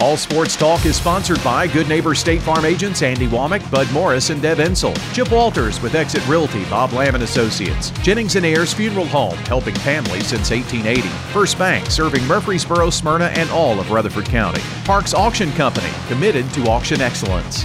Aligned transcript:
All 0.00 0.16
Sports 0.16 0.54
Talk 0.54 0.86
is 0.86 0.96
sponsored 0.96 1.42
by 1.42 1.66
Good 1.66 1.88
Neighbor 1.88 2.14
State 2.14 2.40
Farm 2.40 2.64
agents 2.64 3.02
Andy 3.02 3.26
Womack, 3.26 3.68
Bud 3.68 3.90
Morris, 3.90 4.30
and 4.30 4.40
Deb 4.40 4.58
Ensel. 4.58 4.96
Chip 5.12 5.32
Walters 5.32 5.82
with 5.82 5.96
Exit 5.96 6.24
Realty, 6.28 6.64
Bob 6.66 6.92
Lamb 6.92 7.16
and 7.16 7.24
Associates. 7.24 7.90
Jennings 8.02 8.36
and 8.36 8.46
Ayers 8.46 8.72
Funeral 8.72 9.06
Home, 9.06 9.36
helping 9.38 9.74
families 9.74 10.28
since 10.28 10.52
1880. 10.52 11.08
First 11.32 11.58
Bank, 11.58 11.86
serving 11.86 12.24
Murfreesboro, 12.28 12.90
Smyrna, 12.90 13.26
and 13.34 13.50
all 13.50 13.80
of 13.80 13.90
Rutherford 13.90 14.26
County. 14.26 14.62
Parks 14.84 15.14
Auction 15.14 15.50
Company, 15.52 15.90
committed 16.06 16.48
to 16.52 16.68
auction 16.68 17.00
excellence. 17.00 17.64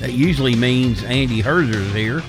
That 0.00 0.12
usually 0.12 0.54
means 0.54 1.02
Andy 1.04 1.42
Herzer 1.42 1.74
is 1.74 1.92
here. 1.92 2.22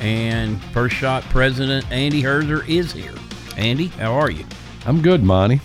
And 0.00 0.62
First 0.64 0.96
Shot 0.96 1.22
President 1.24 1.90
Andy 1.90 2.22
Herzer 2.22 2.68
is 2.68 2.92
here. 2.92 3.14
Andy, 3.56 3.86
how 3.86 4.12
are 4.12 4.30
you? 4.30 4.44
I'm 4.84 5.00
good, 5.00 5.22
Monty. 5.22 5.60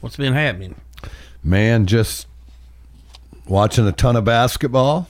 What's 0.00 0.16
been 0.16 0.32
happening? 0.32 0.74
Man, 1.42 1.86
just 1.86 2.26
watching 3.46 3.86
a 3.86 3.92
ton 3.92 4.16
of 4.16 4.24
basketball, 4.24 5.08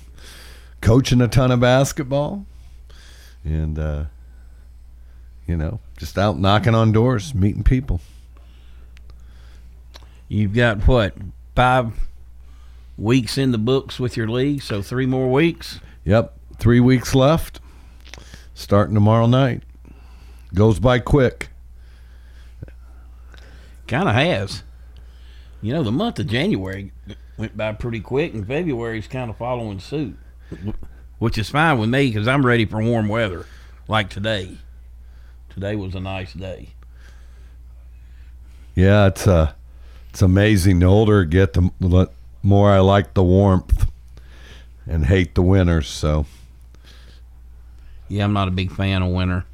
coaching 0.81 1.21
a 1.21 1.29
ton 1.29 1.51
of 1.53 1.61
basketball, 1.61 2.45
and 3.45 3.79
uh, 3.79 4.05
you 5.47 5.57
know, 5.57 5.79
just 5.97 6.19
out 6.19 6.39
knocking 6.39 6.75
on 6.75 6.93
doors, 6.93 7.35
meeting 7.35 7.63
people. 7.63 8.01
You've 10.29 10.55
got 10.55 10.87
what 10.89 11.15
five 11.55 11.93
weeks 12.97 13.39
in 13.39 13.53
the 13.53 13.59
books 13.59 13.99
with 13.99 14.17
your 14.17 14.29
league, 14.29 14.63
so 14.63 14.83
three 14.83 15.07
more 15.07 15.31
weeks. 15.31 15.81
Yep, 16.05 16.37
three 16.59 16.81
weeks 16.81 17.15
left. 17.15 17.61
Starting 18.55 18.95
tomorrow 18.95 19.27
night. 19.27 19.63
Goes 20.55 20.79
by 20.79 21.01
quick. 21.01 21.49
Kind 23.89 24.09
of 24.09 24.15
has. 24.15 24.63
You 25.61 25.73
know, 25.73 25.83
the 25.83 25.93
month 25.93 26.19
of 26.19 26.27
January 26.27 26.93
went 27.37 27.57
by 27.57 27.73
pretty 27.73 28.01
quick, 28.01 28.35
and 28.35 28.47
February's 28.47 29.09
kind 29.09 29.31
of 29.31 29.37
following 29.37 29.81
suit, 29.81 30.17
which 31.19 31.39
is 31.39 31.51
fine 31.51 31.79
with 31.79 31.89
me 31.89 32.09
because 32.09 32.29
I'm 32.29 32.47
ready 32.47 32.65
for 32.65 32.83
warm 32.83 33.09
weather, 33.09 33.47
like 33.89 34.11
today. 34.11 34.59
Today 35.49 35.75
was 35.75 35.95
a 35.95 36.01
nice 36.01 36.33
day. 36.33 36.71
Yeah, 38.75 39.07
it's 39.07 39.27
uh, 39.27 39.53
it's 40.11 40.23
amazing. 40.23 40.81
The 40.81 40.87
older 40.87 41.23
I 41.23 41.25
get, 41.25 41.55
the 41.55 41.71
more 42.45 42.71
I 42.71 42.79
like 42.81 43.15
the 43.15 43.25
warmth 43.25 43.91
and 44.87 45.07
hate 45.07 45.35
the 45.35 45.43
winters. 45.43 45.89
So, 45.89 46.27
yeah, 48.09 48.25
I'm 48.25 48.35
not 48.35 48.49
a 48.49 48.53
big 48.53 48.71
fan 48.71 49.03
of 49.03 49.11
winter. 49.11 49.45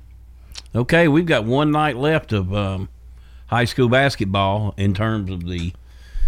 Okay, 0.75 1.09
we've 1.09 1.27
got 1.27 1.45
one 1.45 1.71
night 1.71 1.97
left 1.97 2.33
of 2.33 2.53
um, 2.53 2.89
high 3.47 3.65
school 3.65 3.89
basketball 3.89 4.75
in 4.77 4.93
terms 4.93 5.31
of 5.31 5.47
the 5.47 5.73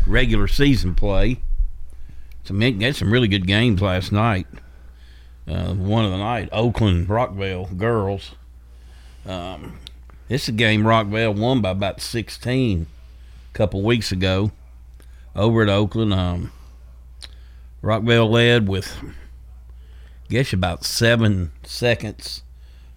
regular 0.06 0.46
season 0.46 0.94
play. 0.94 1.40
Some 2.44 2.60
had 2.60 2.96
some 2.96 3.12
really 3.12 3.28
good 3.28 3.46
games 3.46 3.82
last 3.82 4.12
night. 4.12 4.46
Uh, 5.46 5.74
one 5.74 6.04
of 6.04 6.12
the 6.12 6.18
night, 6.18 6.48
Oakland 6.52 7.08
Rockvale 7.08 7.76
girls. 7.76 8.32
Um, 9.26 9.78
this 10.28 10.44
is 10.44 10.48
a 10.50 10.52
game 10.52 10.82
Rockvale 10.82 11.36
won 11.36 11.60
by 11.60 11.70
about 11.70 12.00
16 12.00 12.86
a 13.52 13.56
couple 13.56 13.82
weeks 13.82 14.12
ago 14.12 14.50
over 15.34 15.62
at 15.62 15.68
Oakland. 15.68 16.12
Um, 16.12 16.52
Rockvale 17.82 18.30
led 18.30 18.68
with, 18.68 18.96
I 19.02 20.28
guess, 20.28 20.52
about 20.52 20.84
seven 20.84 21.52
seconds. 21.64 22.42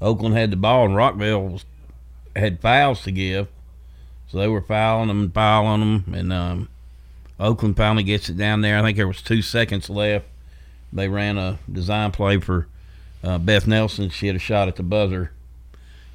Oakland 0.02 0.36
had 0.36 0.52
the 0.52 0.58
ball, 0.58 0.86
and 0.86 0.96
Rockvale 0.96 1.52
was, 1.52 1.66
had 2.36 2.62
fouls 2.62 3.04
to 3.04 3.12
give. 3.12 3.48
So 4.28 4.38
they 4.38 4.48
were 4.48 4.62
fouling 4.62 5.08
them 5.08 5.22
and 5.22 5.34
fouling 5.34 5.80
them. 5.80 6.14
And 6.14 6.34
um, 6.34 6.70
Oakland 7.40 7.78
finally 7.78 8.04
gets 8.04 8.30
it 8.30 8.38
down 8.38 8.62
there. 8.62 8.78
I 8.78 8.82
think 8.82 8.98
there 8.98 9.08
was 9.08 9.22
two 9.22 9.42
seconds 9.42 9.90
left. 9.90 10.26
They 10.92 11.08
ran 11.08 11.38
a 11.38 11.60
design 11.72 12.12
play 12.12 12.40
for 12.40 12.68
uh, 13.24 13.38
Beth 13.38 13.68
Nelson. 13.68 14.10
She 14.10 14.28
had 14.28 14.36
a 14.36 14.40
shot 14.40 14.68
at 14.68 14.76
the 14.76 14.84
buzzer 14.84 15.32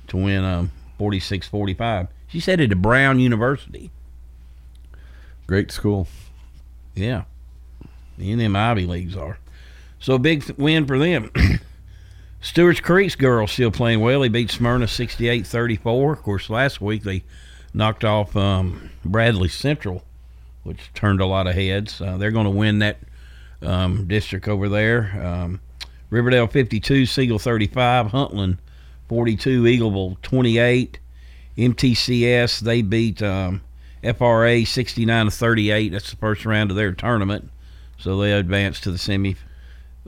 to 0.08 0.16
win 0.16 0.44
um, 0.44 0.72
46-45. 0.98 2.08
She 2.28 2.40
said 2.40 2.60
it 2.60 2.68
to 2.68 2.76
Brown 2.76 3.18
University. 3.20 3.90
Great 5.50 5.72
school. 5.72 6.06
Yeah. 6.94 7.24
The 8.16 8.34
them 8.36 8.54
Ivy 8.54 8.86
Leagues 8.86 9.16
are. 9.16 9.38
So 9.98 10.16
big 10.16 10.48
win 10.56 10.86
for 10.86 10.96
them. 10.96 11.32
Stewart's 12.40 12.80
Creek's 12.80 13.16
girls 13.16 13.50
still 13.50 13.72
playing 13.72 13.98
well. 13.98 14.20
They 14.20 14.28
beat 14.28 14.52
Smyrna 14.52 14.86
68-34. 14.86 16.12
Of 16.12 16.22
course, 16.22 16.48
last 16.48 16.80
week 16.80 17.02
they 17.02 17.24
knocked 17.74 18.04
off 18.04 18.36
um, 18.36 18.90
Bradley 19.04 19.48
Central 19.48 20.04
which 20.62 20.92
turned 20.94 21.20
a 21.20 21.26
lot 21.26 21.48
of 21.48 21.54
heads. 21.56 22.00
Uh, 22.00 22.16
they're 22.16 22.30
going 22.30 22.44
to 22.44 22.50
win 22.50 22.80
that 22.80 22.98
um, 23.60 24.06
district 24.06 24.46
over 24.46 24.68
there. 24.68 25.20
Um, 25.20 25.60
Riverdale 26.10 26.46
52, 26.46 27.06
Siegel 27.06 27.40
35, 27.40 28.06
Huntland 28.12 28.58
42, 29.08 29.64
Eagleville 29.64 30.20
28. 30.22 31.00
MTCS 31.58 32.60
they 32.60 32.82
beat 32.82 33.20
um, 33.20 33.60
FRA 34.02 34.64
69 34.64 35.26
to 35.26 35.30
38. 35.30 35.92
That's 35.92 36.10
the 36.10 36.16
first 36.16 36.44
round 36.46 36.70
of 36.70 36.76
their 36.76 36.92
tournament, 36.92 37.50
so 37.98 38.18
they 38.18 38.32
advanced 38.32 38.82
to 38.84 38.90
the 38.90 38.98
semi 38.98 39.36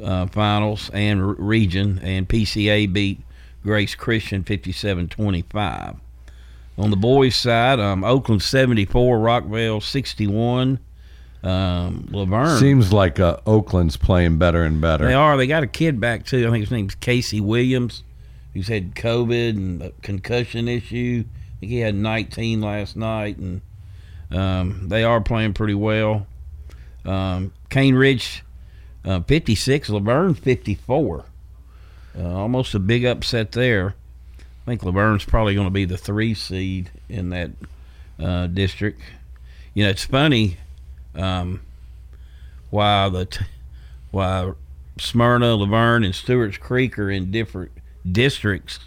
uh, 0.03 0.27
finals 0.27 0.91
and 0.93 1.39
region. 1.39 1.99
And 2.03 2.29
PCA 2.29 2.93
beat 2.93 3.21
Grace 3.63 3.95
Christian 3.95 4.45
57 4.45 5.09
25. 5.09 5.97
On 6.79 6.91
the 6.91 6.97
boys' 6.97 7.37
side, 7.37 7.79
um, 7.79 8.03
Oakland 8.03 8.43
74, 8.43 9.19
Rockvale 9.19 9.83
61. 9.83 10.79
Um, 11.45 12.09
La 12.11 12.25
Vergne. 12.25 12.59
Seems 12.59 12.93
like 12.93 13.19
uh, 13.21 13.37
Oakland's 13.47 13.97
playing 13.97 14.39
better 14.39 14.63
and 14.63 14.81
better. 14.81 15.07
They 15.07 15.15
are. 15.15 15.37
They 15.37 15.47
got 15.47 15.63
a 15.63 15.67
kid 15.67 16.01
back, 16.01 16.25
too. 16.25 16.47
I 16.47 16.51
think 16.51 16.63
his 16.63 16.71
name's 16.71 16.95
Casey 16.95 17.41
Williams, 17.41 18.05
who's 18.55 18.69
had 18.69 18.95
COVID 18.95 19.51
and 19.51 19.83
a 19.83 19.91
concussion 20.03 20.69
issue. 20.69 21.25
I 21.27 21.61
think 21.61 21.73
he 21.73 21.79
had 21.79 21.95
19 21.95 22.61
last 22.61 22.97
night, 22.97 23.39
and 23.39 23.61
um, 24.33 24.89
they 24.89 25.05
are 25.05 25.21
playing 25.21 25.55
pretty 25.55 25.75
well. 25.75 26.27
Um, 27.05 27.53
Ridge 27.75 28.45
uh, 29.05 29.21
56, 29.21 29.89
La 29.89 29.99
Vergne 29.99 30.35
54. 30.35 31.25
Uh, 32.19 32.23
almost 32.23 32.75
a 32.75 32.79
big 32.79 33.05
upset 33.05 33.53
there. 33.53 33.95
I 34.39 34.65
think 34.67 34.85
La 34.85 34.93
Vergne's 34.93 35.25
probably 35.25 35.55
going 35.55 35.67
to 35.67 35.73
be 35.73 35.85
the 35.85 35.99
three 35.99 36.35
seed 36.35 36.91
in 37.09 37.31
that 37.31 37.51
uh, 38.21 38.47
district. 38.47 39.01
You 39.75 39.85
know, 39.85 39.91
it's 39.91 40.05
funny 40.05 40.59
um, 41.15 41.61
why 42.71 43.09
the 43.09 43.25
t- 43.25 43.45
why 44.11 44.53
Smyrna, 44.99 45.55
La 45.57 45.67
Vergne, 45.67 46.05
and 46.05 46.15
Stewart's 46.15 46.59
Creek 46.59 46.99
are 46.99 47.11
in 47.11 47.31
different 47.31 47.73
districts 48.11 48.79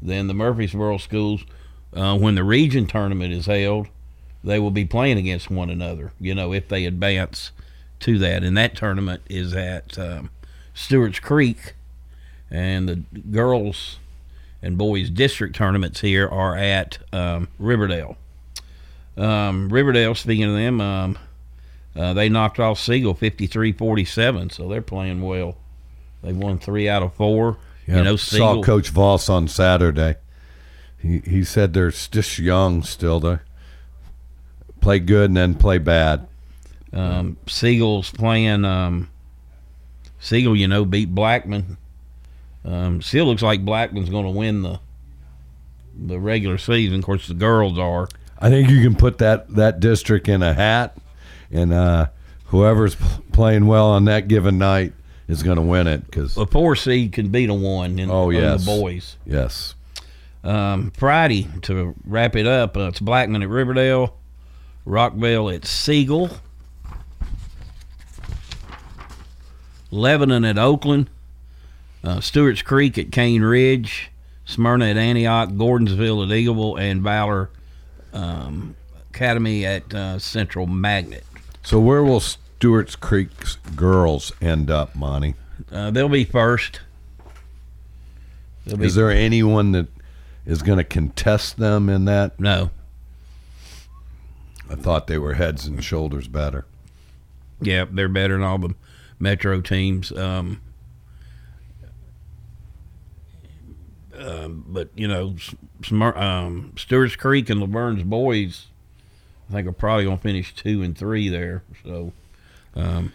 than 0.00 0.26
the 0.26 0.34
Murfreesboro 0.34 0.98
schools. 0.98 1.44
Uh, 1.94 2.16
when 2.16 2.34
the 2.34 2.44
region 2.44 2.86
tournament 2.86 3.34
is 3.34 3.44
held, 3.46 3.86
they 4.44 4.58
will 4.58 4.70
be 4.70 4.84
playing 4.84 5.18
against 5.18 5.50
one 5.50 5.70
another. 5.70 6.12
You 6.20 6.34
know, 6.34 6.52
if 6.52 6.68
they 6.68 6.84
advance 6.84 7.52
to 8.00 8.18
that, 8.18 8.42
and 8.42 8.56
that 8.56 8.76
tournament 8.76 9.22
is 9.28 9.54
at 9.54 9.98
um, 9.98 10.30
Stewart's 10.74 11.20
Creek, 11.20 11.74
and 12.50 12.88
the 12.88 12.96
girls 13.30 13.98
and 14.60 14.76
boys 14.76 15.10
district 15.10 15.56
tournaments 15.56 16.00
here 16.00 16.28
are 16.28 16.56
at 16.56 16.98
um, 17.12 17.48
Riverdale. 17.58 18.16
Um, 19.16 19.68
Riverdale, 19.68 20.14
speaking 20.14 20.44
of 20.44 20.54
them, 20.54 20.80
um, 20.80 21.18
uh, 21.94 22.14
they 22.14 22.28
knocked 22.28 22.58
off 22.58 22.78
Siegel 22.78 23.14
53-47, 23.14 24.52
so 24.52 24.68
they're 24.68 24.80
playing 24.80 25.20
well. 25.20 25.56
They 26.22 26.32
won 26.32 26.58
three 26.58 26.88
out 26.88 27.02
of 27.02 27.14
four. 27.14 27.58
Yep. 27.86 27.96
You 27.96 28.04
know, 28.04 28.16
Siegel, 28.16 28.54
saw 28.54 28.62
Coach 28.62 28.88
Voss 28.90 29.28
on 29.28 29.48
Saturday. 29.48 30.16
he 30.98 31.18
he 31.18 31.42
said 31.42 31.72
they're 31.72 31.90
just 31.90 32.38
young 32.38 32.82
still 32.84 33.20
to 33.20 33.40
play 34.82 34.98
good 34.98 35.30
and 35.30 35.36
then 35.36 35.54
play 35.54 35.78
bad. 35.78 36.26
Um, 36.92 37.38
Siegel's 37.46 38.10
playing. 38.10 38.66
Um, 38.66 39.08
Siegel, 40.20 40.54
you 40.54 40.68
know, 40.68 40.84
beat 40.84 41.14
Blackman. 41.14 41.78
Um, 42.64 43.00
still 43.02 43.24
looks 43.26 43.42
like 43.42 43.64
Blackman's 43.64 44.10
going 44.10 44.24
to 44.26 44.30
win 44.30 44.62
the 44.62 44.78
the 45.94 46.18
regular 46.20 46.58
season. 46.58 46.98
Of 46.98 47.04
course, 47.04 47.26
the 47.26 47.34
girls 47.34 47.78
are. 47.78 48.08
I 48.38 48.50
think 48.50 48.68
you 48.70 48.82
can 48.82 48.94
put 48.94 49.18
that 49.18 49.48
that 49.54 49.80
district 49.80 50.28
in 50.28 50.42
a 50.42 50.52
hat, 50.52 50.96
and 51.50 51.72
uh, 51.72 52.08
whoever's 52.46 52.96
playing 53.32 53.66
well 53.66 53.86
on 53.90 54.04
that 54.04 54.28
given 54.28 54.58
night 54.58 54.92
is 55.28 55.42
going 55.42 55.56
to 55.56 55.62
win 55.62 55.86
it. 55.86 56.04
Because 56.04 56.36
A 56.36 56.46
four 56.46 56.76
seed 56.76 57.12
can 57.12 57.28
beat 57.30 57.48
a 57.50 57.54
one 57.54 57.98
in 57.98 58.10
Oh, 58.10 58.30
yes. 58.30 58.64
the 58.64 58.80
boys. 58.80 59.16
yes, 59.26 59.74
Um, 60.44 60.92
Friday 60.96 61.48
to 61.62 61.94
wrap 62.04 62.36
it 62.36 62.46
up, 62.46 62.76
uh, 62.76 62.88
it's 62.88 63.00
Blackman 63.00 63.42
at 63.42 63.48
Riverdale, 63.48 64.16
Rockvale 64.86 65.54
at 65.54 65.64
Siegel, 65.64 66.30
Lebanon 69.90 70.44
at 70.44 70.58
Oakland, 70.58 71.08
uh, 72.02 72.20
Stewart's 72.20 72.62
Creek 72.62 72.98
at 72.98 73.12
Cane 73.12 73.42
Ridge, 73.42 74.10
Smyrna 74.44 74.86
at 74.86 74.96
Antioch, 74.96 75.50
Gordonsville 75.50 76.24
at 76.24 76.30
Eagleville, 76.30 76.80
and 76.80 77.02
Valor 77.02 77.50
um, 78.12 78.74
Academy 79.10 79.64
at 79.64 79.94
uh, 79.94 80.18
Central 80.18 80.66
Magnet. 80.66 81.24
so 81.62 81.78
where 81.78 82.02
will 82.02 82.20
Stewart's 82.20 82.96
Creek's 82.96 83.56
girls 83.76 84.32
end 84.40 84.70
up, 84.70 84.94
Monty? 84.96 85.34
Uh, 85.70 85.90
they'll 85.90 86.08
be 86.08 86.24
first. 86.24 86.80
They'll 88.66 88.78
be 88.78 88.86
Is 88.86 88.94
there 88.94 89.10
anyone 89.10 89.72
that 89.72 89.86
is 90.44 90.62
going 90.62 90.78
to 90.78 90.84
contest 90.84 91.56
them 91.56 91.88
in 91.88 92.04
that? 92.06 92.38
no? 92.40 92.70
I 94.72 94.74
thought 94.74 95.06
they 95.06 95.18
were 95.18 95.34
heads 95.34 95.66
and 95.66 95.84
shoulders 95.84 96.28
better. 96.28 96.64
Yeah, 97.60 97.84
they're 97.90 98.08
better 98.08 98.34
than 98.34 98.42
all 98.42 98.58
the 98.58 98.74
Metro 99.18 99.60
teams. 99.60 100.10
Um, 100.12 100.62
um, 104.18 104.64
but 104.66 104.88
you 104.94 105.06
know, 105.06 105.34
S- 105.38 105.92
um, 105.92 106.72
Stewart's 106.76 107.16
Creek 107.16 107.50
and 107.50 107.60
La 107.60 107.66
Vergne's 107.66 108.02
boys, 108.02 108.66
I 109.48 109.52
think 109.52 109.68
are 109.68 109.72
probably 109.72 110.04
going 110.04 110.16
to 110.16 110.22
finish 110.22 110.54
two 110.54 110.82
and 110.82 110.96
three 110.96 111.28
there. 111.28 111.62
So, 111.84 112.12
um, 112.74 113.12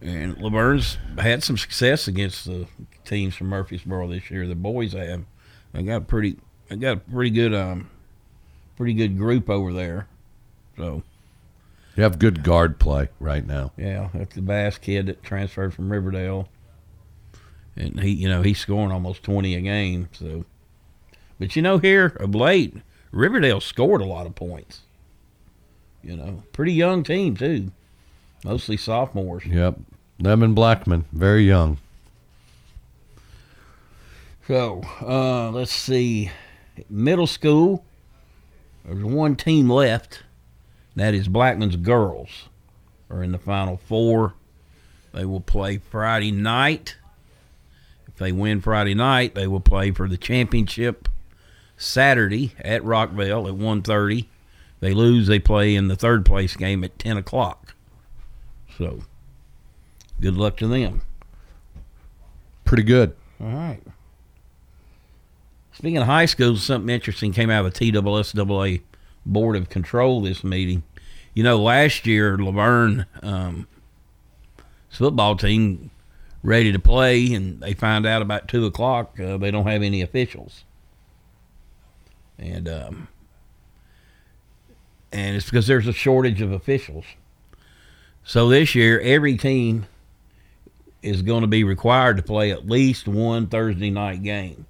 and 0.00 0.36
La 0.38 0.48
Vergne's 0.50 0.96
had 1.18 1.42
some 1.42 1.58
success 1.58 2.08
against 2.08 2.46
the 2.46 2.66
teams 3.04 3.34
from 3.34 3.48
Murfreesboro 3.48 4.08
this 4.08 4.30
year. 4.30 4.46
The 4.46 4.54
boys 4.54 4.94
have. 4.94 5.24
They 5.72 5.82
got 5.82 6.08
pretty. 6.08 6.36
They 6.68 6.76
got 6.76 6.96
a 6.96 7.00
pretty 7.00 7.30
good. 7.30 7.54
Um, 7.54 7.90
pretty 8.76 8.94
good 8.94 9.18
group 9.18 9.50
over 9.50 9.72
there. 9.72 10.06
So. 10.78 11.02
You 11.96 12.04
have 12.04 12.20
good 12.20 12.44
guard 12.44 12.78
play 12.78 13.08
right 13.18 13.44
now. 13.44 13.72
Yeah, 13.76 14.10
that's 14.14 14.36
the 14.36 14.40
Bass 14.40 14.78
kid 14.78 15.06
that 15.06 15.20
transferred 15.24 15.74
from 15.74 15.90
Riverdale, 15.90 16.48
and 17.74 17.98
he, 17.98 18.10
you 18.10 18.28
know, 18.28 18.42
he's 18.42 18.60
scoring 18.60 18.92
almost 18.92 19.24
twenty 19.24 19.56
a 19.56 19.60
game. 19.60 20.08
So, 20.12 20.44
but 21.40 21.56
you 21.56 21.62
know, 21.62 21.78
here 21.78 22.16
of 22.20 22.36
late, 22.36 22.76
Riverdale 23.10 23.60
scored 23.60 24.00
a 24.00 24.04
lot 24.04 24.26
of 24.26 24.36
points. 24.36 24.82
You 26.00 26.14
know, 26.14 26.44
pretty 26.52 26.72
young 26.72 27.02
team 27.02 27.36
too, 27.36 27.72
mostly 28.44 28.76
sophomores. 28.76 29.44
Yep, 29.44 29.80
them 30.20 30.44
and 30.44 30.54
Blackman, 30.54 31.04
very 31.10 31.42
young. 31.42 31.78
So, 34.46 34.82
uh, 35.02 35.50
let's 35.50 35.72
see, 35.72 36.30
middle 36.88 37.26
school. 37.26 37.84
There's 38.84 39.02
one 39.02 39.34
team 39.34 39.68
left. 39.68 40.22
That 40.98 41.14
is 41.14 41.28
Blackman's 41.28 41.76
girls 41.76 42.48
are 43.08 43.22
in 43.22 43.30
the 43.30 43.38
final 43.38 43.76
four. 43.76 44.34
They 45.14 45.24
will 45.24 45.40
play 45.40 45.78
Friday 45.78 46.32
night. 46.32 46.96
If 48.08 48.16
they 48.16 48.32
win 48.32 48.60
Friday 48.60 48.94
night, 48.94 49.36
they 49.36 49.46
will 49.46 49.60
play 49.60 49.92
for 49.92 50.08
the 50.08 50.16
championship 50.16 51.08
Saturday 51.76 52.52
at 52.58 52.82
Rockvale 52.82 53.46
at 53.46 53.54
1.30. 53.54 54.26
They 54.80 54.92
lose, 54.92 55.28
they 55.28 55.38
play 55.38 55.76
in 55.76 55.86
the 55.86 55.94
third 55.94 56.26
place 56.26 56.56
game 56.56 56.82
at 56.82 56.98
10 56.98 57.16
o'clock. 57.16 57.76
So, 58.76 59.02
good 60.20 60.36
luck 60.36 60.56
to 60.56 60.66
them. 60.66 61.02
Pretty 62.64 62.82
good. 62.82 63.14
All 63.40 63.46
right. 63.46 63.80
Speaking 65.72 65.98
of 65.98 66.06
high 66.06 66.26
schools, 66.26 66.64
something 66.64 66.92
interesting 66.92 67.32
came 67.32 67.50
out 67.50 67.64
of 67.64 67.72
the 67.72 67.92
TSSAA 67.92 68.82
Board 69.28 69.56
of 69.56 69.68
Control 69.68 70.22
this 70.22 70.42
meeting. 70.42 70.82
You 71.38 71.44
know, 71.44 71.62
last 71.62 72.04
year 72.04 72.36
La 72.36 72.50
Vergne 72.50 73.06
um, 73.22 73.68
football 74.90 75.36
team 75.36 75.92
ready 76.42 76.72
to 76.72 76.80
play, 76.80 77.32
and 77.32 77.60
they 77.60 77.74
find 77.74 78.04
out 78.04 78.22
about 78.22 78.48
two 78.48 78.66
o'clock 78.66 79.20
uh, 79.20 79.36
they 79.36 79.52
don't 79.52 79.68
have 79.68 79.84
any 79.84 80.02
officials, 80.02 80.64
and 82.40 82.68
um, 82.68 83.06
and 85.12 85.36
it's 85.36 85.44
because 85.44 85.68
there's 85.68 85.86
a 85.86 85.92
shortage 85.92 86.40
of 86.42 86.50
officials. 86.50 87.04
So 88.24 88.48
this 88.48 88.74
year, 88.74 88.98
every 88.98 89.36
team 89.36 89.86
is 91.02 91.22
going 91.22 91.42
to 91.42 91.46
be 91.46 91.62
required 91.62 92.16
to 92.16 92.22
play 92.24 92.50
at 92.50 92.68
least 92.68 93.06
one 93.06 93.46
Thursday 93.46 93.90
night 93.90 94.24
game, 94.24 94.66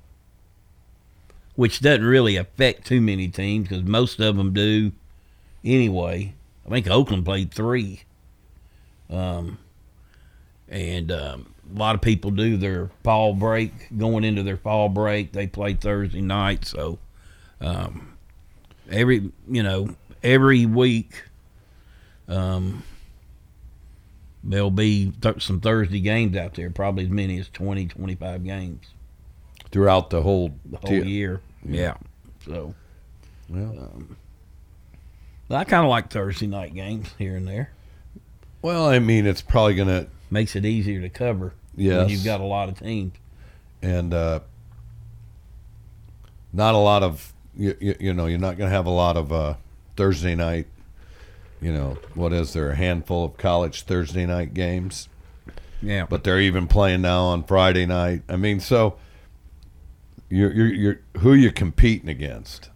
which 1.56 1.80
doesn't 1.80 2.04
really 2.04 2.36
affect 2.36 2.86
too 2.86 3.00
many 3.00 3.28
teams 3.28 3.70
because 3.70 3.84
most 3.84 4.20
of 4.20 4.36
them 4.36 4.52
do 4.52 4.92
anyway. 5.64 6.34
I 6.68 6.70
think 6.70 6.88
Oakland 6.88 7.24
played 7.24 7.52
three, 7.52 8.02
um, 9.08 9.58
and 10.68 11.10
um, 11.10 11.54
a 11.74 11.78
lot 11.78 11.94
of 11.94 12.02
people 12.02 12.30
do 12.30 12.58
their 12.58 12.90
fall 13.02 13.32
break 13.32 13.72
going 13.96 14.22
into 14.22 14.42
their 14.42 14.58
fall 14.58 14.90
break. 14.90 15.32
They 15.32 15.46
play 15.46 15.74
Thursday 15.74 16.20
night, 16.20 16.66
so 16.66 16.98
um, 17.60 18.18
every 18.90 19.32
you 19.48 19.62
know 19.62 19.96
every 20.22 20.66
week. 20.66 21.24
Um, 22.28 22.82
there'll 24.44 24.70
be 24.70 25.12
th- 25.22 25.42
some 25.42 25.60
Thursday 25.60 26.00
games 26.00 26.36
out 26.36 26.54
there, 26.54 26.68
probably 26.68 27.04
as 27.04 27.10
many 27.10 27.38
as 27.38 27.48
20, 27.48 27.86
25 27.86 28.44
games 28.44 28.86
Throughout 29.70 30.10
the 30.10 30.22
whole, 30.22 30.54
the 30.64 30.78
whole 30.78 31.02
T- 31.02 31.08
year. 31.08 31.40
Yeah. 31.64 31.94
So 32.44 32.74
Well, 33.48 33.92
I 35.50 35.64
kind 35.64 35.84
of 35.84 35.90
like 35.90 36.10
Thursday 36.10 36.46
night 36.46 36.74
games 36.74 37.14
here 37.18 37.36
and 37.36 37.46
there. 37.48 37.70
well, 38.62 38.86
I 38.86 38.98
mean, 38.98 39.26
it's 39.26 39.42
probably 39.42 39.74
going 39.74 39.88
to, 39.88 40.06
Makes 40.30 40.56
it 40.56 40.66
easier 40.66 41.00
to 41.00 41.08
cover 41.08 41.54
Yeah, 41.74 42.06
you've 42.06 42.24
got 42.24 42.40
a 42.40 42.44
lot 42.44 42.68
of 42.68 42.78
teams. 42.78 43.14
and 43.80 44.12
uh, 44.12 44.40
not 46.52 46.74
a 46.74 46.78
lot 46.78 47.02
of, 47.02 47.32
you, 47.56 47.76
you, 47.80 47.96
you 47.98 48.14
know, 48.14 48.26
you're 48.26 48.38
not 48.38 48.58
going 48.58 48.68
to 48.70 48.76
have 48.76 48.86
a 48.86 48.90
lot 48.90 49.16
of 49.16 49.32
uh, 49.32 49.54
Thursday 49.96 50.34
night, 50.34 50.66
you 51.60 51.72
know, 51.72 51.96
what 52.14 52.32
is 52.32 52.52
there, 52.52 52.70
a 52.70 52.76
handful 52.76 53.24
of 53.24 53.36
college 53.38 53.82
Thursday 53.82 54.26
night 54.26 54.52
games? 54.54 55.08
Yeah. 55.80 56.06
but 56.10 56.24
they're 56.24 56.40
even 56.40 56.66
playing 56.66 57.02
now 57.02 57.22
on 57.26 57.44
Friday 57.44 57.86
night. 57.86 58.22
I 58.28 58.36
mean, 58.36 58.58
so 58.60 58.96
you're 60.28 60.52
you're, 60.52 60.74
you're 60.74 61.00
who 61.18 61.32
you 61.34 61.52
competing 61.52 62.08
against? 62.08 62.68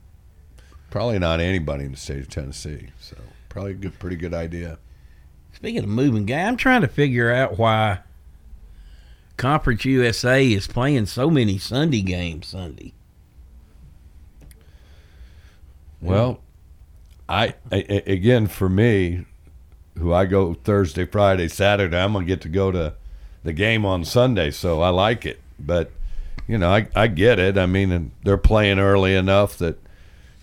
Probably 0.92 1.18
not 1.18 1.40
anybody 1.40 1.86
in 1.86 1.92
the 1.92 1.96
state 1.96 2.20
of 2.20 2.28
Tennessee. 2.28 2.88
So 3.00 3.16
probably 3.48 3.70
a 3.70 3.76
good, 3.76 3.98
pretty 3.98 4.16
good 4.16 4.34
idea. 4.34 4.78
Speaking 5.54 5.82
of 5.82 5.88
moving 5.88 6.26
guy, 6.26 6.42
I'm 6.42 6.58
trying 6.58 6.82
to 6.82 6.86
figure 6.86 7.32
out 7.32 7.56
why 7.56 8.00
Conference 9.38 9.86
USA 9.86 10.46
is 10.46 10.66
playing 10.66 11.06
so 11.06 11.30
many 11.30 11.56
Sunday 11.56 12.02
games 12.02 12.48
Sunday. 12.48 12.92
Well, 16.02 16.42
I, 17.26 17.54
I 17.72 17.76
again 18.06 18.46
for 18.46 18.68
me, 18.68 19.24
who 19.96 20.12
I 20.12 20.26
go 20.26 20.52
Thursday, 20.52 21.06
Friday, 21.06 21.48
Saturday, 21.48 21.96
I'm 21.96 22.12
gonna 22.12 22.26
get 22.26 22.42
to 22.42 22.50
go 22.50 22.70
to 22.70 22.92
the 23.44 23.54
game 23.54 23.86
on 23.86 24.04
Sunday, 24.04 24.50
so 24.50 24.82
I 24.82 24.90
like 24.90 25.24
it. 25.24 25.40
But 25.58 25.90
you 26.46 26.58
know, 26.58 26.70
I 26.70 26.86
I 26.94 27.06
get 27.06 27.38
it. 27.38 27.56
I 27.56 27.64
mean, 27.64 28.12
they're 28.24 28.36
playing 28.36 28.78
early 28.78 29.14
enough 29.14 29.56
that 29.56 29.78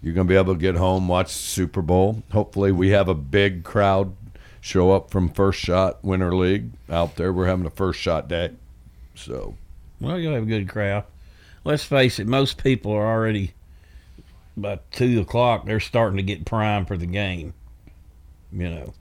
you're 0.02 0.14
gonna 0.14 0.28
be 0.28 0.36
able 0.36 0.54
to 0.54 0.60
get 0.60 0.76
home, 0.76 1.08
watch 1.08 1.28
the 1.28 1.40
Super 1.40 1.82
Bowl. 1.82 2.24
Hopefully, 2.32 2.72
we 2.72 2.90
have 2.90 3.08
a 3.08 3.14
big 3.14 3.64
crowd 3.64 4.16
show 4.62 4.92
up 4.92 5.10
from 5.10 5.30
First 5.30 5.60
Shot 5.60 6.04
Winter 6.04 6.36
League 6.36 6.72
out 6.90 7.16
there. 7.16 7.32
We're 7.34 7.48
having 7.48 7.66
a 7.66 7.72
first 7.72 8.00
shot 8.00 8.28
day, 8.28 8.52
so 9.16 9.56
Well, 10.00 10.20
you'll 10.20 10.34
have 10.34 10.44
a 10.44 10.48
good 10.48 10.70
crowd. 10.70 11.06
Let's 11.64 11.84
face 11.84 12.20
it, 12.20 12.28
most 12.28 12.62
people 12.64 12.92
are 12.94 13.08
already 13.08 13.54
by 14.56 14.80
two 14.92 15.22
o'clock. 15.22 15.66
They're 15.66 15.80
starting 15.80 16.18
to 16.18 16.24
get 16.24 16.46
primed 16.46 16.88
for 16.88 16.98
the 16.98 17.06
game. 17.06 17.54
You 18.52 18.70
know, 18.70 18.94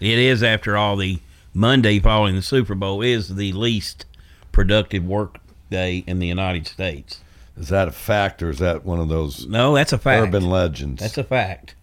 it 0.00 0.18
is 0.18 0.42
after 0.42 0.76
all 0.76 0.96
the 0.96 1.20
Monday 1.54 1.98
following 1.98 2.34
the 2.34 2.42
Super 2.42 2.74
Bowl 2.74 3.02
is 3.02 3.34
the 3.36 3.52
least 3.52 4.04
productive 4.52 5.04
work 5.04 5.38
day 5.70 6.04
in 6.06 6.18
the 6.18 6.26
United 6.26 6.66
States. 6.66 7.20
Is 7.58 7.68
that 7.68 7.88
a 7.88 7.92
fact 7.92 8.42
or 8.42 8.50
is 8.50 8.58
that 8.60 8.84
one 8.84 9.00
of 9.00 9.08
those 9.08 9.46
No, 9.46 9.74
that's 9.74 9.92
a 9.92 9.98
fact. 9.98 10.28
urban 10.28 10.48
legends? 10.48 11.00
That's 11.02 11.18
a 11.18 11.24
fact. 11.24 11.74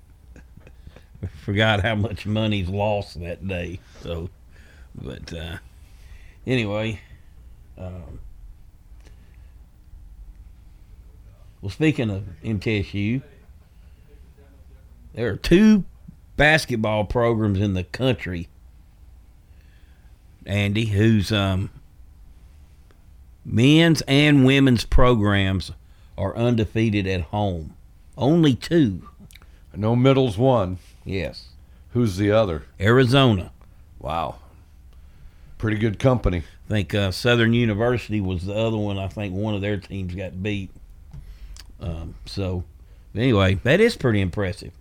I 1.24 1.28
forgot 1.44 1.82
how 1.82 1.96
much 1.96 2.26
money's 2.26 2.70
lost 2.70 3.20
that 3.20 3.46
day. 3.46 3.80
So, 4.02 4.30
but 4.96 5.34
uh, 5.34 5.58
anyway, 6.48 7.02
um, 7.78 8.20
well, 11.62 11.70
speaking 11.72 12.10
of 12.10 12.24
MTSU, 12.44 13.22
there 15.14 15.30
are 15.30 15.36
two 15.38 15.84
basketball 16.38 17.04
programs 17.06 17.60
in 17.60 17.74
the 17.74 17.84
country. 17.84 18.48
Andy, 20.46 20.86
whose 20.86 21.32
um, 21.32 21.70
men's 23.46 24.02
and 24.08 24.46
women's 24.46 24.86
programs 24.86 25.72
are 26.18 26.36
undefeated 26.36 27.06
at 27.08 27.22
home. 27.22 27.76
Only 28.18 28.56
two. 28.56 29.08
No 29.76 29.96
Middle's 29.96 30.38
one. 30.38 30.78
Yes. 31.04 31.48
Who's 31.92 32.18
the 32.18 32.32
other? 32.32 32.64
Arizona. 32.80 33.52
Wow. 34.00 34.36
Pretty 35.58 35.78
good 35.78 36.00
company. 36.00 36.40
I 36.40 36.68
think 36.70 36.94
uh, 36.96 37.12
Southern 37.12 37.54
University 37.54 38.20
was 38.22 38.46
the 38.46 38.56
other 38.56 38.78
one. 38.78 38.98
I 38.98 39.08
think 39.08 39.34
one 39.34 39.54
of 39.54 39.62
their 39.62 39.78
teams 39.78 40.16
got 40.16 40.42
beat. 40.42 40.72
Um, 41.80 42.16
so, 42.26 42.64
anyway, 43.16 43.56
that 43.64 43.80
is 43.80 43.96
pretty 43.96 44.22
impressive. 44.22 44.72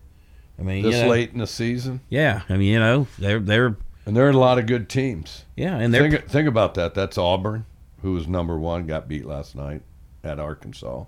I 0.59 0.63
mean, 0.63 0.83
This 0.85 0.95
you 0.97 1.03
know, 1.03 1.09
late 1.11 1.33
in 1.33 1.39
the 1.39 1.47
season. 1.47 2.01
yeah. 2.09 2.43
I 2.49 2.57
mean, 2.57 2.73
you 2.73 2.79
know, 2.79 3.07
they're 3.19 3.41
they're 3.41 3.77
And 4.07 4.17
there 4.17 4.27
are 4.27 4.31
a 4.31 4.37
lot 4.37 4.59
of 4.59 4.67
good 4.67 4.89
teams. 4.89 5.45
yeah, 5.57 5.77
and 5.77 5.93
they're 5.93 6.09
Think, 6.11 6.29
think 6.29 6.49
about 6.49 6.75
that. 6.75 6.95
That's 6.95 7.19
Auburn, 7.19 7.67
who 8.05 8.13
was 8.13 8.29
number 8.29 8.59
one, 8.59 8.87
got 8.87 9.09
beat 9.09 9.25
last 9.25 9.57
night 9.57 9.81
at 10.23 10.39
Arkansas. 10.39 11.05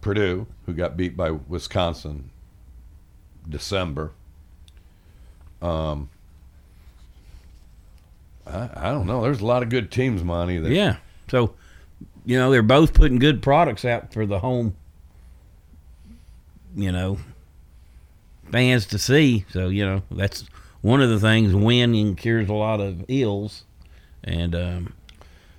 Purdue, 0.00 0.48
who 0.66 0.72
got 0.72 0.96
beat 0.96 1.16
by 1.16 1.30
Wisconsin 1.30 2.30
December. 3.48 4.10
Um, 5.62 6.10
I, 8.44 8.68
I 8.74 8.90
don't 8.90 9.06
know. 9.06 9.22
There's 9.22 9.40
a 9.40 9.46
lot 9.46 9.62
of 9.62 9.68
good 9.68 9.92
teams, 9.92 10.24
Monty. 10.24 10.58
That, 10.58 10.72
yeah. 10.72 10.96
So, 11.30 11.54
you 12.26 12.36
know, 12.36 12.50
they're 12.50 12.62
both 12.62 12.94
putting 12.94 13.20
good 13.20 13.40
products 13.40 13.84
out 13.84 14.12
for 14.12 14.26
the 14.26 14.40
home. 14.40 14.74
You 16.74 16.90
know, 16.90 17.18
fans 18.50 18.86
to 18.86 18.98
see. 18.98 19.44
So 19.50 19.68
you 19.68 19.84
know 19.84 20.02
that's 20.10 20.46
one 20.80 21.00
of 21.00 21.10
the 21.10 21.20
things. 21.20 21.54
Winning 21.54 22.16
cures 22.16 22.48
a 22.48 22.54
lot 22.54 22.80
of 22.80 23.04
ills, 23.06 23.62
and 24.24 24.54
um, 24.56 24.94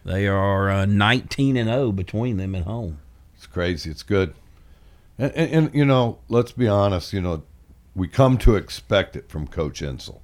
they 0.05 0.27
are 0.27 0.69
uh, 0.69 0.85
19 0.85 1.57
and 1.57 1.69
0 1.69 1.91
between 1.91 2.37
them 2.37 2.55
at 2.55 2.63
home. 2.63 2.99
It's 3.35 3.47
crazy. 3.47 3.89
It's 3.89 4.03
good. 4.03 4.33
And, 5.17 5.31
and, 5.33 5.51
and, 5.51 5.75
you 5.75 5.85
know, 5.85 6.19
let's 6.29 6.51
be 6.51 6.67
honest. 6.67 7.13
You 7.13 7.21
know, 7.21 7.43
we 7.95 8.07
come 8.07 8.37
to 8.39 8.55
expect 8.55 9.15
it 9.15 9.29
from 9.29 9.47
Coach 9.47 9.81
Insell, 9.81 10.19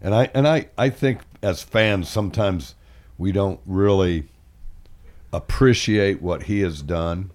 and 0.00 0.14
I 0.14 0.30
and 0.34 0.46
I 0.46 0.68
I 0.76 0.90
think 0.90 1.20
as 1.42 1.62
fans 1.62 2.08
sometimes 2.08 2.74
we 3.18 3.32
don't 3.32 3.60
really 3.66 4.28
appreciate 5.32 6.20
what 6.20 6.44
he 6.44 6.60
has 6.60 6.82
done 6.82 7.30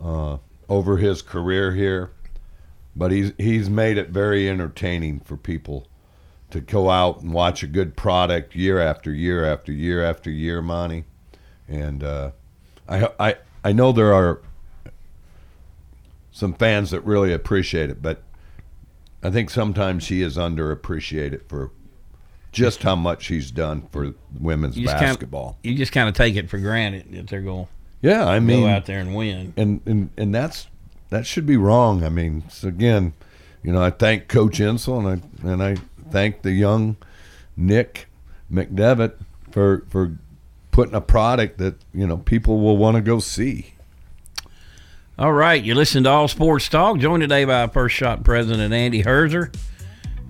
uh, 0.00 0.38
over 0.68 0.98
his 0.98 1.22
career 1.22 1.74
here, 1.74 2.10
but 2.94 3.10
he's 3.10 3.32
he's 3.36 3.68
made 3.68 3.98
it 3.98 4.10
very 4.10 4.48
entertaining 4.48 5.20
for 5.20 5.36
people 5.36 5.86
to 6.50 6.60
go 6.60 6.90
out 6.90 7.20
and 7.20 7.32
watch 7.32 7.62
a 7.62 7.66
good 7.66 7.96
product 7.96 8.54
year 8.54 8.78
after 8.80 9.12
year 9.12 9.44
after 9.44 9.72
year 9.72 10.04
after 10.04 10.30
year, 10.30 10.60
Monty, 10.62 11.04
and 11.68 12.02
uh, 12.04 12.30
I 12.88 13.08
I 13.18 13.36
I 13.64 13.72
know 13.72 13.92
there 13.92 14.12
are 14.12 14.40
some 16.32 16.54
fans 16.54 16.90
that 16.90 17.00
really 17.02 17.32
appreciate 17.32 17.90
it, 17.90 18.00
but 18.02 18.22
I 19.22 19.30
think 19.30 19.50
sometimes 19.50 20.08
he 20.08 20.22
is 20.22 20.36
underappreciated 20.36 21.48
for 21.48 21.70
just 22.52 22.82
how 22.82 22.96
much 22.96 23.26
he's 23.26 23.50
done 23.50 23.86
for 23.92 24.14
women's 24.38 24.76
You 24.76 24.84
just 24.84 24.96
kinda- 24.96 25.08
basketball. 25.12 25.58
You 25.62 25.74
just 25.74 25.92
kind 25.92 26.08
of 26.08 26.14
take 26.14 26.36
it 26.36 26.48
for 26.48 26.58
granted 26.58 27.12
that 27.12 27.28
they're 27.28 27.42
going 27.42 27.68
yeah, 28.02 28.24
I 28.26 28.40
mean, 28.40 28.62
go 28.62 28.68
out 28.68 28.86
there 28.86 28.98
and 29.00 29.14
win. 29.14 29.52
and, 29.58 29.80
and 29.84 30.10
and 30.16 30.34
that's 30.34 30.68
that 31.10 31.26
should 31.26 31.44
be 31.44 31.58
wrong. 31.58 32.02
I 32.02 32.08
mean, 32.08 32.44
so 32.48 32.68
again, 32.68 33.12
you 33.62 33.72
know, 33.72 33.82
I 33.82 33.90
thank 33.90 34.26
Coach 34.26 34.58
Insell 34.58 35.06
and 35.06 35.22
I 35.44 35.52
and 35.52 35.62
I 35.62 35.76
thank 36.10 36.42
the 36.42 36.52
young 36.52 36.96
Nick 37.56 38.08
McDevitt 38.52 39.14
for 39.50 39.84
for 39.88 40.16
putting 40.70 40.94
a 40.94 41.00
product 41.00 41.58
that 41.58 41.76
you 41.92 42.06
know 42.06 42.16
people 42.16 42.60
will 42.60 42.76
want 42.76 42.96
to 42.96 43.00
go 43.00 43.18
see. 43.18 43.74
All 45.18 45.32
right, 45.32 45.62
you 45.62 45.74
listen 45.74 46.04
to 46.04 46.10
All 46.10 46.28
Sports 46.28 46.68
Talk, 46.68 46.98
joined 46.98 47.20
today 47.20 47.44
by 47.44 47.66
First 47.66 47.94
Shot 47.94 48.24
President 48.24 48.72
Andy 48.72 49.02
Herzer. 49.02 49.54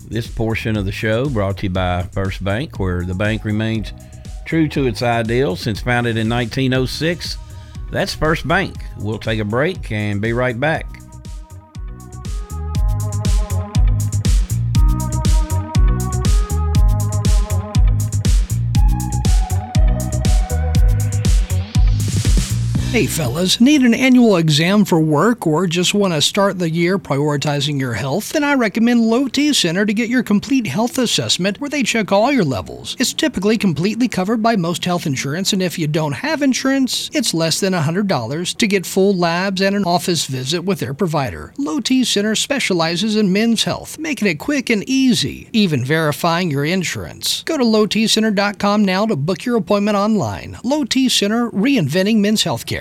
This 0.07 0.27
portion 0.27 0.75
of 0.75 0.83
the 0.83 0.91
show 0.91 1.29
brought 1.29 1.59
to 1.59 1.67
you 1.67 1.69
by 1.69 2.03
First 2.11 2.43
Bank, 2.43 2.77
where 2.77 3.05
the 3.05 3.13
bank 3.13 3.45
remains 3.45 3.93
true 4.45 4.67
to 4.67 4.87
its 4.87 5.01
ideals 5.01 5.61
since 5.61 5.79
founded 5.79 6.17
in 6.17 6.27
1906. 6.27 7.37
That's 7.89 8.13
First 8.13 8.45
Bank. 8.45 8.83
We'll 8.97 9.19
take 9.19 9.39
a 9.39 9.45
break 9.45 9.91
and 9.93 10.19
be 10.19 10.33
right 10.33 10.59
back. 10.59 11.00
Hey 22.91 23.05
fellas, 23.05 23.61
need 23.61 23.83
an 23.83 23.93
annual 23.93 24.35
exam 24.35 24.83
for 24.83 24.99
work 24.99 25.47
or 25.47 25.65
just 25.65 25.93
want 25.93 26.13
to 26.13 26.21
start 26.21 26.59
the 26.59 26.69
year 26.69 26.99
prioritizing 26.99 27.79
your 27.79 27.93
health? 27.93 28.33
Then 28.33 28.43
I 28.43 28.53
recommend 28.55 28.99
Low 29.05 29.29
T 29.29 29.53
Center 29.53 29.85
to 29.85 29.93
get 29.93 30.09
your 30.09 30.23
complete 30.23 30.67
health 30.67 30.97
assessment 30.97 31.61
where 31.61 31.69
they 31.69 31.83
check 31.83 32.11
all 32.11 32.33
your 32.33 32.43
levels. 32.43 32.97
It's 32.99 33.13
typically 33.13 33.57
completely 33.57 34.09
covered 34.09 34.43
by 34.43 34.57
most 34.57 34.83
health 34.83 35.05
insurance, 35.05 35.53
and 35.53 35.63
if 35.63 35.79
you 35.79 35.87
don't 35.87 36.11
have 36.11 36.41
insurance, 36.41 37.09
it's 37.13 37.33
less 37.33 37.61
than 37.61 37.71
$100 37.71 38.57
to 38.57 38.67
get 38.67 38.85
full 38.85 39.15
labs 39.15 39.61
and 39.61 39.73
an 39.73 39.85
office 39.85 40.25
visit 40.25 40.65
with 40.65 40.81
their 40.81 40.93
provider. 40.93 41.53
Low 41.57 41.79
T 41.79 42.03
Center 42.03 42.35
specializes 42.35 43.15
in 43.15 43.31
men's 43.31 43.63
health, 43.63 43.99
making 43.99 44.27
it 44.27 44.37
quick 44.37 44.69
and 44.69 44.83
easy, 44.83 45.47
even 45.53 45.85
verifying 45.85 46.51
your 46.51 46.65
insurance. 46.65 47.43
Go 47.43 47.57
to 47.57 47.63
lowtcenter.com 47.63 48.83
now 48.83 49.05
to 49.05 49.15
book 49.15 49.45
your 49.45 49.55
appointment 49.55 49.95
online. 49.95 50.57
Low 50.65 50.83
T 50.83 51.07
Center, 51.07 51.49
reinventing 51.51 52.17
men's 52.17 52.43
healthcare. 52.43 52.80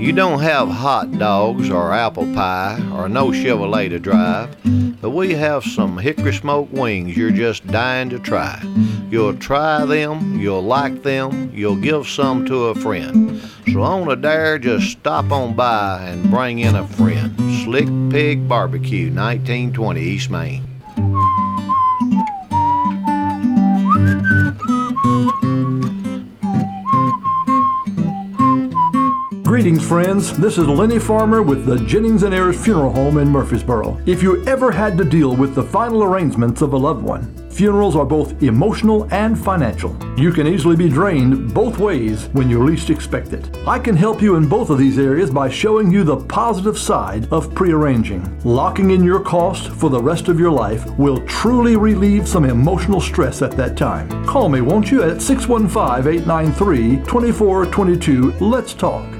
You 0.00 0.12
don't 0.12 0.40
have 0.40 0.68
hot 0.68 1.12
dogs 1.18 1.68
or 1.68 1.92
apple 1.92 2.32
pie 2.32 2.80
or 2.94 3.08
no 3.08 3.28
Chevrolet 3.28 3.90
to 3.90 3.98
drive, 3.98 4.56
but 5.00 5.10
we 5.10 5.34
have 5.34 5.62
some 5.62 5.98
hickory 5.98 6.32
smoked 6.32 6.72
wings 6.72 7.16
you're 7.16 7.30
just 7.30 7.66
dying 7.66 8.08
to 8.10 8.18
try. 8.18 8.62
You'll 9.10 9.36
try 9.36 9.84
them, 9.84 10.40
you'll 10.40 10.62
like 10.62 11.02
them, 11.02 11.52
you'll 11.54 11.76
give 11.76 12.06
some 12.06 12.46
to 12.46 12.66
a 12.66 12.74
friend. 12.74 13.42
So 13.72 13.82
on 13.82 14.10
a 14.10 14.16
dare, 14.16 14.58
just 14.58 14.90
stop 14.90 15.30
on 15.30 15.54
by 15.54 16.02
and 16.04 16.30
bring 16.30 16.60
in 16.60 16.76
a 16.76 16.86
friend. 16.86 17.36
Slick 17.64 17.88
Pig 18.10 18.48
Barbecue, 18.48 19.12
1920 19.12 20.00
East 20.00 20.30
Main. 20.30 20.70
Greetings, 29.50 29.84
friends. 29.84 30.38
This 30.38 30.58
is 30.58 30.68
Lenny 30.68 31.00
Farmer 31.00 31.42
with 31.42 31.66
the 31.66 31.84
Jennings 31.84 32.22
and 32.22 32.32
Ayers 32.32 32.62
Funeral 32.62 32.92
Home 32.92 33.18
in 33.18 33.28
Murfreesboro. 33.28 34.00
If 34.06 34.22
you 34.22 34.46
ever 34.46 34.70
had 34.70 34.96
to 34.96 35.04
deal 35.04 35.34
with 35.34 35.56
the 35.56 35.62
final 35.64 36.04
arrangements 36.04 36.62
of 36.62 36.72
a 36.72 36.76
loved 36.76 37.02
one, 37.02 37.34
funerals 37.50 37.96
are 37.96 38.04
both 38.04 38.40
emotional 38.44 39.12
and 39.12 39.36
financial. 39.36 39.98
You 40.16 40.30
can 40.30 40.46
easily 40.46 40.76
be 40.76 40.88
drained 40.88 41.52
both 41.52 41.80
ways 41.80 42.28
when 42.28 42.48
you 42.48 42.62
least 42.62 42.90
expect 42.90 43.32
it. 43.32 43.50
I 43.66 43.80
can 43.80 43.96
help 43.96 44.22
you 44.22 44.36
in 44.36 44.48
both 44.48 44.70
of 44.70 44.78
these 44.78 45.00
areas 45.00 45.32
by 45.32 45.50
showing 45.50 45.90
you 45.90 46.04
the 46.04 46.18
positive 46.18 46.78
side 46.78 47.26
of 47.32 47.52
prearranging. 47.52 48.40
Locking 48.44 48.92
in 48.92 49.02
your 49.02 49.18
cost 49.18 49.70
for 49.72 49.90
the 49.90 50.00
rest 50.00 50.28
of 50.28 50.38
your 50.38 50.52
life 50.52 50.86
will 50.96 51.26
truly 51.26 51.74
relieve 51.74 52.28
some 52.28 52.44
emotional 52.44 53.00
stress 53.00 53.42
at 53.42 53.56
that 53.56 53.76
time. 53.76 54.24
Call 54.26 54.48
me, 54.48 54.60
won't 54.60 54.92
you, 54.92 55.02
at 55.02 55.20
615 55.20 56.06
893 56.06 56.98
2422. 56.98 58.30
Let's 58.38 58.74
talk. 58.74 59.19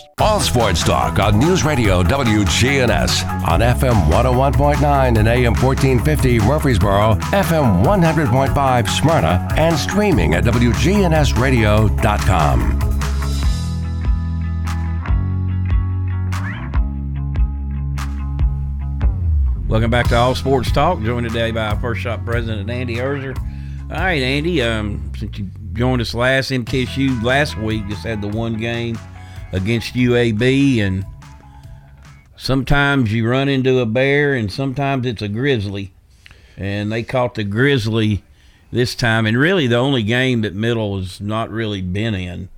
All 0.19 0.39
Sports 0.39 0.83
Talk 0.83 1.17
on 1.19 1.39
News 1.39 1.63
Radio 1.63 2.03
WGNS 2.03 3.47
on 3.47 3.61
FM 3.61 3.95
101.9 4.11 5.17
and 5.17 5.27
AM 5.27 5.53
1450 5.53 6.39
Murfreesboro, 6.39 7.15
FM 7.31 7.83
100.5 7.83 8.89
Smyrna, 8.89 9.47
and 9.57 9.75
streaming 9.75 10.35
at 10.35 10.43
WGNSradio.com. 10.43 12.79
Welcome 19.67 19.89
back 19.89 20.09
to 20.09 20.17
All 20.17 20.35
Sports 20.35 20.71
Talk. 20.71 21.01
Joined 21.01 21.27
today 21.27 21.49
by 21.51 21.73
First 21.75 22.01
Shot 22.01 22.23
President 22.25 22.69
Andy 22.69 22.97
Herzer. 22.97 23.35
All 23.89 23.97
right, 23.97 24.21
Andy. 24.21 24.61
Um, 24.61 25.11
since 25.17 25.37
you 25.37 25.49
joined 25.73 26.01
us 26.01 26.13
last 26.13 26.51
MTSU 26.51 27.23
last 27.23 27.57
week, 27.57 27.87
just 27.87 28.03
had 28.03 28.21
the 28.21 28.27
one 28.27 28.57
game 28.57 28.97
against 29.51 29.93
UAB, 29.93 30.79
and 30.79 31.05
sometimes 32.37 33.13
you 33.13 33.27
run 33.27 33.49
into 33.49 33.79
a 33.79 33.85
bear, 33.85 34.33
and 34.33 34.51
sometimes 34.51 35.05
it's 35.05 35.21
a 35.21 35.27
grizzly, 35.27 35.91
and 36.57 36.91
they 36.91 37.03
caught 37.03 37.35
the 37.35 37.43
grizzly 37.43 38.23
this 38.71 38.95
time, 38.95 39.25
and 39.25 39.37
really 39.37 39.67
the 39.67 39.75
only 39.77 40.03
game 40.03 40.41
that 40.41 40.55
Middle 40.55 40.97
has 40.97 41.19
not 41.19 41.49
really 41.49 41.81
been 41.81 42.13
in, 42.15 42.49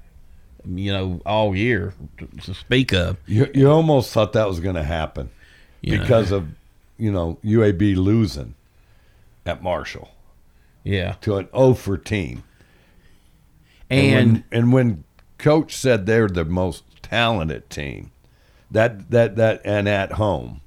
you 0.66 0.92
know, 0.94 1.22
all 1.26 1.56
year 1.56 1.94
to, 2.44 2.54
speak 2.54 2.94
of. 2.94 3.18
You, 3.26 3.50
you 3.54 3.70
almost 3.70 4.12
thought 4.14 4.34
that 4.34 4.48
was 4.48 4.60
going 4.60 4.76
to 4.76 4.84
happen 4.84 5.30
You 5.82 5.96
know. 5.98 6.02
because 6.04 6.32
of, 6.32 6.48
you 6.98 7.12
know, 7.12 7.40
UAB 7.44 7.96
losing 7.98 8.54
at 9.46 9.64
Marshall 9.64 10.12
Yeah, 10.84 11.14
to 11.22 11.38
an 11.38 11.50
O 11.52 11.74
for 11.74 11.98
team. 11.98 12.44
and 13.90 14.14
when, 14.34 14.44
and 14.52 14.74
when 14.74 15.04
coach 15.38 15.76
said 15.76 16.06
they're 16.06 16.28
the 16.28 16.46
most 16.46 16.84
talented 17.02 17.70
team, 17.70 18.12
that 18.72 19.10
that 19.12 19.36
that 19.36 19.62
and 19.66 19.88
at 19.90 20.14
home, 20.14 20.62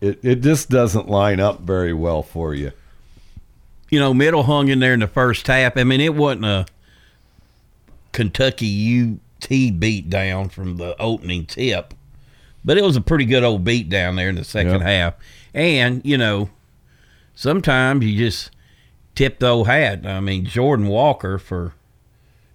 it 0.00 0.18
it 0.22 0.40
just 0.40 0.68
doesn't 0.70 1.08
line 1.08 1.40
up 1.40 1.60
very 1.60 1.92
well 1.92 2.22
for 2.22 2.54
you. 2.54 2.72
you 3.90 3.98
know, 4.00 4.14
middle 4.14 4.44
hung 4.44 4.68
in 4.68 4.78
there 4.80 4.94
in 4.94 5.00
the 5.00 5.06
first 5.06 5.46
half. 5.46 5.76
I 5.76 5.84
mean, 5.84 6.00
it 6.00 6.14
wasn't 6.14 6.44
a 6.46 6.66
Kentucky 8.12 9.00
UT 9.00 9.48
beat 9.78 10.08
down 10.10 10.48
from 10.48 10.76
the 10.76 11.00
opening 11.00 11.46
tip, 11.46 11.94
but 12.64 12.76
it 12.78 12.84
was 12.84 12.96
a 12.96 13.00
pretty 13.00 13.24
good 13.24 13.42
old 13.42 13.64
beat 13.64 13.88
down 13.88 14.16
there 14.16 14.28
in 14.28 14.34
the 14.36 14.44
second 14.44 14.72
Yep. 14.72 14.82
half. 14.82 15.14
And, 15.54 16.00
you 16.04 16.16
know, 16.18 16.50
sometimes 17.34 18.04
you 18.04 18.16
just 18.16 18.50
tip 19.14 19.38
the 19.38 19.48
old 19.48 19.66
hat. 19.66 20.06
I 20.06 20.20
mean, 20.20 20.44
Jordan 20.46 20.88
Walker 20.88 21.38
for 21.38 21.74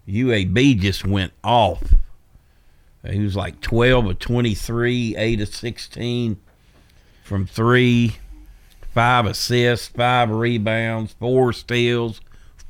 UAB 0.08 0.80
just 0.80 1.06
went 1.06 1.34
off. 1.44 1.84
He 3.10 3.20
was 3.20 3.36
like 3.36 3.62
12 3.62 4.06
of 4.08 4.20
23, 4.20 5.16
8 5.18 5.42
of 5.42 5.48
16 5.48 6.38
from 7.24 7.46
three 7.46 8.18
five 8.94 9.26
assists, 9.28 9.88
five 9.90 10.30
rebounds, 10.32 11.14
four 11.20 11.54
steals, 11.54 12.20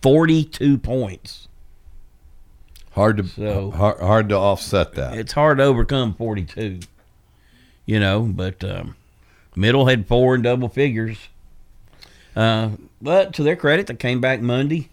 42 0.02 0.78
points. 0.78 1.48
Hard 2.92 3.18
to 3.18 3.24
So- 3.24 3.72
hard, 3.72 4.00
hard 4.00 4.30
to 4.30 4.36
offset 4.36 4.94
that. 4.94 5.18
It's 5.18 5.32
hard 5.34 5.60
to 5.60 5.64
overcome 5.64 6.14
42, 6.16 6.80
you 7.86 8.00
know, 8.00 8.22
but 8.24 8.64
um, 8.64 8.96
Middle 9.56 9.86
had 9.86 10.06
four 10.08 10.36
in 10.36 10.42
double 10.42 10.68
figures. 10.70 11.18
Uh, 12.36 12.72
but 13.02 13.34
to 13.36 13.44
their 13.44 13.56
credit, 13.56 13.88
they 13.88 13.96
came 13.96 14.20
back 14.20 14.42
Monday. 14.42 14.90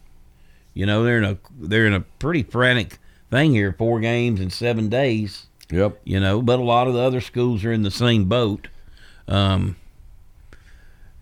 You 0.75 0.87
know, 0.87 1.05
they're 1.05 1.19
in 1.19 1.25
a 1.25 1.39
they're 1.59 1.87
in 1.87 1.95
a 1.95 2.01
pretty 2.01 2.43
frantic 2.43 2.99
thing 3.31 3.53
here, 3.53 3.73
four 3.73 4.01
games 4.01 4.41
in 4.41 4.51
seven 4.51 4.89
days. 4.89 5.47
Yep. 5.71 6.01
you 6.05 6.21
know, 6.21 6.43
but 6.43 6.59
a 6.59 6.63
lot 6.63 6.89
of 6.89 6.95
the 6.95 7.01
other 7.01 7.21
schools 7.21 7.65
are 7.65 7.73
in 7.73 7.83
the 7.83 7.91
same 7.91 8.27
boat. 8.27 8.69
Um, 9.27 9.77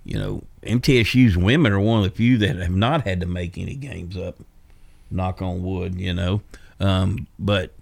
you 0.05 0.19
know, 0.19 0.43
MTSU's 0.65 1.37
women 1.37 1.73
are 1.73 1.81
one 1.81 1.99
of 1.99 2.05
the 2.05 2.17
few 2.17 2.39
that 2.39 2.57
have 2.57 2.75
not 2.75 3.07
had 3.07 3.21
to 3.21 3.27
make 3.27 3.57
any 3.57 3.77
games 3.77 4.17
up. 4.17 4.37
Knock 5.11 5.41
on 5.43 5.63
wood, 5.63 6.01
you 6.01 6.13
know. 6.13 6.43
Um, 6.81 7.29
but 7.39 7.73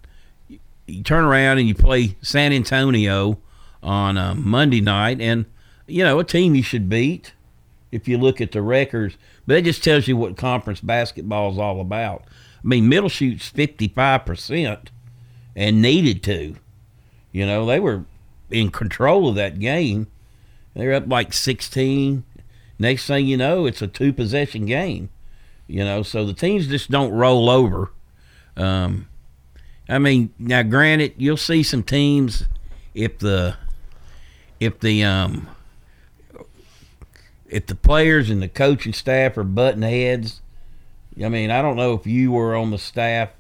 you 0.87 1.03
turn 1.03 1.25
around 1.25 1.59
and 1.59 1.69
you 1.69 1.75
play 1.75 2.17
San 2.21 2.53
Antonio 2.53 3.39
on 3.83 4.19
um, 4.19 4.47
Monday 4.47 4.81
night, 4.81 5.21
and 5.21 5.47
you 5.87 6.05
know 6.05 6.19
a 6.19 6.25
team 6.25 6.55
you 6.55 6.63
should 6.63 6.89
beat 6.89 7.33
if 7.91 8.07
you 8.07 8.19
look 8.19 8.41
at 8.41 8.53
the 8.53 8.63
records. 8.63 9.17
But 9.47 9.57
it 9.57 9.65
just 9.65 9.83
tells 9.83 10.07
you 10.07 10.17
what 10.17 10.37
conference 10.37 10.81
basketball 10.81 11.53
is 11.53 11.59
all 11.59 11.81
about. 11.81 12.25
I 12.63 12.67
mean, 12.67 12.89
Middle 12.89 13.09
shoots 13.09 13.49
fifty 13.49 13.89
five 13.89 14.25
percent 14.25 14.91
and 15.57 15.83
needed 15.83 16.23
to. 16.25 16.57
You 17.33 17.47
know, 17.47 17.67
they 17.67 17.81
were 17.81 18.05
in 18.51 18.71
control 18.71 19.29
of 19.29 19.35
that 19.37 19.59
game. 19.59 20.09
They're 20.75 20.95
up 20.95 21.09
like 21.09 21.33
16. 21.33 22.25
Next 22.79 23.07
thing 23.07 23.27
you 23.27 23.37
know, 23.37 23.67
it's 23.67 23.83
a 23.83 23.87
two 23.87 24.13
possession 24.13 24.67
game. 24.67 25.11
You 25.67 25.85
know, 25.85 26.03
so 26.03 26.25
the 26.25 26.33
teams 26.33 26.67
just 26.67 26.91
don't 26.91 27.13
roll 27.13 27.49
over. 27.49 27.93
Um, 28.57 29.09
I 29.89 29.99
mean, 29.99 30.33
now 30.39 30.63
granted, 30.63 31.15
you'll 31.17 31.37
see 31.37 31.63
some 31.63 31.83
teams 31.83 32.45
if 32.95 33.19
the 33.19 33.57
if 34.59 34.81
the 34.81 35.05
um 35.05 35.49
if 37.51 37.67
the 37.67 37.75
players 37.75 38.31
and 38.31 38.41
the 38.41 38.49
coaching 38.49 38.93
staff 38.93 39.37
are 39.37 39.45
button 39.45 39.83
heads. 39.83 40.41
I 41.23 41.29
mean, 41.29 41.51
I 41.51 41.61
don't 41.61 41.77
know 41.77 41.95
if 41.95 42.07
you 42.07 42.33
were 42.33 42.55
on 42.57 42.71
the 42.71 42.79
staff 42.79 43.31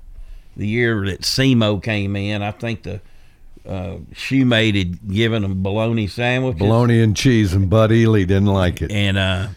the 0.56 0.66
year 0.66 1.06
that 1.06 1.22
SEMO 1.22 1.82
came 1.82 2.16
in. 2.16 2.42
I 2.42 2.50
think 2.50 2.82
the 2.82 3.00
uh, 3.66 3.98
shoemate 4.12 4.76
had 4.76 5.08
given 5.08 5.42
them 5.42 5.62
bologna 5.62 6.06
sandwiches. 6.06 6.58
Bologna 6.58 7.00
and 7.00 7.16
cheese, 7.16 7.52
and 7.52 7.70
Bud 7.70 7.92
Ely 7.92 8.24
didn't 8.24 8.46
like 8.46 8.82
it. 8.82 8.90
and 8.90 9.16
uh, 9.16 9.48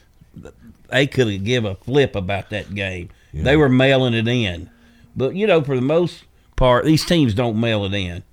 they 0.89 1.08
could 1.08 1.28
have 1.28 1.44
give 1.44 1.66
a 1.66 1.76
flip 1.76 2.16
about 2.16 2.52
that 2.52 2.74
game. 2.74 3.10
They 3.34 3.58
were 3.58 3.70
mailing 3.70 4.13
it 4.13 4.28
in, 4.28 4.70
but 5.16 5.36
you 5.36 5.48
know, 5.48 5.63
for 5.63 5.76
the 5.76 5.82
most 5.82 6.24
part, 6.56 6.86
these 6.86 7.04
teams 7.04 7.34
don't 7.34 7.60
mail 7.60 7.84
it 7.86 7.94
in. 7.94 8.24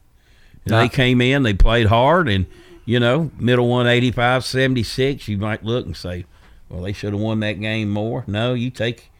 And. 0.66 0.74
They 0.74 0.90
came 0.90 1.22
in, 1.22 1.42
they 1.42 1.54
played 1.54 1.87
hard, 1.87 2.28
and 2.28 2.44
you 2.90 2.98
know, 2.98 3.31
middle 3.38 3.68
one 3.68 3.87
eighty 3.87 4.11
five 4.11 4.44
seventy 4.44 4.83
six. 4.83 5.29
You 5.29 5.38
might 5.38 5.62
look 5.62 5.87
and 5.87 5.96
say, 5.96 6.24
well, 6.68 6.83
they 6.83 6.92
should 6.92 7.12
have 7.12 7.22
won 7.22 7.38
that 7.38 7.61
game 7.61 7.88
more. 7.88 8.24
No, 8.26 8.53
you 8.53 8.68
take 8.68 9.12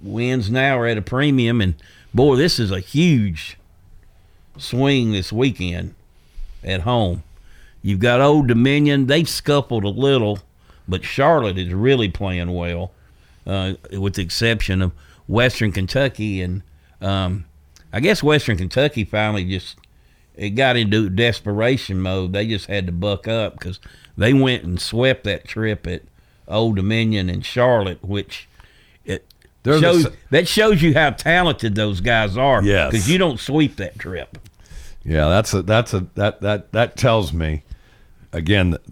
wins 0.00 0.52
now 0.52 0.78
are 0.78 0.86
at 0.86 0.96
a 0.96 1.02
premium, 1.02 1.60
and 1.60 1.74
boy, 2.14 2.36
this 2.36 2.60
is 2.60 2.70
a 2.70 2.78
huge 2.78 3.58
swing 4.56 5.10
this 5.10 5.32
weekend 5.32 5.96
at 6.62 6.82
home. 6.82 7.24
You've 7.82 7.98
got 7.98 8.20
Old 8.20 8.46
Dominion. 8.46 9.06
They've 9.06 9.28
scuffled 9.28 9.82
a 9.82 9.88
little, 9.88 10.38
but 10.86 11.04
Charlotte 11.04 11.58
is 11.58 11.74
really 11.74 12.08
playing 12.08 12.54
well, 12.54 12.92
uh, 13.48 13.74
with 13.90 14.14
the 14.14 14.22
exception 14.22 14.80
of 14.80 14.92
Western 15.26 15.72
Kentucky. 15.72 16.40
And 16.40 16.62
um, 17.00 17.46
I 17.92 17.98
guess 17.98 18.22
Western 18.22 18.58
Kentucky 18.58 19.02
finally 19.04 19.44
just 19.44 19.76
it 20.38 20.50
got 20.50 20.76
into 20.76 21.10
desperation 21.10 22.00
mode. 22.00 22.32
They 22.32 22.46
just 22.46 22.66
had 22.66 22.86
to 22.86 22.92
buck 22.92 23.28
up 23.28 23.58
because 23.58 23.78
they 24.16 24.32
went 24.32 24.64
and 24.64 24.80
swept 24.80 25.24
that 25.24 25.46
trip 25.46 25.86
at 25.86 26.02
Old 26.46 26.76
Dominion 26.76 27.28
and 27.28 27.44
Charlotte, 27.44 28.02
which 28.02 28.48
it 29.04 29.26
They're 29.64 29.80
shows 29.80 30.06
s- 30.06 30.12
that 30.30 30.48
shows 30.48 30.80
you 30.80 30.94
how 30.94 31.10
talented 31.10 31.74
those 31.74 32.00
guys 32.00 32.36
are. 32.36 32.62
Yes. 32.62 32.92
because 32.92 33.10
you 33.10 33.18
don't 33.18 33.38
sweep 33.40 33.76
that 33.76 33.98
trip. 33.98 34.38
Yeah, 35.04 35.28
that's 35.28 35.52
a 35.54 35.62
that's 35.62 35.92
a 35.92 36.06
that 36.14 36.40
that 36.42 36.72
that 36.72 36.96
tells 36.96 37.32
me 37.32 37.64
again 38.32 38.70
that 38.70 38.82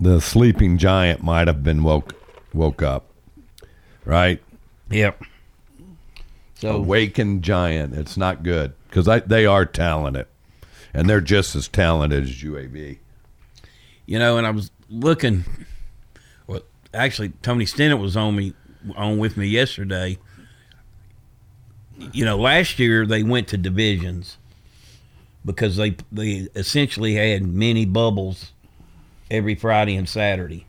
the 0.00 0.20
sleeping 0.20 0.78
giant 0.78 1.22
might 1.22 1.46
have 1.48 1.62
been 1.62 1.82
woke 1.82 2.14
woke 2.52 2.82
up. 2.82 3.06
Right? 4.04 4.42
Yep. 4.90 5.22
So 6.56 6.76
Awakened 6.76 7.42
giant. 7.42 7.94
It's 7.94 8.16
not 8.16 8.42
good 8.42 8.72
because 8.88 9.08
they 9.26 9.44
are 9.46 9.64
talented, 9.66 10.26
and 10.94 11.10
they're 11.10 11.20
just 11.20 11.54
as 11.56 11.68
talented 11.68 12.24
as 12.24 12.30
UAB. 12.30 12.98
you 14.06 14.18
know, 14.18 14.38
and 14.38 14.46
I 14.46 14.50
was 14.50 14.70
looking. 14.88 15.44
Well, 16.46 16.60
actually, 16.94 17.30
Tony 17.42 17.64
Stennett 17.64 18.00
was 18.00 18.16
on 18.16 18.36
me 18.36 18.54
on 18.96 19.18
with 19.18 19.36
me 19.36 19.46
yesterday. 19.46 20.18
You 22.12 22.24
know, 22.24 22.36
last 22.36 22.78
year 22.78 23.06
they 23.06 23.22
went 23.22 23.48
to 23.48 23.56
divisions 23.56 24.36
because 25.44 25.76
they 25.76 25.96
they 26.12 26.48
essentially 26.54 27.14
had 27.14 27.46
mini 27.46 27.84
bubbles 27.84 28.52
every 29.30 29.54
Friday 29.54 29.96
and 29.96 30.08
Saturday 30.08 30.66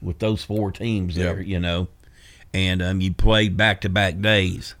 with 0.00 0.18
those 0.18 0.44
four 0.44 0.70
teams 0.72 1.14
there. 1.16 1.38
Yep. 1.38 1.46
You 1.46 1.60
know, 1.60 1.88
and 2.52 2.82
um, 2.82 3.00
you 3.00 3.12
played 3.12 3.56
back 3.56 3.80
to 3.82 3.88
back 3.88 4.20
days, 4.20 4.74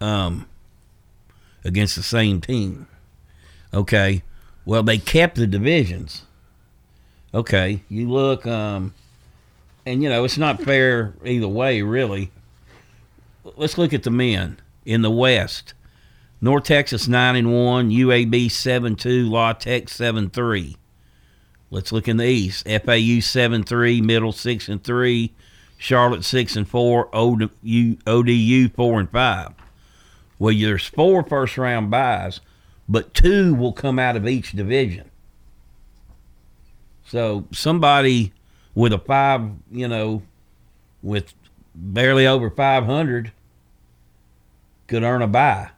um, 0.00 0.46
against 1.64 1.96
the 1.96 2.02
same 2.02 2.40
team. 2.40 2.86
Okay, 3.72 4.22
well 4.64 4.82
they 4.82 4.98
kept 4.98 5.36
the 5.36 5.46
divisions 5.46 6.24
okay, 7.32 7.82
you 7.88 8.10
look, 8.10 8.46
um, 8.46 8.94
and 9.86 10.02
you 10.02 10.08
know 10.08 10.24
it's 10.24 10.38
not 10.38 10.62
fair 10.62 11.14
either 11.24 11.48
way, 11.48 11.82
really. 11.82 12.30
Let's 13.56 13.78
look 13.78 13.92
at 13.92 14.02
the 14.02 14.10
men 14.10 14.58
in 14.84 15.02
the 15.02 15.10
West. 15.10 15.74
North 16.40 16.64
Texas 16.64 17.06
nine 17.08 17.36
and 17.36 17.52
one, 17.52 17.90
UAB 17.90 18.50
seven 18.50 18.96
two, 18.96 19.28
La 19.28 19.52
Tech 19.52 19.88
seven 19.88 20.30
three. 20.30 20.76
Let's 21.70 21.92
look 21.92 22.08
in 22.08 22.16
the 22.16 22.26
East. 22.26 22.66
FAU 22.66 23.20
seven 23.20 23.62
three, 23.62 24.00
Middle 24.00 24.32
six 24.32 24.68
and 24.68 24.82
three, 24.82 25.32
Charlotte 25.78 26.24
six 26.24 26.56
and 26.56 26.68
four, 26.68 27.14
ODU, 27.14 27.96
ODU 28.06 28.68
four 28.70 29.00
and 29.00 29.10
five. 29.10 29.52
Well, 30.38 30.54
there's 30.58 30.86
four 30.86 31.22
first 31.22 31.58
round 31.58 31.90
buys, 31.90 32.40
but 32.90 33.14
two 33.14 33.54
will 33.54 33.72
come 33.72 34.00
out 34.00 34.16
of 34.16 34.26
each 34.26 34.50
division. 34.50 35.08
So 37.06 37.46
somebody 37.52 38.32
with 38.74 38.92
a 38.92 38.98
five, 38.98 39.48
you 39.70 39.86
know, 39.86 40.22
with 41.00 41.32
barely 41.72 42.26
over 42.26 42.50
500 42.50 43.30
could 44.88 45.04
earn 45.04 45.22
a 45.22 45.28
buy, 45.28 45.70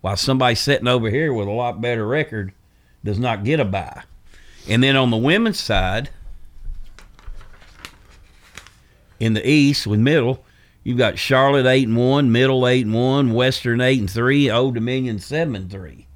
while 0.00 0.16
somebody 0.16 0.56
sitting 0.56 0.88
over 0.88 1.08
here 1.10 1.32
with 1.32 1.46
a 1.46 1.52
lot 1.52 1.80
better 1.80 2.04
record 2.04 2.52
does 3.04 3.20
not 3.20 3.44
get 3.44 3.60
a 3.60 3.64
buy. 3.64 4.02
And 4.68 4.82
then 4.82 4.96
on 4.96 5.10
the 5.10 5.16
women's 5.16 5.60
side, 5.60 6.10
in 9.20 9.34
the 9.34 9.48
East 9.48 9.86
with 9.86 10.00
Middle, 10.00 10.44
you've 10.82 10.98
got 10.98 11.18
Charlotte 11.18 11.66
eight 11.66 11.86
and 11.86 11.96
one, 11.96 12.32
Middle 12.32 12.66
eight 12.66 12.84
and 12.84 12.94
one, 12.94 13.32
Western 13.32 13.80
eight 13.80 14.00
and 14.00 14.10
three, 14.10 14.50
Old 14.50 14.74
Dominion 14.74 15.20
seven 15.20 15.54
and 15.54 15.70
three. 15.70 16.08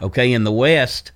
Okay, 0.00 0.32
in 0.32 0.44
the 0.44 0.52
West, 0.52 1.12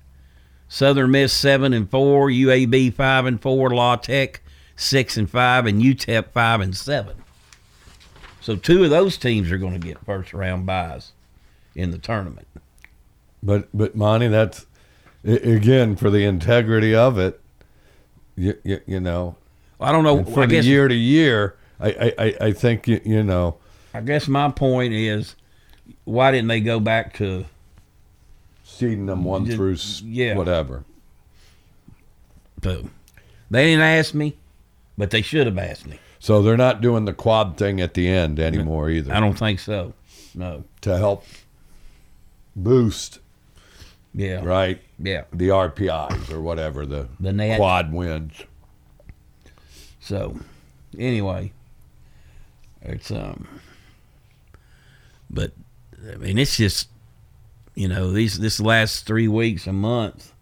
Southern 0.67 1.11
Miss 1.11 1.31
seven 1.31 1.73
and 1.73 1.89
four, 1.89 2.29
UAB 2.29 2.93
five 2.93 3.25
and 3.25 3.41
four, 3.41 3.69
La 3.69 3.95
Tech 3.95 4.41
six 4.75 5.17
and 5.17 5.29
five, 5.29 5.65
and 5.65 5.81
UTEP 5.81 6.31
five 6.31 6.61
and 6.61 6.75
seven. 6.75 7.23
So 8.41 8.55
two 8.55 8.83
of 8.83 8.89
those 8.89 9.17
teams 9.17 9.51
are 9.51 9.57
going 9.57 9.73
to 9.73 9.79
get 9.79 10.03
first 10.05 10.33
round 10.33 10.65
buys 10.65 11.13
in 11.75 11.91
the 11.91 11.97
tournament. 11.97 12.47
But 13.41 13.69
but 13.73 13.95
Monty, 13.95 14.27
that's 14.27 14.65
again 15.23 15.95
for 15.95 16.09
the 16.09 16.25
integrity 16.25 16.93
of 16.93 17.17
it. 17.17 17.39
You, 18.35 18.57
you, 18.63 18.81
you 18.85 18.99
know, 18.99 19.35
I 19.79 19.91
don't 19.91 20.03
know. 20.03 20.21
the 20.21 20.47
guess, 20.47 20.65
year 20.65 20.87
to 20.87 20.95
year, 20.95 21.55
I 21.79 22.13
I, 22.17 22.35
I 22.47 22.51
think 22.51 22.87
you, 22.87 22.99
you 23.05 23.23
know. 23.23 23.57
I 23.93 24.01
guess 24.01 24.27
my 24.27 24.49
point 24.49 24.93
is, 24.93 25.35
why 26.03 26.31
didn't 26.31 26.47
they 26.47 26.61
go 26.61 26.79
back 26.79 27.13
to 27.17 27.45
seeding 28.73 29.05
them 29.05 29.23
one 29.23 29.45
Yeah, 29.45 29.55
through 29.55 29.77
yeah. 30.03 30.35
whatever. 30.35 30.83
They 32.61 32.81
didn't 33.51 33.81
ask 33.81 34.13
me, 34.13 34.37
but 34.97 35.11
they 35.11 35.21
should 35.21 35.45
have 35.47 35.57
asked 35.57 35.85
me. 35.85 35.99
So 36.19 36.41
they're 36.41 36.57
not 36.57 36.81
doing 36.81 37.05
the 37.05 37.13
quad 37.13 37.57
thing 37.57 37.81
at 37.81 37.93
the 37.93 38.07
end 38.07 38.39
anymore 38.39 38.89
either 38.89 39.13
I 39.13 39.19
don't 39.19 39.37
think 39.37 39.59
so. 39.59 39.93
No. 40.33 40.63
to 40.81 40.97
help 40.97 41.25
boost 42.55 43.19
Yeah. 44.13 44.43
right 44.43 44.81
Yeah. 44.97 45.25
the 45.33 45.49
RPIs 45.49 46.31
or 46.31 46.41
whatever 46.41 46.85
the 46.85 47.09
The 47.19 47.53
quad 47.57 47.91
wins. 47.93 48.33
So, 49.99 50.39
anyway, 50.97 51.51
it's 52.81 53.11
um, 53.11 53.47
but 55.29 55.51
I 56.11 56.15
mean, 56.15 56.37
it's 56.37 56.57
just 56.57 56.89
you 57.75 57.87
know 57.87 58.11
these 58.11 58.39
this 58.39 58.59
last 58.59 59.05
three 59.05 59.27
weeks 59.27 59.65
a 59.67 59.73
month, 59.73 60.33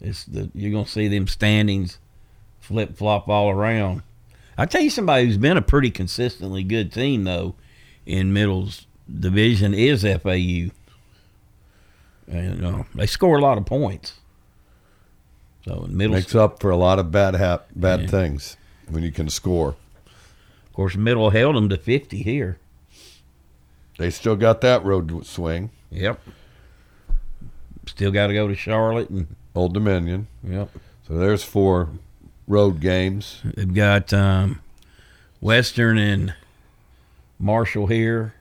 it's 0.00 0.24
the 0.24 0.50
you're 0.54 0.72
gonna 0.72 0.86
see 0.86 1.08
them 1.08 1.26
standings 1.26 1.98
flip 2.60 2.96
flop 2.96 3.28
all 3.28 3.50
around. 3.50 4.02
I 4.58 4.66
tell 4.66 4.82
you, 4.82 4.90
somebody 4.90 5.26
who's 5.26 5.38
been 5.38 5.56
a 5.56 5.62
pretty 5.62 5.90
consistently 5.90 6.62
good 6.62 6.92
team 6.92 7.24
though 7.24 7.54
in 8.06 8.32
Middle's 8.32 8.86
division 9.18 9.72
is 9.74 10.02
FAU. 10.02 10.70
And 12.28 12.64
uh, 12.64 12.82
they 12.94 13.06
score 13.06 13.36
a 13.38 13.42
lot 13.42 13.58
of 13.58 13.66
points. 13.66 14.14
So 15.66 15.84
in 15.84 15.96
middle, 15.96 16.16
Makes 16.16 16.34
up 16.34 16.60
for 16.60 16.70
a 16.70 16.76
lot 16.76 16.98
of 16.98 17.10
bad 17.10 17.34
hap- 17.34 17.68
bad 17.74 18.02
Yeah. 18.02 18.06
things 18.08 18.56
when 18.88 19.02
you 19.02 19.12
can 19.12 19.28
score. 19.28 19.76
of 20.66 20.72
course, 20.72 20.96
middle 20.96 21.30
held 21.30 21.56
them 21.56 21.68
to 21.68 21.76
fifty 21.76 22.22
here. 22.22 22.58
They 23.98 24.10
still 24.10 24.36
got 24.36 24.60
that 24.62 24.84
road 24.84 25.24
swing. 25.26 25.70
Yep. 25.90 26.20
Still 27.86 28.10
got 28.10 28.28
to 28.28 28.34
go 28.34 28.46
to 28.48 28.54
Charlotte, 28.54 29.10
and 29.10 29.34
Old 29.54 29.74
Dominion. 29.74 30.28
yep, 30.42 30.70
So 31.06 31.14
there's 31.18 31.42
four 31.44 31.88
road 32.46 32.80
games. 32.80 33.40
they've 33.44 33.72
got 33.74 34.12
um, 34.12 34.60
Western 35.40 35.98
and 35.98 36.34
Marshall 37.38 37.86
here. 37.88 38.34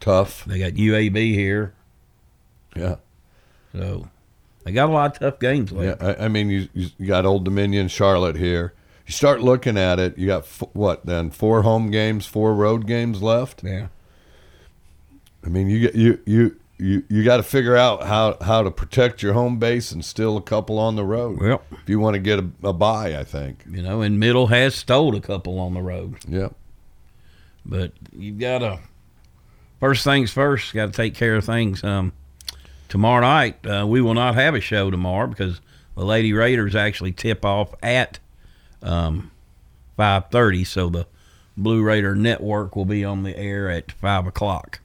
Tough. 0.00 0.44
They 0.44 0.58
got 0.58 0.72
UAB 0.72 1.34
here, 1.34 1.74
Yeah. 2.74 2.96
so 3.72 4.08
they 4.64 4.72
got 4.72 4.88
a 4.88 4.92
lot 4.92 5.12
of 5.12 5.18
tough 5.20 5.38
games 5.40 5.72
Yeah. 5.72 5.94
I, 6.00 6.24
I 6.24 6.28
mean, 6.28 6.48
you, 6.48 6.68
you 6.74 7.06
got 7.06 7.26
Old 7.26 7.44
Dominion, 7.44 7.88
Charlotte 7.88 8.36
here. 8.36 8.72
You 9.06 9.12
start 9.12 9.42
looking 9.42 9.76
at 9.76 9.98
it, 9.98 10.16
you 10.16 10.26
got 10.28 10.42
f- 10.44 10.62
what 10.72 11.04
then? 11.04 11.30
Four 11.30 11.62
home 11.62 11.90
games, 11.90 12.24
four 12.26 12.54
road 12.54 12.86
games 12.86 13.20
left. 13.22 13.62
Yeah, 13.64 13.88
I 15.44 15.48
mean, 15.48 15.68
you 15.68 15.80
get 15.80 15.94
you 15.94 16.18
you 16.24 16.56
you 16.80 17.04
you 17.08 17.22
got 17.24 17.36
to 17.36 17.42
figure 17.42 17.76
out 17.76 18.04
how 18.04 18.36
how 18.40 18.62
to 18.62 18.70
protect 18.70 19.22
your 19.22 19.34
home 19.34 19.58
base 19.58 19.92
and 19.92 20.04
still 20.04 20.36
a 20.36 20.42
couple 20.42 20.78
on 20.78 20.96
the 20.96 21.04
road. 21.04 21.38
well, 21.40 21.62
if 21.70 21.88
you 21.88 22.00
want 22.00 22.14
to 22.14 22.18
get 22.20 22.38
a, 22.38 22.50
a 22.62 22.72
buy, 22.72 23.16
I 23.18 23.24
think. 23.24 23.64
you 23.70 23.82
know, 23.82 24.00
and 24.00 24.18
middle 24.18 24.46
has 24.48 24.74
stole 24.74 25.14
a 25.14 25.20
couple 25.20 25.58
on 25.58 25.74
the 25.74 25.82
road, 25.82 26.16
Yeah. 26.26 26.48
but 27.64 27.92
you've 28.16 28.38
got 28.38 28.58
to 28.58 28.78
first 29.78 30.04
things 30.04 30.30
first. 30.32 30.72
Got 30.74 30.86
to 30.86 30.92
take 30.92 31.14
care 31.14 31.36
of 31.36 31.44
things. 31.44 31.84
Um, 31.84 32.12
tomorrow 32.88 33.20
night 33.20 33.64
uh, 33.66 33.86
we 33.86 34.00
will 34.00 34.14
not 34.14 34.34
have 34.34 34.54
a 34.54 34.60
show 34.60 34.90
tomorrow 34.90 35.26
because 35.28 35.60
the 35.96 36.04
Lady 36.04 36.32
Raiders 36.32 36.74
actually 36.74 37.12
tip 37.12 37.44
off 37.44 37.74
at 37.82 38.18
um, 38.82 39.30
5.30 39.98 40.66
so 40.66 40.88
the 40.88 41.06
blue 41.56 41.82
raider 41.82 42.14
network 42.14 42.74
will 42.74 42.84
be 42.86 43.04
on 43.04 43.22
the 43.22 43.36
air 43.36 43.68
at 43.70 43.92
5 43.92 44.26
o'clock 44.26 44.80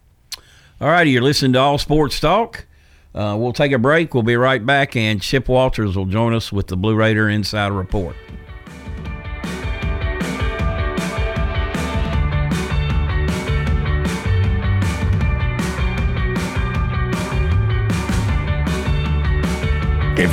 all 0.86 0.92
righty 0.92 1.10
you're 1.10 1.24
listening 1.24 1.54
to 1.54 1.60
all 1.60 1.80
sports 1.80 2.20
talk. 2.20 2.68
Uh, 3.16 3.36
we'll 3.40 3.54
take 3.54 3.72
a 3.72 3.80
break. 3.80 4.14
We'll 4.14 4.22
be 4.22 4.36
right 4.36 4.64
back 4.64 4.96
and 4.96 5.20
chip 5.20 5.48
walters 5.48 5.98
will 5.98 6.06
join 6.06 6.36
us 6.36 6.52
with 6.52 6.68
the 6.68 6.78
blue 6.78 6.94
raider 6.94 7.28
insider 7.28 7.74
report 7.74 8.16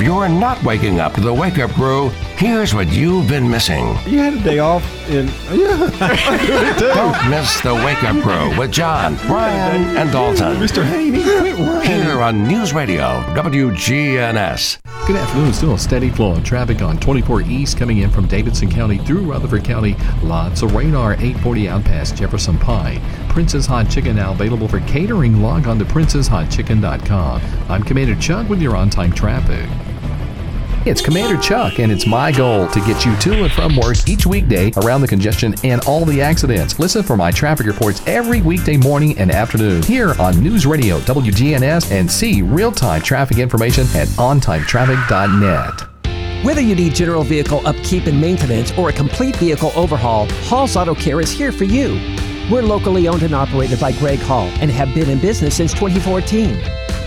you're 0.03 0.27
not 0.27 0.61
waking 0.63 0.99
up 0.99 1.13
to 1.13 1.21
the 1.21 1.33
wake 1.33 1.59
up 1.59 1.71
crew, 1.71 2.09
here's 2.35 2.75
what 2.75 2.91
you've 2.91 3.29
been 3.29 3.49
missing. 3.49 3.87
You 4.05 4.19
had 4.19 4.33
a 4.33 4.43
day 4.43 4.59
off 4.59 4.83
in 5.09 5.27
yeah. 5.49 6.75
Don't 6.77 7.29
miss 7.29 7.61
the 7.61 7.73
wake 7.73 8.03
up 8.03 8.21
crew 8.21 8.57
with 8.59 8.71
John, 8.71 9.15
Brian, 9.27 9.95
and 9.95 10.11
Dalton. 10.11 10.57
Mr. 10.57 10.83
Haney, 10.83 11.23
quit 11.23 11.57
whining. 11.57 11.89
Here 11.89 12.21
on 12.21 12.43
News 12.43 12.73
Radio, 12.73 13.21
WGNS. 13.33 14.79
Good 15.07 15.15
afternoon. 15.15 15.53
Still 15.53 15.73
a 15.73 15.79
steady 15.79 16.09
flow 16.09 16.31
of 16.31 16.43
traffic 16.43 16.81
on 16.81 16.97
24 16.97 17.41
East 17.43 17.77
coming 17.77 17.99
in 17.99 18.09
from 18.09 18.27
Davidson 18.27 18.69
County 18.69 18.97
through 18.97 19.21
Rutherford 19.21 19.63
County. 19.63 19.95
Lots 20.21 20.61
of 20.61 20.75
radar 20.75 21.13
840 21.13 21.69
out 21.69 21.83
past 21.83 22.15
Jefferson 22.15 22.57
Pike. 22.57 23.01
Prince's 23.29 23.65
Hot 23.65 23.89
Chicken 23.89 24.15
now 24.15 24.31
available 24.31 24.67
for 24.67 24.79
catering. 24.81 25.41
Log 25.41 25.67
on 25.67 25.79
to 25.79 25.85
princesshotchicken.com. 25.85 27.41
I'm 27.69 27.83
Commander 27.83 28.15
Chuck 28.15 28.47
with 28.49 28.61
your 28.61 28.75
on 28.75 28.89
time 28.89 29.11
traffic. 29.11 29.69
It's 30.85 30.99
Commander 30.99 31.37
Chuck, 31.37 31.79
and 31.79 31.89
it's 31.89 32.05
my 32.05 32.29
goal 32.29 32.67
to 32.67 32.81
get 32.81 33.05
you 33.05 33.15
to 33.15 33.45
and 33.45 33.53
from 33.53 33.77
work 33.77 33.95
each 34.05 34.25
weekday 34.25 34.69
around 34.83 34.99
the 34.99 35.07
congestion 35.07 35.55
and 35.63 35.81
all 35.85 36.03
the 36.03 36.21
accidents. 36.21 36.77
Listen 36.77 37.01
for 37.01 37.15
my 37.15 37.31
traffic 37.31 37.67
reports 37.67 38.01
every 38.05 38.41
weekday 38.41 38.75
morning 38.75 39.17
and 39.17 39.31
afternoon 39.31 39.81
here 39.83 40.13
on 40.19 40.43
News 40.43 40.65
Radio 40.65 40.99
WGNS 40.99 41.89
and 41.89 42.11
see 42.11 42.41
real 42.41 42.69
time 42.69 43.01
traffic 43.01 43.37
information 43.37 43.85
at 43.95 44.09
ontimetraffic.net. 44.17 46.43
Whether 46.43 46.59
you 46.59 46.75
need 46.75 46.95
general 46.95 47.23
vehicle 47.23 47.65
upkeep 47.65 48.07
and 48.07 48.19
maintenance 48.19 48.77
or 48.77 48.89
a 48.89 48.93
complete 48.93 49.37
vehicle 49.37 49.71
overhaul, 49.77 50.25
Hall's 50.47 50.75
Auto 50.75 50.95
Care 50.95 51.21
is 51.21 51.31
here 51.31 51.53
for 51.53 51.63
you. 51.63 51.93
We're 52.51 52.61
locally 52.61 53.07
owned 53.07 53.23
and 53.23 53.33
operated 53.33 53.79
by 53.79 53.93
Greg 53.93 54.19
Hall 54.19 54.49
and 54.59 54.69
have 54.69 54.93
been 54.93 55.09
in 55.09 55.19
business 55.19 55.55
since 55.55 55.71
2014. 55.71 56.82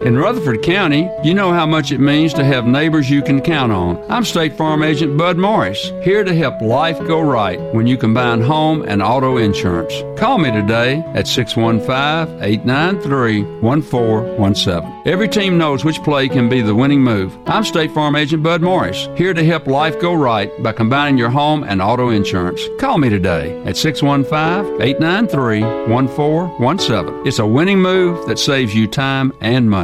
In 0.00 0.18
Rutherford 0.18 0.64
County, 0.64 1.08
you 1.22 1.34
know 1.34 1.52
how 1.52 1.66
much 1.66 1.92
it 1.92 2.00
means 2.00 2.34
to 2.34 2.44
have 2.44 2.66
neighbors 2.66 3.08
you 3.08 3.22
can 3.22 3.40
count 3.40 3.70
on. 3.70 3.96
I'm 4.10 4.24
State 4.24 4.58
Farm 4.58 4.82
Agent 4.82 5.16
Bud 5.16 5.38
Morris, 5.38 5.92
here 6.02 6.24
to 6.24 6.34
help 6.34 6.60
life 6.60 6.98
go 7.06 7.20
right 7.20 7.60
when 7.72 7.86
you 7.86 7.96
combine 7.96 8.42
home 8.42 8.82
and 8.88 9.00
auto 9.00 9.36
insurance. 9.36 9.94
Call 10.18 10.38
me 10.38 10.50
today 10.50 10.98
at 11.14 11.28
615 11.28 12.42
893 12.42 13.44
1417. 13.60 15.02
Every 15.06 15.28
team 15.28 15.58
knows 15.58 15.84
which 15.84 16.02
play 16.02 16.28
can 16.28 16.48
be 16.48 16.60
the 16.60 16.74
winning 16.74 17.00
move. 17.00 17.38
I'm 17.46 17.62
State 17.62 17.92
Farm 17.92 18.16
Agent 18.16 18.42
Bud 18.42 18.62
Morris, 18.62 19.08
here 19.16 19.32
to 19.32 19.44
help 19.44 19.68
life 19.68 20.00
go 20.00 20.12
right 20.12 20.50
by 20.60 20.72
combining 20.72 21.16
your 21.16 21.30
home 21.30 21.62
and 21.62 21.80
auto 21.80 22.08
insurance. 22.08 22.60
Call 22.80 22.98
me 22.98 23.10
today 23.10 23.62
at 23.64 23.76
615 23.76 24.82
893 24.82 25.62
1417. 25.88 27.26
It's 27.28 27.38
a 27.38 27.46
winning 27.46 27.80
move 27.80 28.26
that 28.26 28.40
saves 28.40 28.74
you 28.74 28.88
time 28.88 29.32
and 29.40 29.70
money. 29.70 29.83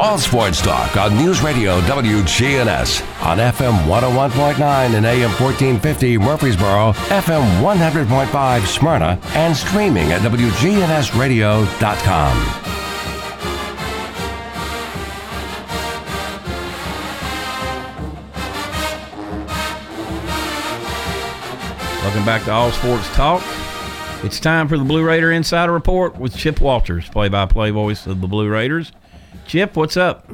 All 0.00 0.16
Sports 0.16 0.62
Talk 0.62 0.96
on 0.96 1.16
News 1.16 1.42
Radio 1.42 1.80
WGNS 1.80 3.02
on 3.26 3.38
FM 3.38 3.72
101.9 3.88 4.94
and 4.94 5.04
AM 5.04 5.30
1450 5.30 6.18
Murfreesboro, 6.18 6.92
FM 6.92 7.60
100.5 7.60 8.66
Smyrna, 8.66 9.18
and 9.34 9.56
streaming 9.56 10.12
at 10.12 10.20
WGNSradio.com. 10.20 12.36
Welcome 22.04 22.24
back 22.24 22.44
to 22.44 22.52
All 22.52 22.70
Sports 22.70 23.08
Talk. 23.16 23.42
It's 24.22 24.38
time 24.38 24.68
for 24.68 24.78
the 24.78 24.84
Blue 24.84 25.04
Raider 25.04 25.32
Insider 25.32 25.72
Report 25.72 26.16
with 26.16 26.36
Chip 26.36 26.60
Walters, 26.60 27.08
play-by-play 27.08 27.72
voice 27.72 28.06
of 28.06 28.20
the 28.20 28.28
Blue 28.28 28.48
Raiders. 28.48 28.92
Chip, 29.48 29.76
what's 29.76 29.96
up? 29.96 30.30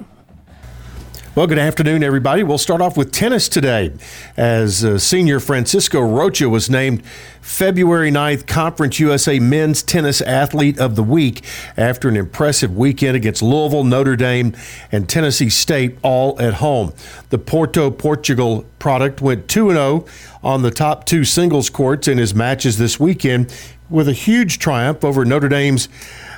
Well, 1.36 1.46
good 1.46 1.58
afternoon, 1.58 2.02
everybody. 2.02 2.42
We'll 2.42 2.58
start 2.58 2.80
off 2.80 2.96
with 2.96 3.12
tennis 3.12 3.48
today 3.48 3.92
as 4.36 4.84
uh, 4.84 4.98
senior 4.98 5.38
Francisco 5.38 6.00
Rocha 6.00 6.48
was 6.48 6.68
named 6.68 7.06
February 7.40 8.10
9th 8.10 8.48
Conference 8.48 8.98
USA 8.98 9.38
Men's 9.38 9.84
Tennis 9.84 10.20
Athlete 10.20 10.80
of 10.80 10.96
the 10.96 11.04
Week 11.04 11.44
after 11.76 12.08
an 12.08 12.16
impressive 12.16 12.76
weekend 12.76 13.14
against 13.14 13.40
Louisville, 13.40 13.84
Notre 13.84 14.16
Dame, 14.16 14.52
and 14.90 15.08
Tennessee 15.08 15.48
State 15.48 15.96
all 16.02 16.40
at 16.40 16.54
home. 16.54 16.92
The 17.30 17.38
Porto, 17.38 17.92
Portugal 17.92 18.64
product 18.80 19.20
went 19.20 19.46
2 19.46 19.70
0 19.70 20.06
on 20.42 20.62
the 20.62 20.72
top 20.72 21.04
two 21.04 21.22
singles 21.24 21.70
courts 21.70 22.08
in 22.08 22.18
his 22.18 22.34
matches 22.34 22.78
this 22.78 22.98
weekend 22.98 23.54
with 23.88 24.08
a 24.08 24.12
huge 24.12 24.58
triumph 24.58 25.04
over 25.04 25.24
Notre 25.24 25.48
Dame's 25.48 25.88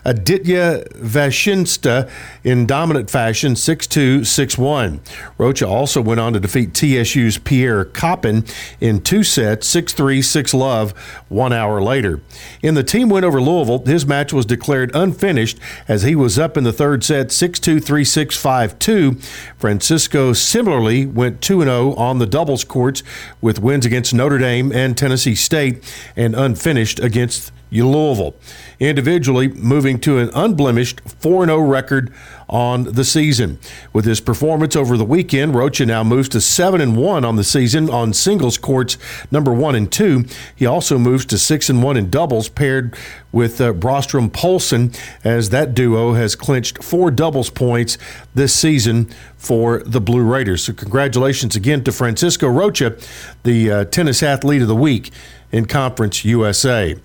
Aditya 0.07 0.85
Vashinsta 0.95 2.09
in 2.45 2.65
dominant 2.65 3.11
fashion 3.11 3.57
6 3.57 3.87
2 3.89 4.23
6 4.25 4.57
1. 4.57 5.01
Rocha 5.37 5.67
also 5.67 6.01
went 6.01 6.21
on 6.21 6.33
to 6.33 6.39
defeat 6.39 6.77
TSU's 6.77 7.39
Pierre 7.39 7.85
Coppin 7.85 8.45
in 8.81 9.01
two 9.01 9.25
sets 9.25 9.67
6 9.67 9.93
3 9.93 10.23
6 10.23 10.55
love 10.55 10.93
one 11.29 11.53
hour 11.53 11.83
later. 11.83 12.21
In 12.63 12.75
the 12.75 12.85
team 12.85 13.09
win 13.09 13.25
over 13.25 13.43
Louisville, 13.43 13.85
his 13.85 14.07
match 14.07 14.33
was 14.33 14.47
declared 14.47 14.95
unfinished 14.95 15.59
as 15.89 16.05
he 16.05 16.15
was 16.15 16.39
up 16.39 16.57
in 16.57 16.63
the 16.63 16.73
third 16.73 17.03
set 17.03 17.33
6 17.33 17.59
2 17.59 17.81
3 17.81 18.05
6 18.05 18.37
5 18.37 18.79
2. 18.79 19.15
Francisco 19.59 20.33
similarly 20.33 21.05
went 21.05 21.41
2 21.41 21.63
0 21.63 21.95
on 21.95 22.21
the 22.21 22.27
doubles 22.27 22.63
courts 22.63 23.03
with 23.41 23.59
wins 23.59 23.85
against 23.85 24.15
Notre 24.15 24.39
Dame 24.39 24.71
and 24.71 24.97
Tennessee 24.97 25.35
State 25.35 25.83
and 26.15 26.37
unfinished 26.37 27.01
against 27.01 27.51
Louisville. 27.71 28.35
Individually, 28.79 29.49
moving 29.49 29.99
to 30.01 30.19
an 30.19 30.31
unblemished 30.35 31.01
4 31.01 31.47
0 31.47 31.59
record 31.61 32.13
on 32.49 32.85
the 32.85 33.05
season. 33.05 33.59
With 33.93 34.05
his 34.05 34.21
performance 34.21 34.77
over 34.77 34.97
the 34.97 35.05
weekend, 35.05 35.55
Rocha 35.55 35.85
now 35.85 36.05
moves 36.05 36.29
to 36.31 36.41
7 36.41 36.81
and 36.81 36.97
1 36.97 37.25
on 37.25 37.37
the 37.37 37.45
season 37.45 37.91
on 37.91 38.13
singles 38.13 38.57
courts 38.57 38.97
number 39.31 39.53
1 39.53 39.75
and 39.75 39.91
2. 39.91 40.25
He 40.55 40.67
also 40.67 40.99
moves 40.99 41.25
to 41.27 41.39
6 41.39 41.69
and 41.69 41.83
1 41.83 41.97
in 41.97 42.11
doubles 42.11 42.49
paired 42.49 42.97
with 43.33 43.61
uh, 43.61 43.73
Brostrom 43.73 44.33
Polson 44.33 44.93
as 45.25 45.51
that 45.51 45.75
duo 45.75 46.15
has 46.15 46.37
clinched 46.37 46.83
four 46.83 47.11
doubles 47.11 47.51
points 47.51 47.99
this 48.35 48.55
season 48.55 49.11
for 49.37 49.81
the 49.81 50.01
Blue 50.01 50.23
Raiders. 50.23 50.65
So 50.65 50.73
congratulations 50.73 51.57
again 51.57 51.85
to 51.85 51.93
Francisco 51.93 52.49
Rocha, 52.49 52.97
the 53.43 53.71
uh, 53.71 53.85
tennis 53.87 54.23
athlete 54.23 54.63
of 54.63 54.69
the 54.69 54.77
week 54.77 55.11
in 55.53 55.67
Conference 55.67 56.25
USA. 56.25 56.97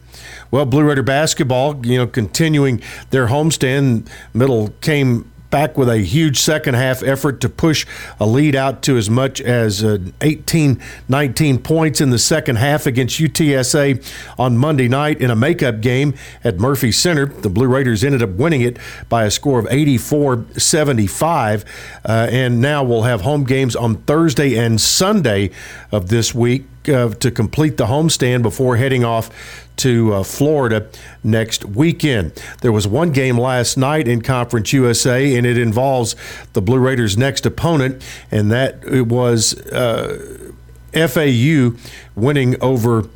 Well, 0.49 0.65
Blue 0.65 0.83
Raider 0.83 1.03
basketball, 1.03 1.85
you 1.85 1.97
know, 1.97 2.07
continuing 2.07 2.81
their 3.09 3.27
homestand, 3.27 4.09
Middle 4.33 4.69
came 4.81 5.31
back 5.51 5.77
with 5.77 5.89
a 5.89 5.99
huge 5.99 6.39
second 6.39 6.73
half 6.73 7.03
effort 7.03 7.41
to 7.41 7.49
push 7.49 7.85
a 8.19 8.25
lead 8.25 8.55
out 8.55 8.81
to 8.81 8.97
as 8.97 9.09
much 9.09 9.39
as 9.41 9.83
uh, 9.83 9.97
18, 10.21 10.81
19 11.09 11.59
points 11.59 12.01
in 12.01 12.09
the 12.09 12.17
second 12.17 12.55
half 12.55 12.87
against 12.87 13.19
UTSA 13.19 14.03
on 14.39 14.57
Monday 14.57 14.87
night 14.87 15.21
in 15.21 15.29
a 15.29 15.35
makeup 15.35 15.81
game 15.81 16.15
at 16.43 16.57
Murphy 16.57 16.91
Center. 16.91 17.25
The 17.25 17.49
Blue 17.49 17.67
Raiders 17.67 18.03
ended 18.03 18.23
up 18.23 18.31
winning 18.31 18.61
it 18.61 18.77
by 19.09 19.25
a 19.25 19.31
score 19.31 19.59
of 19.59 19.67
84 19.69 20.45
75. 20.57 21.65
Uh, 22.03 22.27
and 22.31 22.61
now 22.61 22.83
we'll 22.83 23.03
have 23.03 23.21
home 23.21 23.43
games 23.43 23.75
on 23.75 23.95
Thursday 24.03 24.55
and 24.57 24.79
Sunday 24.79 25.51
of 25.91 26.07
this 26.07 26.33
week 26.33 26.65
uh, 26.89 27.09
to 27.09 27.31
complete 27.31 27.77
the 27.77 27.85
homestand 27.85 28.41
before 28.41 28.77
heading 28.77 29.03
off 29.03 29.29
to 29.77 30.13
uh, 30.13 30.23
Florida 30.23 30.87
next 31.23 31.65
weekend. 31.65 32.33
There 32.61 32.71
was 32.71 32.87
one 32.87 33.11
game 33.11 33.37
last 33.37 33.77
night 33.77 34.07
in 34.07 34.21
Conference 34.21 34.71
USA, 34.73 35.35
and 35.35 35.45
it 35.45 35.57
involves 35.57 36.15
the 36.53 36.61
Blue 36.61 36.79
Raiders' 36.79 37.17
next 37.17 37.45
opponent, 37.45 38.03
and 38.29 38.51
that 38.51 38.83
it 38.85 39.07
was 39.07 39.59
uh, 39.67 40.51
FAU 40.93 41.71
winning 42.15 42.61
over 42.61 43.07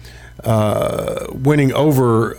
uh, 0.43 1.27
winning 1.31 1.73
over 1.73 2.37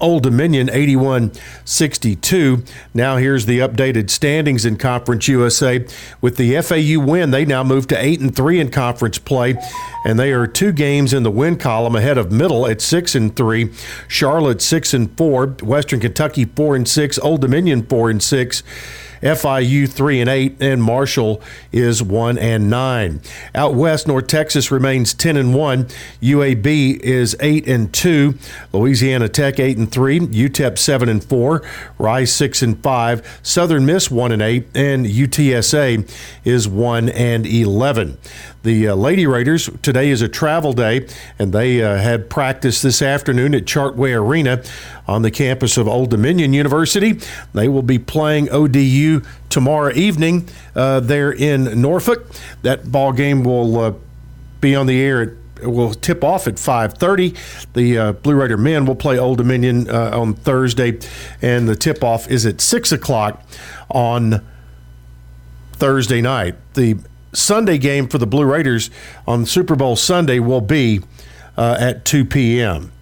Old 0.00 0.22
Dominion 0.24 0.68
81 0.70 1.32
62. 1.64 2.64
Now, 2.92 3.16
here's 3.16 3.46
the 3.46 3.60
updated 3.60 4.10
standings 4.10 4.64
in 4.64 4.76
Conference 4.76 5.28
USA. 5.28 5.86
With 6.20 6.36
the 6.36 6.60
FAU 6.60 7.00
win, 7.00 7.30
they 7.30 7.44
now 7.44 7.62
move 7.62 7.86
to 7.88 7.96
8 7.96 8.20
and 8.20 8.34
3 8.34 8.60
in 8.60 8.70
conference 8.70 9.18
play, 9.18 9.56
and 10.04 10.18
they 10.18 10.32
are 10.32 10.46
two 10.46 10.72
games 10.72 11.12
in 11.12 11.22
the 11.22 11.30
win 11.30 11.56
column 11.56 11.96
ahead 11.96 12.18
of 12.18 12.32
Middle 12.32 12.66
at 12.66 12.80
6 12.80 13.14
and 13.14 13.34
3, 13.34 13.70
Charlotte 14.08 14.60
6 14.60 14.94
and 14.94 15.16
4, 15.16 15.46
Western 15.62 16.00
Kentucky 16.00 16.44
4 16.44 16.76
and 16.76 16.88
6, 16.88 17.18
Old 17.20 17.40
Dominion 17.40 17.84
4 17.86 18.10
and 18.10 18.22
6. 18.22 18.62
FIU 19.22 19.88
3 19.88 20.20
and 20.20 20.30
8 20.30 20.56
and 20.60 20.82
Marshall 20.82 21.42
is 21.72 22.02
1 22.02 22.38
and 22.38 22.70
9. 22.70 23.20
Out 23.54 23.74
west 23.74 24.06
North 24.06 24.26
Texas 24.26 24.70
remains 24.70 25.14
10 25.14 25.36
and 25.36 25.54
1. 25.54 25.86
UAB 26.22 27.00
is 27.00 27.36
8 27.40 27.68
and 27.68 27.92
2. 27.92 28.34
Louisiana 28.72 29.28
Tech 29.28 29.58
8 29.58 29.76
and 29.78 29.90
3. 29.90 30.20
UTEP 30.20 30.78
7 30.78 31.08
and 31.08 31.24
4. 31.24 31.62
Rice 31.98 32.32
6 32.32 32.62
and 32.62 32.82
5. 32.82 33.40
Southern 33.42 33.86
Miss 33.86 34.10
1 34.10 34.32
and 34.32 34.42
8 34.42 34.66
and 34.74 35.06
UTSA 35.06 36.08
is 36.44 36.68
1 36.68 37.08
and 37.08 37.46
11. 37.46 38.18
The 38.64 38.88
uh, 38.88 38.94
Lady 38.94 39.26
Raiders, 39.26 39.68
today 39.82 40.08
is 40.08 40.22
a 40.22 40.28
travel 40.28 40.72
day, 40.72 41.06
and 41.38 41.52
they 41.52 41.82
uh, 41.82 41.98
had 41.98 42.30
practice 42.30 42.80
this 42.80 43.02
afternoon 43.02 43.54
at 43.54 43.66
Chartway 43.66 44.18
Arena 44.18 44.64
on 45.06 45.20
the 45.20 45.30
campus 45.30 45.76
of 45.76 45.86
Old 45.86 46.08
Dominion 46.08 46.54
University. 46.54 47.20
They 47.52 47.68
will 47.68 47.82
be 47.82 47.98
playing 47.98 48.48
ODU 48.50 49.20
tomorrow 49.50 49.92
evening 49.92 50.48
uh, 50.74 51.00
there 51.00 51.30
in 51.30 51.78
Norfolk. 51.82 52.26
That 52.62 52.90
ball 52.90 53.12
game 53.12 53.44
will 53.44 53.78
uh, 53.78 53.92
be 54.62 54.74
on 54.74 54.86
the 54.86 54.98
air 54.98 55.20
at 55.20 55.28
will 55.68 55.92
tip 55.92 56.24
off 56.24 56.46
at 56.46 56.54
5:30. 56.54 57.36
The 57.74 57.98
uh, 57.98 58.12
Blue 58.12 58.34
Raider 58.34 58.56
men 58.56 58.86
will 58.86 58.96
play 58.96 59.18
Old 59.18 59.38
Dominion 59.38 59.90
uh, 59.90 60.18
on 60.18 60.32
Thursday, 60.32 60.98
and 61.42 61.68
the 61.68 61.76
tip 61.76 62.02
off 62.02 62.30
is 62.30 62.46
at 62.46 62.62
six 62.62 62.92
o'clock 62.92 63.42
on 63.90 64.42
Thursday 65.74 66.22
night. 66.22 66.54
The 66.72 66.96
Sunday 67.34 67.78
game 67.78 68.08
for 68.08 68.18
the 68.18 68.26
Blue 68.26 68.44
Raiders 68.44 68.90
on 69.26 69.46
Super 69.46 69.76
Bowl 69.76 69.96
Sunday 69.96 70.38
will 70.38 70.60
be 70.60 71.00
uh, 71.56 71.76
at 71.78 72.04
2 72.04 72.24
p.m. 72.24 72.92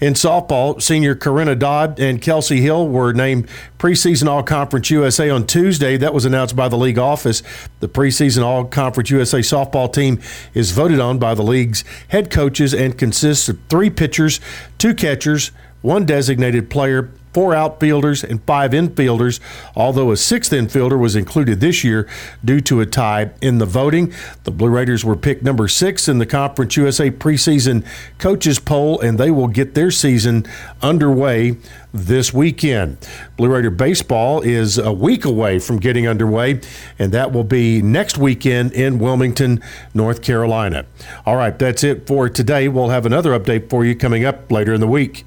In 0.00 0.14
softball, 0.14 0.80
senior 0.80 1.14
Corinna 1.14 1.54
Dodd 1.54 2.00
and 2.00 2.22
Kelsey 2.22 2.62
Hill 2.62 2.88
were 2.88 3.12
named 3.12 3.46
preseason 3.78 4.28
All 4.28 4.42
Conference 4.42 4.88
USA 4.88 5.28
on 5.28 5.46
Tuesday. 5.46 5.98
That 5.98 6.14
was 6.14 6.24
announced 6.24 6.56
by 6.56 6.68
the 6.68 6.78
league 6.78 6.98
office. 6.98 7.42
The 7.80 7.88
preseason 7.88 8.42
All 8.42 8.64
Conference 8.64 9.10
USA 9.10 9.40
softball 9.40 9.92
team 9.92 10.18
is 10.54 10.70
voted 10.70 11.00
on 11.00 11.18
by 11.18 11.34
the 11.34 11.42
league's 11.42 11.84
head 12.08 12.30
coaches 12.30 12.72
and 12.72 12.96
consists 12.96 13.50
of 13.50 13.58
three 13.68 13.90
pitchers, 13.90 14.40
two 14.78 14.94
catchers, 14.94 15.50
one 15.82 16.06
designated 16.06 16.70
player, 16.70 17.10
four 17.32 17.54
outfielders 17.54 18.24
and 18.24 18.42
five 18.44 18.72
infielders, 18.72 19.40
although 19.76 20.10
a 20.10 20.16
sixth 20.16 20.52
infielder 20.52 20.98
was 20.98 21.16
included 21.16 21.60
this 21.60 21.84
year 21.84 22.08
due 22.44 22.60
to 22.60 22.80
a 22.80 22.86
tie 22.86 23.30
in 23.40 23.58
the 23.58 23.66
voting. 23.66 24.12
The 24.44 24.50
Blue 24.50 24.68
Raiders 24.68 25.04
were 25.04 25.16
picked 25.16 25.42
number 25.42 25.68
six 25.68 26.08
in 26.08 26.18
the 26.18 26.26
Conference 26.26 26.76
USA 26.76 27.10
preseason 27.10 27.86
coaches 28.18 28.58
poll, 28.58 29.00
and 29.00 29.18
they 29.18 29.30
will 29.30 29.48
get 29.48 29.74
their 29.74 29.90
season 29.90 30.46
underway 30.82 31.56
this 31.92 32.32
weekend. 32.32 32.98
Blue 33.36 33.48
Raider 33.48 33.70
baseball 33.70 34.40
is 34.42 34.78
a 34.78 34.92
week 34.92 35.24
away 35.24 35.58
from 35.58 35.78
getting 35.78 36.06
underway, 36.06 36.60
and 36.98 37.12
that 37.12 37.32
will 37.32 37.44
be 37.44 37.82
next 37.82 38.18
weekend 38.18 38.72
in 38.72 38.98
Wilmington, 38.98 39.62
North 39.94 40.22
Carolina. 40.22 40.86
All 41.26 41.36
right, 41.36 41.58
that's 41.58 41.82
it 41.82 42.06
for 42.06 42.28
today. 42.28 42.68
We'll 42.68 42.90
have 42.90 43.06
another 43.06 43.38
update 43.38 43.68
for 43.70 43.84
you 43.84 43.94
coming 43.94 44.24
up 44.24 44.50
later 44.50 44.72
in 44.72 44.80
the 44.80 44.88
week. 44.88 45.24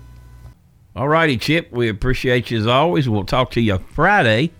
All 0.95 1.07
righty, 1.07 1.37
Chip. 1.37 1.71
We 1.71 1.89
appreciate 1.89 2.51
you 2.51 2.59
as 2.59 2.67
always. 2.67 3.09
We'll 3.09 3.25
talk 3.25 3.51
to 3.51 3.61
you 3.61 3.79
Friday, 3.79 4.51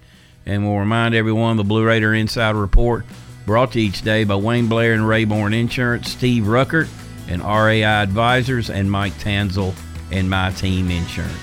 and 0.47 0.67
we'll 0.67 0.79
remind 0.79 1.13
everyone 1.13 1.57
the 1.57 1.63
Blue 1.63 1.85
Raider 1.85 2.13
Insider 2.13 2.57
Report 2.57 3.05
brought 3.45 3.73
to 3.73 3.79
you 3.79 3.89
each 3.89 4.01
day 4.01 4.23
by 4.23 4.35
Wayne 4.35 4.67
Blair 4.67 4.93
and 4.93 5.03
Rayborn 5.03 5.53
Insurance, 5.53 6.09
Steve 6.09 6.45
Ruckert 6.45 6.89
and 7.29 7.43
RAI 7.43 7.83
Advisors, 7.83 8.71
and 8.71 8.89
Mike 8.89 9.13
Tanzel 9.13 9.75
and 10.11 10.27
My 10.27 10.49
Team 10.51 10.89
Insurance. 10.89 11.37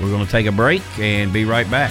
We're 0.00 0.10
going 0.10 0.24
to 0.24 0.30
take 0.30 0.46
a 0.46 0.52
break 0.52 0.82
and 1.00 1.32
be 1.32 1.44
right 1.44 1.68
back. 1.68 1.90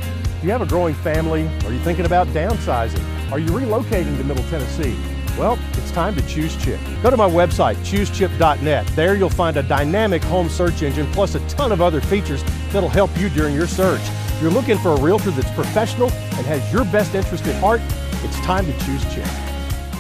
Do 0.42 0.48
you 0.48 0.52
have 0.52 0.62
a 0.62 0.66
growing 0.66 0.96
family? 0.96 1.48
Are 1.66 1.72
you 1.72 1.80
thinking 1.82 2.06
about 2.06 2.26
downsizing? 2.30 3.04
Are 3.32 3.40
you 3.40 3.50
relocating 3.50 4.18
to 4.18 4.24
Middle 4.24 4.44
Tennessee? 4.46 4.96
Well, 5.38 5.58
it's 5.74 5.92
time 5.92 6.16
to 6.16 6.28
choose 6.28 6.56
Chip. 6.64 6.80
Go 7.02 7.10
to 7.10 7.18
my 7.18 7.28
website, 7.28 7.76
choosechip.net. 7.78 8.86
There 8.88 9.16
you'll 9.16 9.30
find 9.30 9.58
a 9.58 9.64
dynamic 9.64 10.24
home 10.24 10.48
search 10.48 10.84
engine 10.84 11.12
plus 11.12 11.36
a 11.36 11.40
ton 11.48 11.72
of 11.72 11.82
other 11.82 12.02
features 12.02 12.44
that'll 12.72 12.90
help 12.90 13.10
you 13.18 13.30
during 13.30 13.56
your 13.56 13.68
search. 13.68 14.02
If 14.04 14.42
you're 14.42 14.52
looking 14.52 14.78
for 14.78 14.92
a 14.92 15.02
realtor 15.02 15.32
that's 15.32 15.50
professional 15.52 16.12
and 16.12 16.46
has 16.46 16.72
your 16.72 16.86
best 16.86 17.16
interest 17.16 17.48
at 17.48 17.60
heart, 17.60 17.82
it's 18.24 18.40
time 18.42 18.66
to 18.66 18.72
choose 18.86 19.04
Chip. 19.14 19.28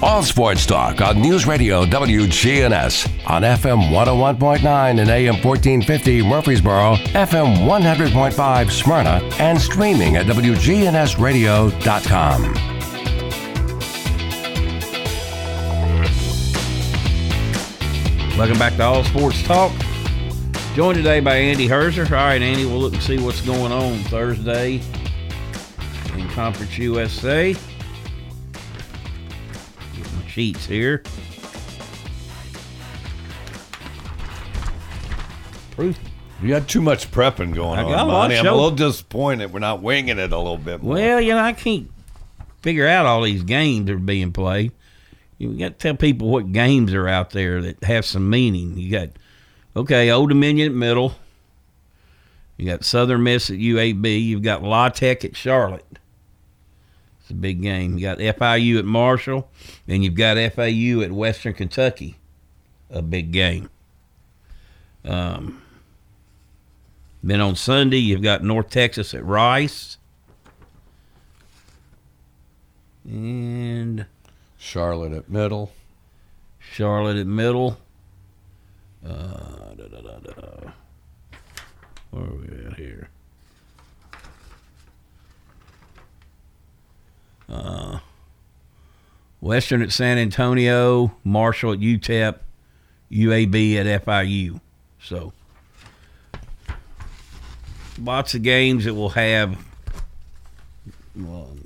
All 0.04 0.22
Sports 0.22 0.66
Talk 0.66 1.00
on 1.02 1.22
News 1.22 1.48
Radio 1.48 1.86
WGNS 1.86 3.08
on 3.26 3.44
FM 3.44 3.90
101.9 3.90 5.00
and 5.00 5.10
AM 5.10 5.36
1450 5.36 6.22
Murfreesboro, 6.24 6.96
FM 6.96 7.66
100.5 7.66 8.70
Smyrna, 8.70 9.22
and 9.40 9.62
streaming 9.62 10.18
at 10.18 10.26
WGNSradio.com. 10.26 12.73
Welcome 18.36 18.58
back 18.58 18.76
to 18.78 18.84
All 18.84 19.04
Sports 19.04 19.43
Talk. 19.43 19.72
Joined 20.74 20.98
today 20.98 21.19
by 21.19 21.36
Andy 21.36 21.67
Herzer. 21.67 22.06
All 22.08 22.13
right, 22.13 22.41
Andy, 22.41 22.65
we'll 22.65 22.80
look 22.80 22.93
and 22.93 23.04
see 23.04 23.19
what's 23.19 23.41
going 23.41 23.72
on 23.72 24.00
Thursday 24.06 24.82
in 26.15 26.28
Conference 26.30 26.76
USA. 26.80 27.54
Get 27.54 27.62
my 30.15 30.28
sheets 30.28 30.65
here. 30.65 31.04
Proof. 35.72 36.00
You 36.41 36.50
got 36.50 36.67
too 36.67 36.82
much 36.82 37.12
prepping 37.12 37.54
going 37.54 37.78
I 37.78 37.84
on, 37.84 37.91
got 37.91 38.08
lot 38.08 38.13
Monty. 38.13 38.38
I'm 38.38 38.48
a 38.48 38.52
little 38.52 38.72
disappointed 38.72 39.54
we're 39.54 39.60
not 39.60 39.84
winging 39.84 40.17
it 40.17 40.32
a 40.32 40.38
little 40.38 40.58
bit 40.58 40.82
more. 40.82 40.96
Well, 40.96 41.22
you 41.22 41.34
know, 41.34 41.39
I 41.39 41.54
can't 41.54 41.91
figure 42.63 42.88
out 42.88 43.06
all 43.06 43.22
these 43.22 43.43
games 43.43 43.86
that 43.86 43.93
are 43.93 44.00
being 44.00 44.32
played. 44.32 44.72
You 45.51 45.60
got 45.60 45.79
to 45.79 45.88
tell 45.88 45.95
people 45.95 46.29
what 46.29 46.51
games 46.51 46.93
are 46.93 47.08
out 47.08 47.32
there 47.32 47.62
that 47.62 47.84
have 47.84 48.06
some 48.06 48.29
meaning. 48.29 48.77
You 48.77 48.91
got, 48.91 49.10
okay, 49.75 50.10
Old 50.10 50.29
Dominion 50.29 50.71
at 50.71 50.75
Middle. 50.75 51.15
You 52.58 52.65
got 52.65 52.86
Southern 52.86 53.23
Miss 53.23 53.49
at 53.49 53.58
UAB. 53.58 54.25
You've 54.25 54.43
got 54.43 54.63
La 54.63 54.89
Tech 54.89 55.25
at 55.25 55.36
Charlotte. 55.36 55.99
It's 57.19 57.32
a 57.32 57.34
big 57.34 57.62
game. 57.62 57.97
You 57.97 58.01
got 58.01 58.19
FIU 58.19 58.79
at 58.79 58.86
Marshall, 58.86 59.49
and 59.88 60.03
you've 60.03 60.15
got 60.15 60.38
FAU 60.53 61.01
at 61.01 61.12
Western 61.12 61.53
Kentucky. 61.53 62.17
A 62.89 63.01
big 63.01 63.32
game. 63.32 63.69
Um, 65.03 65.62
then 67.23 67.41
on 67.41 67.56
Sunday, 67.56 67.97
you've 67.97 68.21
got 68.21 68.43
North 68.43 68.69
Texas 68.69 69.13
at 69.13 69.25
Rice. 69.25 69.97
And 73.06 74.06
Charlotte 74.63 75.12
at 75.12 75.30
middle. 75.30 75.73
Charlotte 76.58 77.17
at 77.17 77.28
middle. 77.28 77.78
Uh, 79.06 79.73
da, 79.76 79.88
da, 79.88 79.99
da. 79.99 80.71
Where 82.12 82.23
are 82.23 82.36
we 82.36 82.65
at 82.65 82.73
here? 82.78 83.10
Uh, 87.49 87.99
Western 89.41 89.82
at 89.82 89.91
San 89.91 90.17
Antonio, 90.17 91.13
Marshall 91.26 91.73
at 91.73 91.80
UTEP, 91.80 92.39
UAB 93.12 93.76
at 93.76 94.06
FIU. 94.06 94.62
So 95.02 95.34
lots 98.02 98.34
of 98.34 98.41
games 98.41 98.86
that 98.86 98.93
we'll 98.93 99.10
have 99.10 99.58
um, 101.17 101.62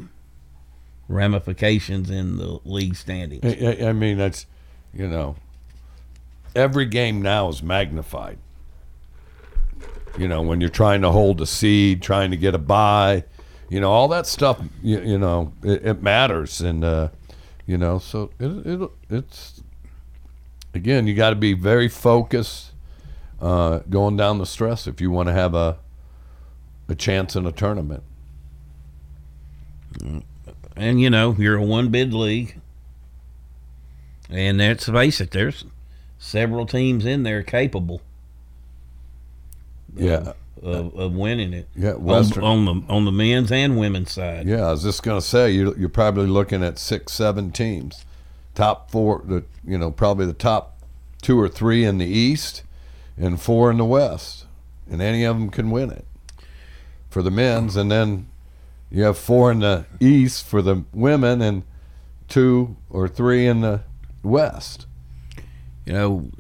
ramifications 1.08 2.10
in 2.10 2.38
the 2.38 2.60
league 2.65 2.96
standings. 2.96 3.43
I, 3.46 3.88
I- 3.89 3.93
mean, 3.93 4.17
that's, 4.17 4.46
you 4.93 5.08
know, 5.08 5.36
every 6.56 6.86
game 6.86 7.22
now 7.22 7.50
is 7.50 7.62
magnified. 7.63 8.38
You 10.17 10.28
know, 10.28 10.41
when 10.41 10.60
you're 10.62 10.70
trying 10.70 11.01
to 11.01 11.12
hold 11.12 11.41
a 11.41 11.45
seed, 11.45 12.01
trying 12.01 12.32
to 12.32 12.38
get 12.38 12.55
a 12.55 12.58
bye, 12.58 13.24
you 13.70 13.80
know, 13.80 13.91
all 13.91 14.08
that 14.08 14.26
stuff, 14.26 14.60
you, 14.82 14.99
you 15.01 15.18
know, 15.20 15.53
it, 15.64 15.86
it 15.86 16.01
matters. 16.01 16.60
And, 16.62 16.84
uh, 16.84 17.10
you 17.68 17.78
know, 17.78 17.99
so 17.99 18.32
it, 18.39 18.66
it, 18.66 18.89
it's, 19.10 19.62
again, 20.74 21.05
you 21.05 21.14
got 21.14 21.30
to 21.30 21.36
be 21.36 21.53
very 21.53 21.88
focused 21.88 22.72
uh, 23.39 23.80
going 23.89 24.18
down 24.18 24.39
the 24.39 24.45
stress 24.45 24.88
if 24.88 24.99
you 24.99 25.12
want 25.12 25.28
to 25.28 25.34
have 25.34 25.53
a, 25.53 25.78
a 26.89 26.95
chance 26.95 27.36
in 27.36 27.45
a 27.45 27.51
tournament. 27.51 28.01
And 30.78 31.01
you 31.01 31.09
know, 31.09 31.36
you're 31.38 31.57
a 31.57 31.63
one 31.63 31.89
bid 31.89 32.13
league. 32.13 32.59
And 34.30 34.57
let's 34.57 34.86
face 34.86 35.21
it, 35.21 35.32
there's 35.32 35.65
several 36.19 36.65
teams 36.65 37.05
in 37.05 37.23
there 37.23 37.43
capable. 37.43 38.01
Yeah. 39.95 40.34
of, 40.61 40.93
of 40.95 41.13
winning 41.13 41.53
it. 41.53 41.67
Yeah, 41.75 41.93
on, 41.93 42.03
Western- 42.03 42.43
on 42.43 42.65
the 42.65 42.93
on 42.93 43.05
the 43.05 43.11
men's 43.11 43.51
and 43.51 43.78
women's 43.80 44.11
side. 44.11 44.47
Yeah, 44.47 44.67
I 44.67 44.71
was 44.71 44.84
just 44.84 45.03
gonna 45.03 45.21
say 45.21 45.51
you're 45.51 45.78
you're 45.78 45.89
probably 45.89 46.28
looking 46.28 46.63
at 46.63 46.78
six, 46.78 47.13
seven 47.13 47.51
teams, 47.51 48.05
top 48.53 48.91
four. 48.91 49.23
The 49.25 49.43
you 49.65 49.78
know 49.78 49.91
probably 49.91 50.25
the 50.25 50.34
top 50.34 50.78
two 51.21 51.39
or 51.39 51.47
three 51.47 51.84
in 51.86 51.97
the 51.97 52.05
East, 52.05 52.63
and 53.17 53.41
four 53.41 53.71
in 53.71 53.78
the 53.78 53.86
West, 53.86 54.45
and 54.89 55.01
any 55.01 55.23
of 55.23 55.38
them 55.38 55.49
can 55.49 55.71
win 55.71 55.89
it 55.91 56.05
for 57.09 57.21
the 57.23 57.32
men's, 57.32 57.75
and 57.75 57.89
then 57.91 58.28
you 58.89 59.03
have 59.03 59.17
four 59.17 59.51
in 59.51 59.59
the 59.59 59.85
East 59.99 60.45
for 60.45 60.61
the 60.61 60.83
women, 60.93 61.41
and 61.41 61.63
two 62.27 62.77
or 62.89 63.07
three 63.07 63.47
in 63.47 63.61
the 63.61 63.81
West. 64.23 64.85
You 65.85 65.93
know, 65.93 66.31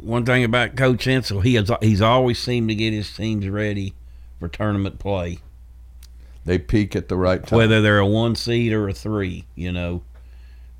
one 0.00 0.24
thing 0.24 0.44
about 0.44 0.76
Coach 0.76 1.06
Insell, 1.06 1.42
he 1.42 1.54
has 1.54 1.70
he's 1.80 2.02
always 2.02 2.38
seemed 2.38 2.68
to 2.68 2.74
get 2.74 2.92
his 2.92 3.14
teams 3.14 3.48
ready 3.48 3.94
for 4.38 4.48
tournament 4.48 4.98
play. 4.98 5.38
They 6.44 6.58
peak 6.58 6.96
at 6.96 7.08
the 7.08 7.16
right 7.16 7.46
time. 7.46 7.56
whether 7.56 7.80
they're 7.80 7.98
a 7.98 8.06
one 8.06 8.34
seed 8.34 8.72
or 8.72 8.88
a 8.88 8.92
three. 8.92 9.44
You 9.54 9.72
know, 9.72 10.02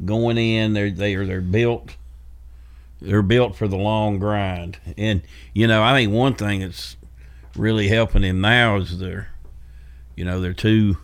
going 0.04 0.38
in, 0.38 0.72
they're 0.72 0.90
they 0.90 1.14
are 1.14 1.26
they're 1.26 1.40
built. 1.40 1.96
They're 3.00 3.22
built 3.22 3.56
for 3.56 3.66
the 3.66 3.76
long 3.76 4.18
grind, 4.18 4.78
and 4.96 5.22
you 5.52 5.66
know 5.66 5.82
I 5.82 5.92
think 5.92 6.12
one 6.12 6.34
thing 6.34 6.60
that's 6.60 6.96
really 7.56 7.88
helping 7.88 8.22
him 8.22 8.40
now 8.40 8.76
is 8.76 8.98
their, 8.98 9.31
you 10.16 10.24
know, 10.24 10.40
they're 10.40 10.52
two 10.52 10.98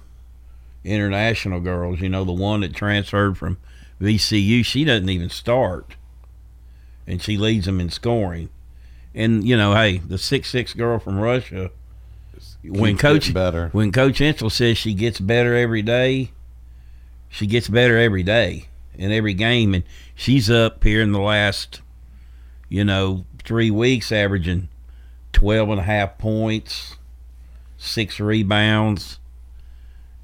international 0.84 1.60
girls. 1.60 2.00
You 2.00 2.08
know, 2.08 2.24
the 2.24 2.32
one 2.32 2.60
that 2.60 2.74
transferred 2.74 3.36
from 3.38 3.58
VCU, 4.00 4.64
she 4.64 4.84
doesn't 4.84 5.08
even 5.08 5.30
start, 5.30 5.96
and 7.06 7.22
she 7.22 7.36
leads 7.36 7.66
them 7.66 7.80
in 7.80 7.90
scoring. 7.90 8.50
And 9.14 9.46
you 9.46 9.56
know, 9.56 9.74
hey, 9.74 9.98
the 9.98 10.18
six 10.18 10.50
six 10.50 10.74
girl 10.74 10.98
from 10.98 11.18
Russia, 11.18 11.70
when 12.62 12.96
coach 12.96 13.32
better. 13.32 13.68
when 13.72 13.92
Coach 13.92 14.20
Insell 14.20 14.52
says 14.52 14.78
she 14.78 14.94
gets 14.94 15.20
better 15.20 15.54
every 15.54 15.82
day, 15.82 16.32
she 17.28 17.46
gets 17.46 17.68
better 17.68 17.98
every 17.98 18.22
day 18.22 18.68
in 18.94 19.12
every 19.12 19.34
game, 19.34 19.74
and 19.74 19.84
she's 20.14 20.50
up 20.50 20.82
here 20.84 21.00
in 21.00 21.12
the 21.12 21.20
last, 21.20 21.80
you 22.68 22.84
know, 22.84 23.24
three 23.44 23.70
weeks 23.70 24.12
averaging 24.12 24.68
12 25.32 25.70
and 25.70 25.80
a 25.80 25.84
half 25.84 26.18
points, 26.18 26.96
six 27.78 28.20
rebounds. 28.20 29.18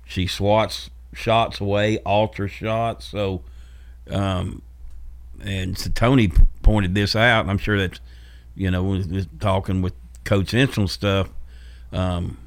She 0.05 0.27
swats 0.27 0.91
shots 1.15 1.61
away, 1.61 1.99
alter 1.99 2.49
shots. 2.49 3.07
So, 3.07 3.43
um, 4.11 4.63
and 5.43 5.79
so 5.79 5.91
Tony 5.91 6.33
pointed 6.63 6.95
this 6.95 7.17
out, 7.17 7.43
and 7.43 7.51
I'm 7.51 7.59
sure 7.59 7.79
that's, 7.79 8.01
you 8.55 8.71
know, 8.71 8.83
with 8.83 9.41
talking 9.41 9.81
with 9.81 9.95
Coach 10.25 10.55
and 10.55 10.91
stuff, 10.91 11.31
um, 11.93 12.39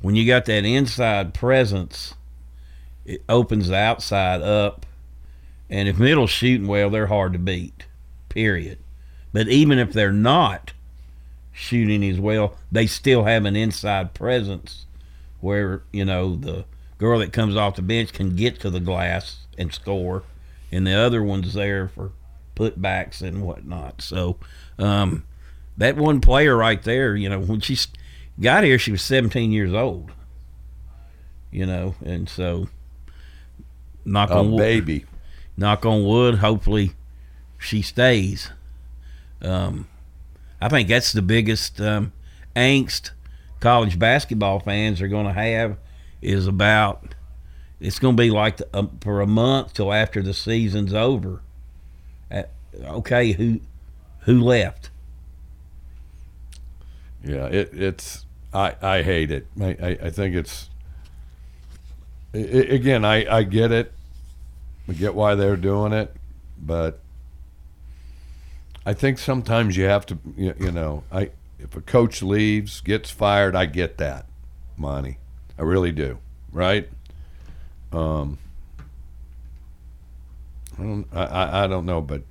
when 0.00 0.16
you 0.16 0.26
got 0.26 0.46
that 0.46 0.64
inside 0.64 1.34
presence, 1.34 2.14
it 3.04 3.22
opens 3.28 3.68
the 3.68 3.76
outside 3.76 4.42
up. 4.42 4.86
And 5.68 5.88
if 5.88 5.98
middle's 5.98 6.30
shooting 6.30 6.66
well, 6.66 6.90
they're 6.90 7.06
hard 7.06 7.32
to 7.34 7.38
beat, 7.38 7.86
period. 8.28 8.78
But 9.32 9.48
even 9.48 9.78
if 9.78 9.92
they're 9.92 10.12
not 10.12 10.72
shooting 11.60 12.02
as 12.02 12.18
well, 12.18 12.56
they 12.72 12.86
still 12.86 13.24
have 13.24 13.44
an 13.44 13.54
inside 13.54 14.14
presence 14.14 14.86
where, 15.40 15.82
you 15.92 16.04
know, 16.04 16.34
the 16.34 16.64
girl 16.98 17.18
that 17.18 17.32
comes 17.32 17.54
off 17.54 17.76
the 17.76 17.82
bench 17.82 18.12
can 18.12 18.34
get 18.34 18.58
to 18.60 18.70
the 18.70 18.80
glass 18.80 19.40
and 19.58 19.72
score, 19.72 20.22
and 20.72 20.86
the 20.86 20.94
other 20.94 21.22
one's 21.22 21.52
there 21.52 21.88
for 21.88 22.12
putbacks 22.56 23.20
and 23.20 23.42
whatnot. 23.42 24.00
So, 24.00 24.36
um, 24.78 25.24
that 25.76 25.96
one 25.96 26.20
player 26.20 26.56
right 26.56 26.82
there, 26.82 27.14
you 27.14 27.28
know, 27.28 27.40
when 27.40 27.60
she 27.60 27.76
got 28.40 28.64
here, 28.64 28.78
she 28.78 28.90
was 28.90 29.02
17 29.02 29.52
years 29.52 29.74
old. 29.74 30.12
You 31.50 31.66
know, 31.66 31.96
and 32.04 32.28
so 32.28 32.68
knock 34.04 34.30
on 34.30 34.52
wood, 34.52 34.58
baby. 34.58 35.04
Knock 35.56 35.84
on 35.84 36.04
wood. 36.04 36.36
Hopefully, 36.36 36.92
she 37.58 37.82
stays. 37.82 38.50
Um, 39.42 39.88
I 40.60 40.68
think 40.68 40.88
that's 40.88 41.12
the 41.12 41.22
biggest 41.22 41.80
um, 41.80 42.12
angst 42.54 43.10
college 43.60 43.98
basketball 43.98 44.60
fans 44.60 45.00
are 45.00 45.08
going 45.08 45.26
to 45.26 45.32
have 45.32 45.76
is 46.20 46.46
about. 46.46 47.14
It's 47.78 47.98
going 47.98 48.16
to 48.16 48.22
be 48.22 48.30
like 48.30 48.58
the, 48.58 48.68
um, 48.74 48.98
for 49.00 49.22
a 49.22 49.26
month 49.26 49.74
till 49.74 49.92
after 49.92 50.22
the 50.22 50.34
season's 50.34 50.92
over. 50.92 51.42
Okay, 52.84 53.32
who 53.32 53.60
who 54.20 54.40
left? 54.40 54.90
Yeah, 57.24 57.46
it, 57.46 57.70
it's 57.72 58.26
I, 58.52 58.74
I 58.80 59.02
hate 59.02 59.30
it. 59.30 59.46
I, 59.60 59.76
I, 59.82 59.98
I 60.04 60.10
think 60.10 60.34
it's 60.34 60.70
i 62.34 62.38
i 62.38 62.40
again 62.40 63.04
I, 63.04 63.38
I 63.38 63.42
get 63.42 63.72
it. 63.72 63.92
I 64.88 64.92
get 64.92 65.14
why 65.14 65.34
they're 65.34 65.56
doing 65.56 65.92
it, 65.92 66.14
but 66.60 67.00
I 68.84 68.94
think 68.94 69.18
sometimes 69.18 69.76
you 69.76 69.84
have 69.84 70.06
to 70.06 70.18
you, 70.36 70.72
know 70.72 71.04
I 71.12 71.30
if 71.58 71.76
a 71.76 71.80
coach 71.80 72.22
leaves 72.22 72.80
gets 72.80 73.10
fired 73.10 73.54
I 73.54 73.66
get 73.66 73.98
that, 73.98 74.26
Monty. 74.76 75.18
I 75.58 75.62
really 75.62 75.92
do. 75.92 76.18
Right? 76.52 76.88
Um. 77.92 78.38
I 80.78 80.82
don't 80.82 81.06
I, 81.12 81.64
I, 81.64 81.66
don't 81.66 81.84
know, 81.84 82.00
but 82.00 82.22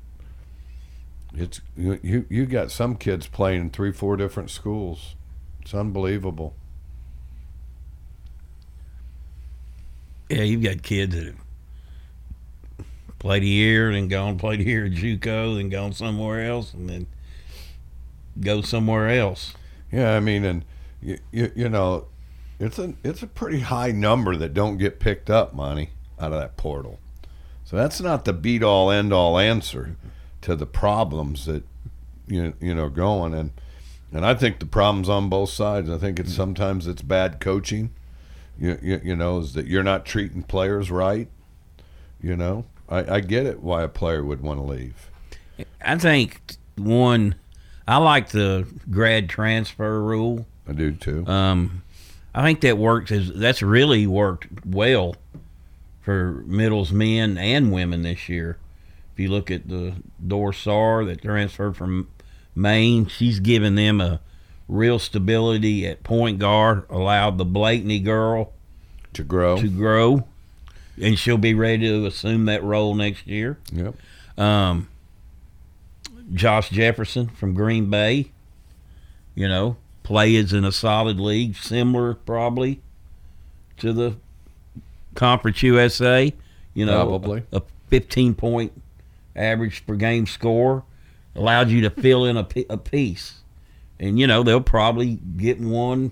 it's 1.36 1.62
you, 1.78 2.00
you 2.02 2.26
you 2.30 2.46
got 2.48 2.72
some 2.72 2.96
kids 2.96 3.28
playing 3.28 3.62
in 3.62 3.70
three 3.70 3.92
four 3.92 4.18
different 4.18 4.50
schools. 4.50 5.16
It's 5.62 5.74
unbelievable. 5.74 6.56
Yeah, 10.30 10.44
you've 10.44 10.64
got 10.64 10.82
kids 10.82 11.16
that 11.16 11.26
have 11.26 11.36
played 13.20 13.44
year, 13.44 13.92
then 13.92 14.08
gone 14.08 14.38
played 14.38 14.62
here 14.62 14.86
at 14.86 14.92
JUCO, 14.92 15.58
then 15.58 15.70
gone 15.70 15.94
somewhere 15.94 16.50
else, 16.50 16.74
and 16.74 16.90
then 16.90 17.08
go 18.40 18.62
somewhere 18.62 19.10
else. 19.10 19.54
Yeah, 19.92 20.16
I 20.16 20.20
mean, 20.20 20.46
and 20.46 20.66
you, 21.02 21.20
you, 21.32 21.52
you 21.56 21.70
know, 21.70 22.08
it's 22.60 22.80
a 22.80 22.94
it's 23.04 23.22
a 23.22 23.28
pretty 23.28 23.60
high 23.62 23.92
number 23.92 24.36
that 24.36 24.54
don't 24.54 24.78
get 24.78 25.00
picked 25.00 25.30
up, 25.30 25.54
Monty 25.54 25.92
out 26.20 26.34
of 26.34 26.40
that 26.40 26.58
portal. 26.58 27.00
So 27.64 27.78
that's 27.78 28.02
not 28.02 28.26
the 28.26 28.34
beat 28.34 28.64
all 28.64 28.92
end 28.92 29.14
all 29.14 29.38
answer 29.38 29.96
to 30.42 30.56
the 30.56 30.66
problems 30.66 31.46
that 31.46 31.64
you 32.28 32.54
you 32.60 32.74
know 32.74 32.90
going 32.90 33.34
and 33.34 33.52
and 34.12 34.26
I 34.26 34.34
think 34.34 34.60
the 34.60 34.66
problems 34.66 35.08
on 35.08 35.30
both 35.30 35.52
sides. 35.52 35.90
I 35.90 35.98
think 35.98 36.20
it's 36.20 36.34
sometimes 36.34 36.88
it's 36.88 37.04
bad 37.04 37.40
coaching. 37.40 37.92
You, 38.58 38.80
you, 38.82 39.02
you 39.04 39.16
know 39.16 39.40
is 39.40 39.54
that 39.54 39.68
you're 39.68 39.84
not 39.84 40.06
treating 40.06 40.44
players 40.44 40.90
right. 40.90 41.28
You 42.22 42.36
know, 42.36 42.66
I, 42.90 43.16
I 43.16 43.20
get 43.20 43.46
it 43.46 43.62
why 43.62 43.84
a 43.84 43.88
player 43.88 44.24
would 44.24 44.42
want 44.42 44.60
to 44.60 44.66
leave. 44.66 45.10
I 45.82 45.98
think 45.98 46.42
one, 46.76 47.36
I 47.88 47.98
like 47.98 48.30
the 48.30 48.68
grad 48.90 49.30
transfer 49.30 50.02
rule. 50.02 50.46
I 50.68 50.74
do 50.74 50.92
too. 50.92 51.26
Um, 51.28 51.84
I 52.34 52.44
think 52.44 52.62
that 52.62 52.78
works 52.78 53.12
as 53.12 53.32
that's 53.34 53.62
really 53.62 54.06
worked 54.08 54.66
well 54.66 55.16
for 56.02 56.44
middles 56.46 56.92
men 56.92 57.38
and 57.38 57.72
women 57.72 58.04
this 58.04 58.30
year. 58.30 58.58
If 59.14 59.20
you 59.20 59.30
look 59.30 59.52
at 59.52 59.68
the 59.68 59.96
Dorsar 60.26 61.06
that 61.08 61.22
transferred 61.22 61.76
from 61.76 62.08
Maine, 62.56 63.08
she's 63.08 63.40
given 63.40 63.76
them 63.76 64.00
a 64.00 64.22
real 64.68 65.00
stability 65.00 65.86
at 65.88 66.04
point 66.04 66.40
guard, 66.40 66.86
allowed 66.90 67.38
the 67.38 67.46
Blakeney 67.46 68.00
girl 68.00 68.54
to 69.14 69.24
grow, 69.24 69.58
to 69.58 69.68
grow, 69.68 70.28
and 71.02 71.18
she'll 71.18 71.38
be 71.38 71.54
ready 71.54 71.88
to 71.88 72.06
assume 72.06 72.46
that 72.46 72.64
role 72.64 72.96
next 72.96 73.28
year. 73.28 73.58
Yep. 73.72 73.96
Um, 74.38 74.88
Josh 76.34 76.70
Jefferson 76.70 77.28
from 77.28 77.54
Green 77.54 77.90
Bay, 77.90 78.32
you 79.36 79.48
know, 79.48 79.78
plays 80.04 80.54
in 80.54 80.64
a 80.64 80.72
solid 80.72 81.20
league, 81.20 81.56
similar 81.56 82.14
probably 82.14 82.82
to 83.78 83.94
the 83.94 84.16
Conference 85.16 85.62
USA. 85.64 86.34
You 86.74 86.86
know, 86.86 87.06
Probably. 87.08 87.44
a, 87.52 87.58
a 87.58 87.62
15 87.90 88.36
point 88.36 88.72
average 89.36 89.86
per 89.86 89.96
game 89.96 90.26
score 90.26 90.84
allowed 91.36 91.70
you 91.70 91.82
to 91.82 91.90
fill 91.90 92.26
in 92.26 92.38
a, 92.38 92.48
a 92.70 92.78
piece, 92.78 93.42
and 94.00 94.20
you 94.20 94.28
know 94.28 94.44
they'll 94.44 94.62
probably 94.62 95.20
get 95.38 95.60
one, 95.60 96.12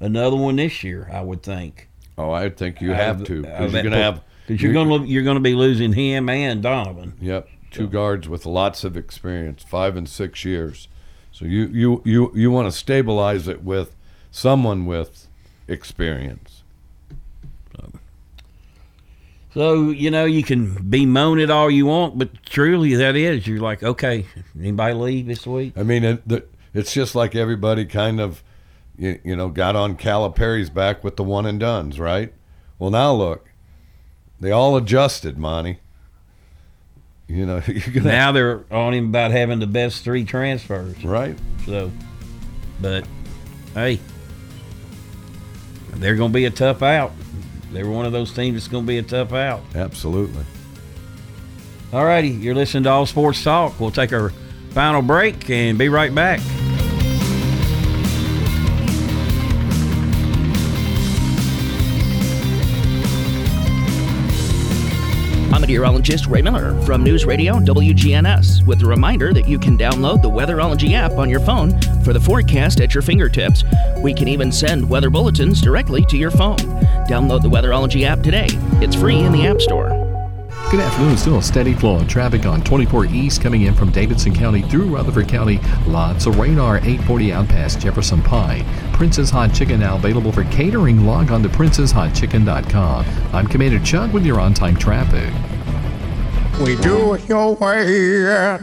another 0.00 0.36
one 0.36 0.56
this 0.56 0.84
year. 0.84 1.08
I 1.12 1.22
would 1.22 1.42
think. 1.42 1.88
Oh, 2.16 2.30
I 2.30 2.48
think 2.50 2.80
you 2.80 2.92
have 2.92 3.20
of- 3.22 3.26
to 3.28 3.42
because 3.42 3.72
you're 3.72 3.82
going 3.82 3.92
to 3.92 3.98
have 3.98 4.22
'cause 4.46 4.60
you're 4.62 4.72
going 4.72 4.88
to 5.02 5.08
you're 5.08 5.22
going 5.24 5.36
to 5.36 5.40
be 5.40 5.54
losing 5.54 5.92
him 5.92 6.28
and 6.28 6.62
Donovan. 6.62 7.14
Yep, 7.20 7.48
two 7.70 7.88
guards 7.88 8.28
with 8.28 8.46
lots 8.46 8.84
of 8.84 8.96
experience, 8.96 9.62
five 9.62 9.96
and 9.96 10.08
six 10.08 10.44
years. 10.44 10.88
So 11.32 11.44
you 11.44 11.66
you 11.66 12.02
you 12.04 12.30
you 12.34 12.50
want 12.50 12.68
to 12.70 12.72
stabilize 12.72 13.48
it 13.48 13.62
with 13.64 13.96
someone 14.30 14.86
with 14.86 15.26
experience. 15.66 16.62
So 19.52 19.90
you 19.90 20.10
know 20.10 20.24
you 20.24 20.42
can 20.42 20.74
bemoan 20.90 21.38
it 21.38 21.48
all 21.48 21.70
you 21.70 21.86
want, 21.86 22.18
but 22.18 22.42
truly 22.44 22.94
that 22.96 23.14
is 23.14 23.46
you're 23.46 23.60
like, 23.60 23.84
okay, 23.84 24.26
anybody 24.58 24.94
leave 24.94 25.26
this 25.26 25.46
week? 25.46 25.74
I 25.76 25.84
mean, 25.84 26.02
it, 26.02 26.28
the, 26.28 26.44
it's 26.72 26.92
just 26.92 27.14
like 27.14 27.36
everybody 27.36 27.84
kind 27.84 28.20
of 28.20 28.42
you, 28.96 29.20
you 29.24 29.36
know, 29.36 29.48
got 29.48 29.76
on 29.76 29.96
Calipari's 29.96 30.70
back 30.70 31.02
with 31.02 31.16
the 31.16 31.24
one 31.24 31.46
and 31.46 31.58
dones, 31.58 31.98
right? 31.98 32.32
Well, 32.78 32.90
now 32.90 33.12
look, 33.12 33.48
they 34.40 34.50
all 34.50 34.76
adjusted, 34.76 35.38
Monty. 35.38 35.78
You 37.26 37.46
know, 37.46 37.60
gonna 37.94 38.08
now 38.08 38.32
they're 38.32 38.64
on 38.70 38.94
him 38.94 39.06
about 39.06 39.30
having 39.30 39.58
the 39.58 39.66
best 39.66 40.04
three 40.04 40.24
transfers. 40.24 41.02
Right. 41.04 41.36
So, 41.66 41.90
but 42.80 43.06
hey, 43.74 43.98
they're 45.94 46.16
going 46.16 46.30
to 46.30 46.34
be 46.34 46.44
a 46.44 46.50
tough 46.50 46.82
out. 46.82 47.12
They're 47.72 47.88
one 47.88 48.06
of 48.06 48.12
those 48.12 48.32
teams 48.32 48.56
that's 48.56 48.68
going 48.68 48.84
to 48.84 48.88
be 48.88 48.98
a 48.98 49.02
tough 49.02 49.32
out. 49.32 49.62
Absolutely. 49.74 50.44
All 51.92 52.04
righty, 52.04 52.28
you're 52.28 52.54
listening 52.54 52.84
to 52.84 52.90
All 52.90 53.06
Sports 53.06 53.42
Talk. 53.42 53.78
We'll 53.80 53.90
take 53.90 54.12
our 54.12 54.30
final 54.70 55.02
break 55.02 55.48
and 55.48 55.78
be 55.78 55.88
right 55.88 56.14
back. 56.14 56.40
Meteorologist 65.64 66.26
Ray 66.26 66.42
Miller 66.42 66.78
from 66.82 67.02
News 67.02 67.24
Radio 67.24 67.54
WGNS 67.54 68.66
with 68.66 68.82
a 68.82 68.86
reminder 68.86 69.32
that 69.32 69.48
you 69.48 69.58
can 69.58 69.78
download 69.78 70.20
the 70.20 70.28
Weatherology 70.28 70.92
app 70.92 71.12
on 71.12 71.30
your 71.30 71.40
phone 71.40 71.70
for 72.02 72.12
the 72.12 72.20
forecast 72.20 72.82
at 72.82 72.92
your 72.92 73.00
fingertips. 73.00 73.64
We 74.02 74.12
can 74.12 74.28
even 74.28 74.52
send 74.52 74.86
weather 74.86 75.08
bulletins 75.08 75.62
directly 75.62 76.04
to 76.04 76.18
your 76.18 76.30
phone. 76.30 76.58
Download 77.08 77.40
the 77.40 77.48
Weatherology 77.48 78.02
app 78.02 78.20
today. 78.20 78.48
It's 78.82 78.94
free 78.94 79.20
in 79.20 79.32
the 79.32 79.46
App 79.46 79.58
Store. 79.58 79.88
Good 80.70 80.80
afternoon. 80.80 81.16
Still 81.16 81.38
a 81.38 81.42
steady 81.42 81.72
flow 81.72 81.96
of 81.96 82.08
traffic 82.08 82.44
on 82.44 82.62
24 82.62 83.06
East 83.06 83.40
coming 83.40 83.62
in 83.62 83.72
from 83.72 83.90
Davidson 83.90 84.34
County 84.34 84.60
through 84.60 84.94
Rutherford 84.94 85.28
County. 85.28 85.60
Lots 85.86 86.26
of 86.26 86.38
hour 86.38 86.76
840 86.76 87.32
out 87.32 87.48
past 87.48 87.80
Jefferson 87.80 88.20
Pike. 88.20 88.66
Prince's 88.92 89.30
Hot 89.30 89.54
Chicken 89.54 89.80
now 89.80 89.96
available 89.96 90.30
for 90.30 90.44
catering. 90.44 91.06
Log 91.06 91.30
on 91.30 91.42
to 91.42 91.48
princesshotchicken.com. 91.48 93.06
I'm 93.32 93.46
Commander 93.46 93.78
Chuck 93.78 94.12
with 94.12 94.26
your 94.26 94.40
on 94.40 94.52
time 94.52 94.76
traffic. 94.76 95.32
We 96.60 96.76
do 96.76 97.14
it 97.14 97.28
your 97.28 97.56
way 97.56 98.26
at 98.26 98.60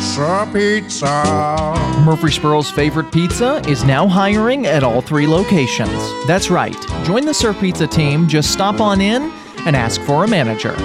Sir 0.00 0.48
Pizza. 0.52 1.74
Murfreesboro's 2.04 2.70
favorite 2.70 3.10
pizza 3.12 3.60
is 3.68 3.82
now 3.82 4.06
hiring 4.06 4.66
at 4.66 4.84
all 4.84 5.00
three 5.00 5.26
locations. 5.26 5.90
That's 6.28 6.48
right. 6.48 6.76
Join 7.04 7.24
the 7.24 7.34
Sir 7.34 7.52
Pizza 7.52 7.88
team. 7.88 8.28
Just 8.28 8.52
stop 8.52 8.80
on 8.80 9.00
in 9.00 9.32
and 9.66 9.74
ask 9.74 10.00
for 10.02 10.22
a 10.22 10.28
manager. 10.28 10.76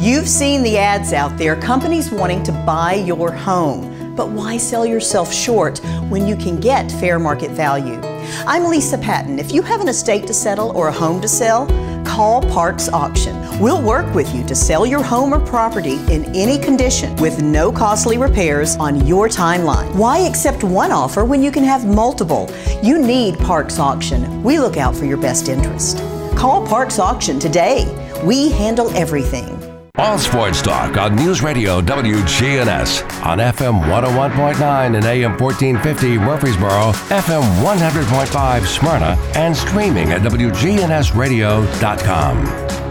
You've 0.00 0.28
seen 0.28 0.64
the 0.64 0.76
ads 0.78 1.12
out 1.12 1.38
there, 1.38 1.54
companies 1.54 2.10
wanting 2.10 2.42
to 2.42 2.52
buy 2.66 2.94
your 2.94 3.30
home. 3.30 4.16
But 4.16 4.30
why 4.30 4.56
sell 4.56 4.84
yourself 4.84 5.32
short 5.32 5.78
when 6.08 6.26
you 6.26 6.34
can 6.34 6.58
get 6.58 6.90
fair 6.90 7.20
market 7.20 7.52
value? 7.52 8.00
I'm 8.48 8.64
Lisa 8.64 8.98
Patton. 8.98 9.38
If 9.38 9.52
you 9.52 9.62
have 9.62 9.80
an 9.80 9.88
estate 9.88 10.26
to 10.26 10.34
settle 10.34 10.76
or 10.76 10.88
a 10.88 10.92
home 10.92 11.20
to 11.20 11.28
sell, 11.28 11.68
call 12.04 12.42
Parks 12.42 12.88
Auction. 12.88 13.37
We'll 13.60 13.82
work 13.82 14.14
with 14.14 14.32
you 14.34 14.44
to 14.46 14.54
sell 14.54 14.86
your 14.86 15.02
home 15.02 15.34
or 15.34 15.40
property 15.40 15.94
in 16.12 16.24
any 16.36 16.58
condition 16.58 17.16
with 17.16 17.42
no 17.42 17.72
costly 17.72 18.16
repairs 18.16 18.76
on 18.76 19.04
your 19.04 19.28
timeline. 19.28 19.92
Why 19.96 20.18
accept 20.18 20.62
one 20.62 20.92
offer 20.92 21.24
when 21.24 21.42
you 21.42 21.50
can 21.50 21.64
have 21.64 21.84
multiple? 21.84 22.48
You 22.84 23.04
need 23.04 23.36
Parks 23.38 23.80
Auction. 23.80 24.44
We 24.44 24.60
look 24.60 24.76
out 24.76 24.94
for 24.94 25.06
your 25.06 25.16
best 25.16 25.48
interest. 25.48 25.98
Call 26.36 26.64
Parks 26.68 27.00
Auction 27.00 27.40
today. 27.40 27.84
We 28.24 28.50
handle 28.50 28.90
everything. 28.96 29.56
All 29.96 30.18
Sports 30.18 30.62
Talk 30.62 30.96
on 30.96 31.16
News 31.16 31.42
Radio 31.42 31.80
WGNS 31.80 33.02
on 33.26 33.38
FM 33.38 33.82
101.9 33.82 34.94
and 34.94 35.04
AM 35.04 35.36
1450 35.36 36.18
Murfreesboro, 36.18 36.92
FM 37.08 37.42
100.5 37.64 38.66
Smyrna, 38.66 39.16
and 39.34 39.56
streaming 39.56 40.12
at 40.12 40.20
WGNSradio.com. 40.22 42.87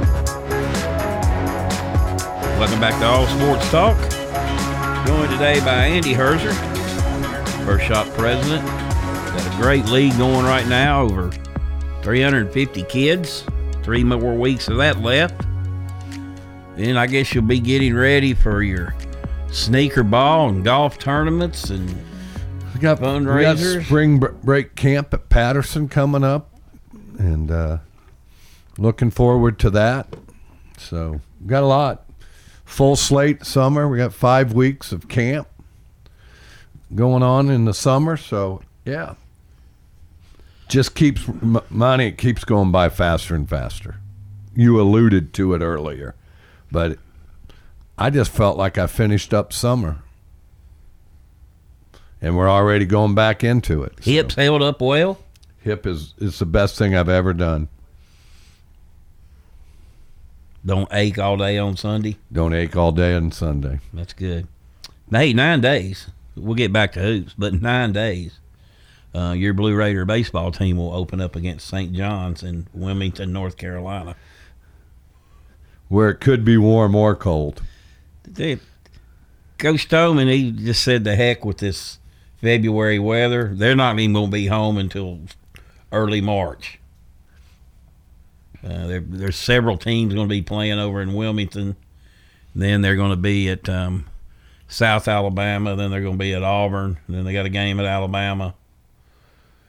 Welcome 2.58 2.80
back 2.80 3.00
to 3.02 3.06
All 3.06 3.28
Sports 3.28 3.70
Talk. 3.70 3.96
Joined 5.06 5.32
today 5.32 5.60
by 5.60 5.86
Andy 5.86 6.16
Herzer, 6.16 6.56
First 7.64 7.86
Shot 7.86 8.08
President. 8.16 8.66
Got 8.66 9.54
a 9.54 9.62
great 9.62 9.86
league 9.86 10.18
going 10.18 10.44
right 10.44 10.66
now, 10.68 11.04
over 11.04 11.30
350 12.02 12.82
kids. 12.86 13.44
Three 13.84 14.04
more 14.04 14.34
weeks 14.34 14.70
of 14.70 14.78
that 14.78 15.02
left. 15.02 15.40
Then 16.76 16.98
I 16.98 17.06
guess 17.06 17.32
you'll 17.36 17.44
be 17.44 17.60
getting 17.60 17.94
ready 17.94 18.34
for 18.34 18.64
your 18.64 18.96
sneaker 19.52 20.02
ball 20.02 20.50
and 20.50 20.66
golf 20.66 20.98
tournaments 20.98 21.70
and 21.70 21.88
we 22.74 22.80
got, 22.80 22.98
fundraisers. 22.98 23.68
We 23.68 23.76
got 23.76 23.86
spring 23.86 24.18
break 24.44 24.74
camp 24.76 25.14
at 25.14 25.30
Patterson 25.30 25.90
coming 25.90 26.24
up, 26.24 26.50
and 27.20 27.52
uh, 27.52 27.78
looking 28.80 29.12
forward 29.12 29.60
to 29.60 29.70
that. 29.70 30.08
So 30.80 31.22
got 31.46 31.62
a 31.62 31.68
lot. 31.68 32.07
Full 32.68 32.98
slate 32.98 33.46
summer. 33.46 33.88
We 33.88 33.98
got 33.98 34.14
five 34.14 34.54
weeks 34.54 34.92
of 34.92 35.08
camp 35.08 35.48
going 36.94 37.24
on 37.24 37.50
in 37.50 37.66
the 37.66 37.74
summer. 37.74 38.18
So 38.18 38.62
yeah, 38.86 39.16
just 40.68 40.94
keeps 40.94 41.28
money 41.70 42.12
keeps 42.12 42.44
going 42.44 42.72
by 42.72 42.90
faster 42.90 43.34
and 43.34 43.50
faster. 43.50 43.96
You 44.54 44.80
alluded 44.82 45.34
to 45.36 45.54
it 45.54 45.62
earlier. 45.62 46.14
But 46.70 47.00
I 47.98 48.10
just 48.10 48.32
felt 48.32 48.58
like 48.58 48.78
I 48.78 48.86
finished 48.86 49.34
up 49.34 49.54
summer. 49.54 50.00
And 52.22 52.36
we're 52.36 52.50
already 52.50 52.86
going 52.86 53.16
back 53.16 53.46
into 53.46 53.82
it. 53.82 53.94
Hips 54.04 54.36
so. 54.36 54.42
held 54.42 54.62
up 54.62 54.82
well? 54.82 55.20
Hip 55.62 55.88
is, 55.88 56.16
is 56.18 56.40
the 56.40 56.46
best 56.46 56.78
thing 56.78 56.96
I've 56.96 57.10
ever 57.10 57.34
done. 57.34 57.70
Don't 60.68 60.88
ache 60.92 61.18
all 61.18 61.38
day 61.38 61.58
on 61.58 61.76
Sunday? 61.78 62.18
Don't 62.32 62.54
ache 62.54 62.76
all 62.76 62.92
day 62.92 63.16
on 63.16 63.32
Sunday. 63.32 63.80
That's 63.92 64.14
good. 64.14 64.48
Hey, 65.10 65.34
nine 65.34 65.62
days. 65.62 66.12
We'll 66.36 66.54
get 66.54 66.72
back 66.72 66.92
to 66.94 67.02
hoops, 67.02 67.34
but 67.36 67.54
nine 67.60 67.94
days. 67.94 68.38
Uh, 69.16 69.32
your 69.32 69.56
Blue 69.56 69.74
Raider 69.74 70.06
baseball 70.06 70.52
team 70.52 70.78
will 70.78 70.94
open 70.94 71.20
up 71.20 71.36
against 71.36 71.68
St. 71.68 71.92
John's 71.94 72.44
in 72.44 72.68
Wilmington, 72.74 73.34
North 73.34 73.58
Carolina 73.58 74.16
where 75.90 76.10
it 76.10 76.20
could 76.20 76.44
be 76.44 76.58
warm 76.58 76.96
or 76.96 77.16
cold. 77.16 77.62
They, 78.24 78.60
Coach 79.58 79.84
Stoneman, 79.84 80.28
he 80.28 80.52
just 80.52 80.84
said 80.84 81.04
the 81.04 81.16
heck 81.16 81.46
with 81.46 81.58
this 81.58 82.00
February 82.42 83.00
weather. 83.00 83.52
They're 83.54 83.76
not 83.76 83.98
even 84.00 84.14
going 84.14 84.28
to 84.28 84.32
be 84.32 84.48
home 84.48 84.78
until 84.78 85.20
early 85.92 86.22
March. 86.22 86.80
Uh, 88.68 88.88
there, 88.88 89.00
there's 89.00 89.38
several 89.38 89.78
teams 89.78 90.14
going 90.14 90.28
to 90.28 90.34
be 90.34 90.42
playing 90.42 90.80
over 90.80 91.02
in 91.02 91.14
Wilmington. 91.14 91.76
Then 92.54 92.82
they're 92.82 92.96
going 92.96 93.12
to 93.12 93.16
be 93.16 93.50
at 93.50 93.70
um, 93.70 94.06
South 94.68 95.08
Alabama. 95.08 95.76
Then 95.76 95.92
they're 95.92 96.02
going 96.02 96.16
to 96.16 96.20
be 96.20 96.34
at 96.34 96.44
Auburn. 96.44 96.98
Then 97.08 97.24
they 97.24 97.34
got 97.34 97.46
a 97.46 97.50
game 97.50 97.80
at 97.80 97.86
Alabama, 97.86 98.56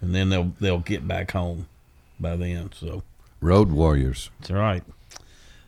and 0.01 0.15
then 0.15 0.31
they'll 0.31 0.53
they'll 0.61 0.81
get 0.81 1.07
back 1.07 1.31
home 1.31 1.69
by 2.19 2.35
then. 2.35 2.71
So 2.75 3.03
road 3.41 3.71
warriors. 3.71 4.31
That's 4.41 4.51
right. 4.51 4.83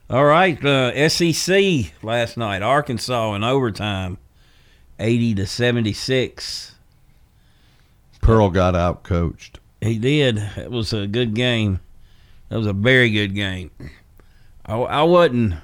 All 0.09 0.25
right, 0.25 0.63
uh, 0.65 1.09
SEC 1.09 1.93
last 2.03 2.37
night, 2.37 2.63
Arkansas 2.63 3.35
in 3.35 3.45
overtime, 3.45 4.19
eighty 4.99 5.37
to 5.37 5.47
seventy 5.47 5.93
six. 5.93 6.75
Pearl 8.21 8.51
got 8.51 8.75
out 8.75 9.05
coached. 9.05 9.61
He 9.81 9.99
did. 9.99 10.39
It 10.57 10.71
was 10.73 10.93
a 10.93 11.07
good 11.07 11.35
game. 11.35 11.79
That 12.51 12.59
was 12.59 12.67
a 12.67 12.73
very 12.73 13.11
good 13.11 13.35
game. 13.35 13.71
I, 14.67 14.75
I 14.75 15.03
wasn't. 15.05 15.55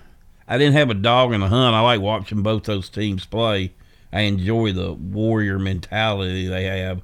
I 0.48 0.56
didn't 0.56 0.74
have 0.74 0.88
a 0.90 0.94
dog 0.94 1.32
in 1.32 1.40
the 1.40 1.48
hunt. 1.48 1.74
I 1.74 1.80
like 1.80 2.00
watching 2.00 2.42
both 2.42 2.62
those 2.62 2.88
teams 2.88 3.26
play. 3.26 3.72
I 4.12 4.20
enjoy 4.20 4.72
the 4.72 4.92
warrior 4.92 5.58
mentality 5.58 6.46
they 6.46 6.64
have. 6.78 7.02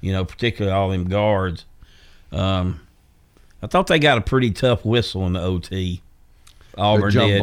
You 0.00 0.12
know, 0.12 0.24
particularly 0.24 0.74
all 0.74 0.90
them 0.90 1.08
guards. 1.08 1.64
Um, 2.30 2.80
I 3.62 3.66
thought 3.66 3.88
they 3.88 3.98
got 3.98 4.18
a 4.18 4.20
pretty 4.20 4.50
tough 4.50 4.84
whistle 4.84 5.26
in 5.26 5.32
the 5.32 5.40
OT. 5.40 6.00
Auburn 6.76 7.12
did. 7.28 7.40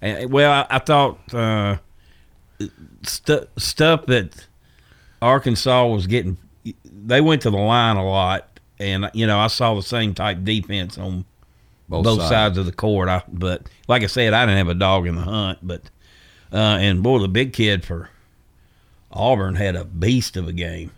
And, 0.00 0.30
well, 0.30 0.66
I, 0.70 0.76
I 0.76 0.78
thought 0.78 1.34
uh, 1.34 1.78
st- 3.02 3.48
stuff 3.56 4.06
that 4.06 4.46
Arkansas 5.22 5.86
was 5.86 6.06
getting. 6.06 6.36
They 6.84 7.20
went 7.20 7.42
to 7.42 7.50
the 7.50 7.56
line 7.56 7.96
a 7.96 8.04
lot, 8.06 8.55
and 8.78 9.10
you 9.14 9.26
know 9.26 9.38
I 9.38 9.46
saw 9.48 9.74
the 9.74 9.82
same 9.82 10.14
type 10.14 10.44
defense 10.44 10.98
on 10.98 11.24
both, 11.88 12.04
both 12.04 12.18
sides. 12.18 12.30
sides. 12.30 12.58
of 12.58 12.66
the 12.66 12.72
court. 12.72 13.08
I, 13.08 13.22
but 13.28 13.68
like 13.88 14.02
I 14.02 14.06
said, 14.06 14.34
I 14.34 14.44
didn't 14.44 14.58
have 14.58 14.68
a 14.68 14.74
dog 14.74 15.06
in 15.06 15.14
the 15.16 15.22
hunt. 15.22 15.60
But 15.62 15.82
uh, 16.52 16.78
and 16.80 17.02
boy, 17.02 17.18
the 17.20 17.28
big 17.28 17.52
kid 17.52 17.84
for 17.84 18.10
Auburn 19.12 19.54
had 19.54 19.76
a 19.76 19.84
beast 19.84 20.36
of 20.36 20.48
a 20.48 20.52
game. 20.52 20.90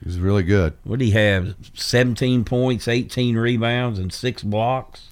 He 0.00 0.06
was 0.06 0.18
really 0.18 0.42
good. 0.42 0.74
What 0.84 0.98
did 0.98 1.06
he 1.06 1.10
have? 1.12 1.54
Seventeen 1.74 2.44
points, 2.44 2.86
eighteen 2.86 3.36
rebounds, 3.36 3.98
and 3.98 4.12
six 4.12 4.42
blocks. 4.42 5.08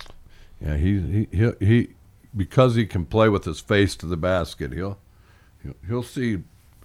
Yeah, 0.60 0.76
he 0.76 1.00
he 1.00 1.28
he, 1.32 1.52
he 1.66 1.88
because 2.36 2.74
he 2.74 2.86
can 2.86 3.06
play 3.06 3.28
with 3.28 3.44
his 3.44 3.60
face 3.60 3.96
to 3.96 4.06
the 4.06 4.16
basket. 4.16 4.72
He'll 4.72 4.98
he'll, 5.62 5.76
he'll 5.86 6.02
see 6.02 6.42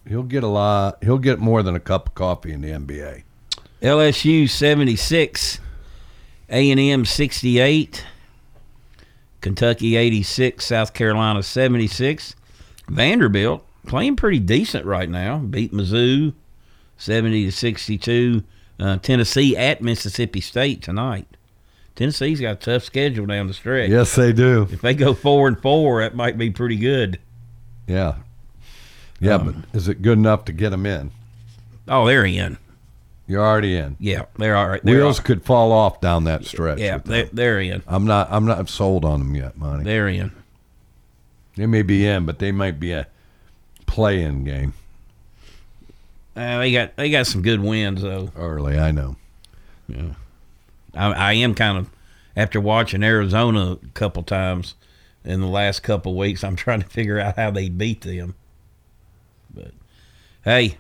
he'll 0.08 0.24
get 0.24 0.44
a 0.44 0.48
lot. 0.48 1.04
He'll 1.04 1.18
get 1.18 1.40
more 1.40 1.62
than 1.62 1.76
a 1.76 1.80
cup 1.80 2.10
of 2.10 2.16
coffee 2.16 2.54
in 2.54 2.62
the 2.62 2.70
NBA. 2.70 3.24
LSU 3.82 4.50
76, 4.50 5.60
A&M 6.50 7.06
68, 7.06 8.06
Kentucky 9.42 9.96
86, 9.96 10.66
South 10.66 10.94
Carolina 10.94 11.42
76. 11.44 12.36
Vanderbilt 12.90 13.66
playing 13.88 14.16
pretty 14.18 14.40
decent 14.40 14.86
right 14.86 15.10
now. 15.10 15.38
Beat 15.38 15.72
Mizzou 15.72 16.34
70 16.98 17.46
to 17.46 17.52
62. 17.52 18.44
Uh, 18.80 18.98
Tennessee 18.98 19.56
at 19.56 19.82
Mississippi 19.82 20.42
State 20.42 20.82
tonight. 20.82 21.28
Tennessee's 21.96 22.40
got 22.40 22.52
a 22.52 22.56
tough 22.56 22.84
schedule 22.84 23.26
down 23.26 23.48
the 23.48 23.54
stretch. 23.54 23.90
Yes, 23.90 24.16
they 24.16 24.32
do. 24.32 24.68
If 24.72 24.82
they 24.82 24.94
go 24.94 25.14
four 25.14 25.48
and 25.50 25.62
four, 25.62 26.02
that 26.02 26.16
might 26.16 26.38
be 26.38 26.50
pretty 26.50 26.78
good. 26.78 27.20
Yeah. 27.88 28.16
Yeah, 29.20 29.36
Um, 29.36 29.66
but 29.72 29.78
is 29.78 29.88
it 29.90 30.02
good 30.02 30.18
enough 30.18 30.46
to 30.46 30.54
get 30.54 30.70
them 30.70 30.86
in? 30.86 31.12
Oh, 31.90 32.06
they're 32.08 32.26
in. 32.26 32.58
You're 33.30 33.46
already 33.46 33.78
in. 33.78 33.96
Yeah, 34.00 34.24
they're 34.38 34.58
all 34.58 34.68
right. 34.68 34.84
They're 34.84 34.96
Wheels 34.98 35.20
all- 35.20 35.26
could 35.26 35.46
fall 35.46 35.72
off 35.72 36.02
down 36.02 36.24
that 36.26 36.44
stretch. 36.46 36.80
Yeah, 36.80 36.98
they're, 36.98 37.30
they're 37.32 37.62
in. 37.62 37.84
I'm 37.88 38.06
not. 38.06 38.28
I'm 38.32 38.46
not 38.46 38.68
sold 38.68 39.06
on 39.06 39.20
them 39.20 39.36
yet, 39.36 39.56
Monty. 39.56 39.84
They're 39.86 40.08
in. 40.08 40.32
They 41.56 41.68
may 41.68 41.84
be 41.84 42.06
in, 42.08 42.26
but 42.26 42.40
they 42.40 42.52
might 42.52 42.80
be 42.80 42.92
a 42.92 43.06
play-in 43.86 44.44
game 44.46 44.74
Uh, 46.36 46.60
they 46.60 46.72
got 46.72 46.96
they 46.96 47.10
got 47.10 47.28
some 47.28 47.42
good 47.42 47.60
wins 47.60 48.02
though. 48.02 48.32
early. 48.36 48.78
I 48.80 48.92
know. 48.92 49.16
Yeah, 49.88 50.14
I, 50.96 51.12
I 51.12 51.34
am 51.34 51.54
kind 51.56 51.78
of 51.78 51.90
after 52.36 52.60
watching 52.62 53.04
Arizona 53.04 53.74
a 53.74 53.78
couple 53.94 54.24
times 54.24 54.74
in 55.26 55.42
the 55.42 55.48
last 55.48 55.82
couple 55.84 56.16
weeks. 56.16 56.44
I'm 56.44 56.56
trying 56.58 56.82
to 56.82 56.88
figure 56.88 57.20
out 57.20 57.36
how 57.36 57.52
they 57.52 57.70
beat 57.70 58.02
them. 58.02 58.34
But 59.54 59.72
hey, 60.46 60.78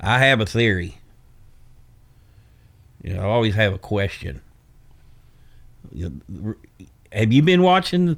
I 0.00 0.18
have 0.20 0.40
a 0.40 0.46
theory. 0.46 0.98
You 3.06 3.14
know, 3.14 3.20
I 3.22 3.24
always 3.26 3.54
have 3.54 3.72
a 3.72 3.78
question. 3.78 4.40
You- 5.92 6.56
Have 7.12 7.32
you 7.32 7.40
been 7.40 7.62
watching? 7.62 8.16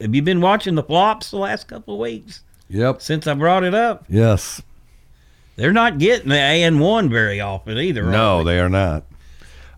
Have 0.00 0.14
you 0.14 0.22
been 0.22 0.40
watching 0.40 0.76
the 0.76 0.82
flops 0.84 1.30
the 1.32 1.38
last 1.38 1.66
couple 1.66 1.94
of 1.94 2.00
weeks 2.00 2.42
Yep. 2.68 3.02
since 3.02 3.26
I 3.26 3.34
brought 3.34 3.64
it 3.64 3.74
up? 3.74 4.04
Yes. 4.08 4.62
They're 5.56 5.72
not 5.72 5.98
getting 5.98 6.28
the 6.28 6.36
A 6.36 6.62
and 6.62 6.80
one 6.80 7.10
very 7.10 7.40
often 7.40 7.76
either. 7.78 8.06
are 8.06 8.10
No, 8.10 8.44
they 8.44 8.58
are 8.60 8.68
not. 8.68 9.04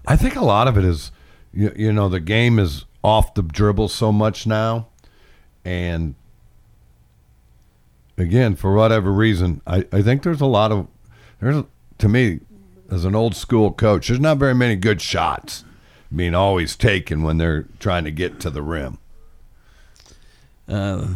I 0.06 0.14
think 0.16 0.36
a 0.36 0.44
lot 0.44 0.68
of 0.68 0.76
it 0.76 0.84
is, 0.84 1.10
you, 1.52 1.72
you 1.74 1.90
know, 1.92 2.08
the 2.10 2.20
game 2.20 2.58
is 2.58 2.84
off 3.02 3.32
the 3.34 3.42
dribble 3.42 3.88
so 3.88 4.12
much 4.12 4.46
now, 4.46 4.88
and 5.64 6.14
again, 8.18 8.54
for 8.54 8.74
whatever 8.74 9.10
reason, 9.12 9.60
I, 9.66 9.84
I 9.92 10.02
think 10.02 10.22
there's 10.22 10.40
a 10.42 10.46
lot 10.46 10.70
of 10.70 10.86
there's 11.40 11.64
to 11.98 12.08
me 12.08 12.40
as 12.90 13.04
an 13.04 13.14
old 13.14 13.34
school 13.34 13.72
coach, 13.72 14.08
there's 14.08 14.20
not 14.20 14.38
very 14.38 14.54
many 14.54 14.76
good 14.76 15.00
shots 15.00 15.64
being 16.14 16.34
always 16.34 16.76
taken 16.76 17.22
when 17.22 17.38
they're 17.38 17.66
trying 17.80 18.04
to 18.04 18.10
get 18.10 18.38
to 18.40 18.50
the 18.50 18.62
rim. 18.62 18.98
uh, 20.68 21.06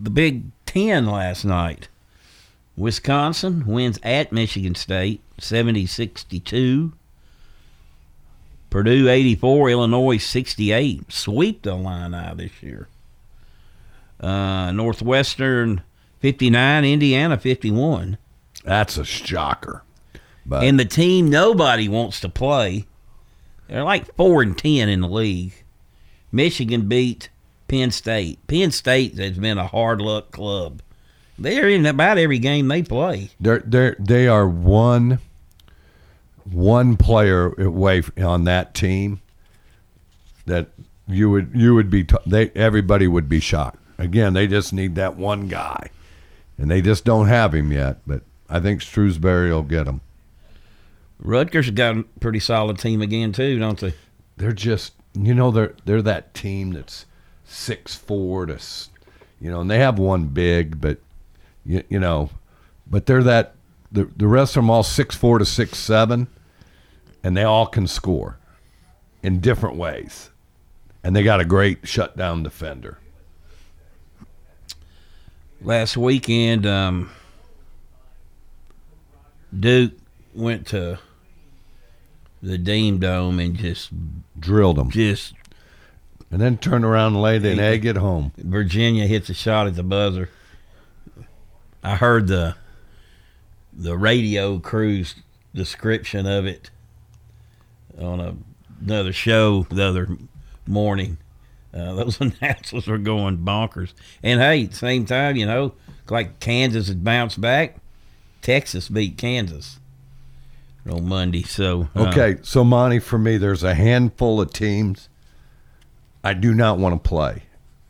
the 0.00 0.10
Big 0.10 0.44
Ten 0.66 1.06
last 1.06 1.44
night. 1.44 1.88
Wisconsin 2.76 3.66
wins 3.66 3.98
at 4.02 4.32
Michigan 4.32 4.74
State 4.74 5.20
70 5.38 5.86
62. 5.86 6.92
Purdue 8.70 9.08
84, 9.08 9.70
Illinois 9.70 10.18
68. 10.18 11.10
Sweep 11.10 11.62
the 11.62 11.74
line 11.74 12.14
out 12.14 12.36
this 12.36 12.62
year. 12.62 12.86
Uh, 14.20 14.70
Northwestern 14.72 15.80
59, 16.20 16.84
Indiana 16.84 17.38
51. 17.38 18.18
That's 18.64 18.98
a 18.98 19.04
shocker. 19.04 19.82
But 20.48 20.64
and 20.64 20.80
the 20.80 20.86
team 20.86 21.28
nobody 21.28 21.88
wants 21.88 22.20
to 22.20 22.28
play, 22.28 22.86
they're 23.68 23.84
like 23.84 24.14
4 24.16 24.42
and 24.42 24.56
10 24.56 24.88
in 24.88 25.02
the 25.02 25.08
league. 25.08 25.52
Michigan 26.32 26.88
beat 26.88 27.28
Penn 27.68 27.90
State. 27.90 28.44
Penn 28.46 28.70
State 28.70 29.18
has 29.18 29.38
been 29.38 29.58
a 29.58 29.66
hard 29.66 30.00
luck 30.00 30.30
club. 30.30 30.80
They're 31.38 31.68
in 31.68 31.86
about 31.86 32.18
every 32.18 32.38
game 32.38 32.66
they 32.68 32.82
play. 32.82 33.30
They're 33.38 33.60
they 33.60 33.94
they 33.98 34.26
are 34.26 34.48
one 34.48 35.20
one 36.44 36.96
player 36.96 37.52
away 37.60 38.02
on 38.18 38.44
that 38.44 38.74
team 38.74 39.20
that 40.46 40.68
you 41.06 41.30
would 41.30 41.50
you 41.54 41.74
would 41.74 41.90
be 41.90 42.06
they 42.26 42.50
everybody 42.50 43.06
would 43.06 43.28
be 43.28 43.38
shocked. 43.38 43.78
Again, 43.98 44.32
they 44.32 44.46
just 44.46 44.72
need 44.72 44.94
that 44.94 45.16
one 45.16 45.48
guy, 45.48 45.90
and 46.56 46.70
they 46.70 46.80
just 46.80 47.04
don't 47.04 47.28
have 47.28 47.54
him 47.54 47.70
yet. 47.70 47.98
But 48.06 48.22
I 48.48 48.60
think 48.60 48.80
Shrewsberry 48.80 49.50
will 49.50 49.62
get 49.62 49.86
him. 49.86 50.00
Rutgers 51.20 51.66
has 51.66 51.74
got 51.74 51.96
a 51.96 52.02
pretty 52.20 52.40
solid 52.40 52.78
team 52.78 53.02
again 53.02 53.32
too, 53.32 53.58
don't 53.58 53.78
they? 53.78 53.94
They're 54.36 54.52
just 54.52 54.92
you 55.14 55.34
know 55.34 55.50
they're 55.50 55.74
they're 55.84 56.02
that 56.02 56.34
team 56.34 56.72
that's 56.72 57.06
six 57.44 57.94
four 57.94 58.46
to 58.46 58.58
you 59.40 59.50
know, 59.50 59.60
and 59.60 59.70
they 59.70 59.78
have 59.78 59.98
one 59.98 60.26
big, 60.26 60.80
but 60.80 60.98
you, 61.64 61.82
you 61.88 61.98
know, 61.98 62.30
but 62.86 63.06
they're 63.06 63.22
that 63.22 63.54
the 63.90 64.08
the 64.16 64.26
rest 64.26 64.56
of 64.56 64.62
them 64.62 64.70
all 64.70 64.82
six 64.82 65.14
four 65.16 65.38
to 65.38 65.44
six 65.44 65.78
seven, 65.78 66.28
and 67.22 67.36
they 67.36 67.44
all 67.44 67.66
can 67.66 67.86
score 67.86 68.38
in 69.22 69.40
different 69.40 69.76
ways, 69.76 70.30
and 71.02 71.14
they 71.14 71.22
got 71.22 71.40
a 71.40 71.44
great 71.44 71.86
shutdown 71.86 72.42
defender. 72.42 72.98
Last 75.60 75.96
weekend, 75.96 76.66
um, 76.66 77.10
Duke 79.58 79.92
went 80.34 80.68
to 80.68 81.00
the 82.42 82.58
Dean 82.58 82.98
Dome 82.98 83.40
and 83.40 83.56
just 83.56 83.90
Drilled 84.38 84.76
them, 84.76 84.90
just 84.90 85.34
and 86.30 86.40
then 86.40 86.58
turned 86.58 86.84
around 86.84 87.14
and 87.14 87.22
laid 87.22 87.44
an 87.44 87.58
egg 87.58 87.86
at 87.86 87.96
home. 87.96 88.32
Virginia 88.36 89.06
hits 89.06 89.28
a 89.30 89.34
shot 89.34 89.66
at 89.66 89.74
the 89.74 89.82
buzzer. 89.82 90.28
I 91.82 91.96
heard 91.96 92.28
the 92.28 92.54
the 93.72 93.96
radio 93.96 94.58
crew's 94.58 95.16
description 95.54 96.26
of 96.26 96.46
it 96.46 96.70
on 97.98 98.20
a, 98.20 98.36
another 98.80 99.12
show 99.12 99.66
the 99.70 99.84
other 99.84 100.08
morning. 100.66 101.18
Uh, 101.74 101.94
those 101.94 102.20
announcers 102.20 102.86
were 102.86 102.98
going 102.98 103.38
bonkers. 103.38 103.92
And 104.22 104.40
hey, 104.40 104.64
at 104.64 104.70
the 104.70 104.76
same 104.76 105.04
time, 105.04 105.36
you 105.36 105.46
know, 105.46 105.74
like 106.08 106.38
Kansas 106.38 106.88
had 106.88 107.02
bounced 107.02 107.40
back, 107.40 107.78
Texas 108.40 108.88
beat 108.88 109.16
Kansas 109.16 109.80
on 110.90 111.08
Monday. 111.08 111.42
So 111.42 111.88
uh, 111.94 112.08
Okay, 112.08 112.38
so 112.42 112.64
Monty, 112.64 112.98
for 112.98 113.18
me, 113.18 113.36
there's 113.36 113.62
a 113.62 113.74
handful 113.74 114.40
of 114.40 114.52
teams 114.52 115.08
I 116.24 116.34
do 116.34 116.54
not 116.54 116.78
want 116.78 117.02
to 117.02 117.08
play 117.08 117.44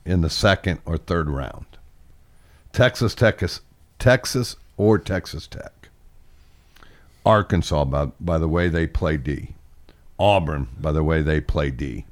in 0.05 0.21
the 0.21 0.31
second 0.31 0.81
or 0.85 0.97
third 0.97 1.29
round. 1.29 1.67
Texas 2.73 3.15
Tech, 3.15 3.43
is, 3.43 3.61
Texas 3.99 4.57
or 4.77 4.99
Texas 4.99 5.47
Tech. 5.47 5.89
Arkansas, 7.25 7.85
by, 7.85 8.07
by 8.21 8.39
the 8.39 8.49
way 8.49 8.69
they 8.69 8.87
play 8.87 9.17
D. 9.17 9.55
Auburn, 10.19 10.69
by 10.81 10.93
the 10.93 11.05
way 11.05 11.23
they 11.23 11.41
play 11.41 11.71
D. 11.71 12.05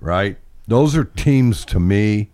Right? 0.00 0.36
Those 0.66 0.96
are 0.96 1.04
teams 1.04 1.64
to 1.66 1.80
me 1.80 2.30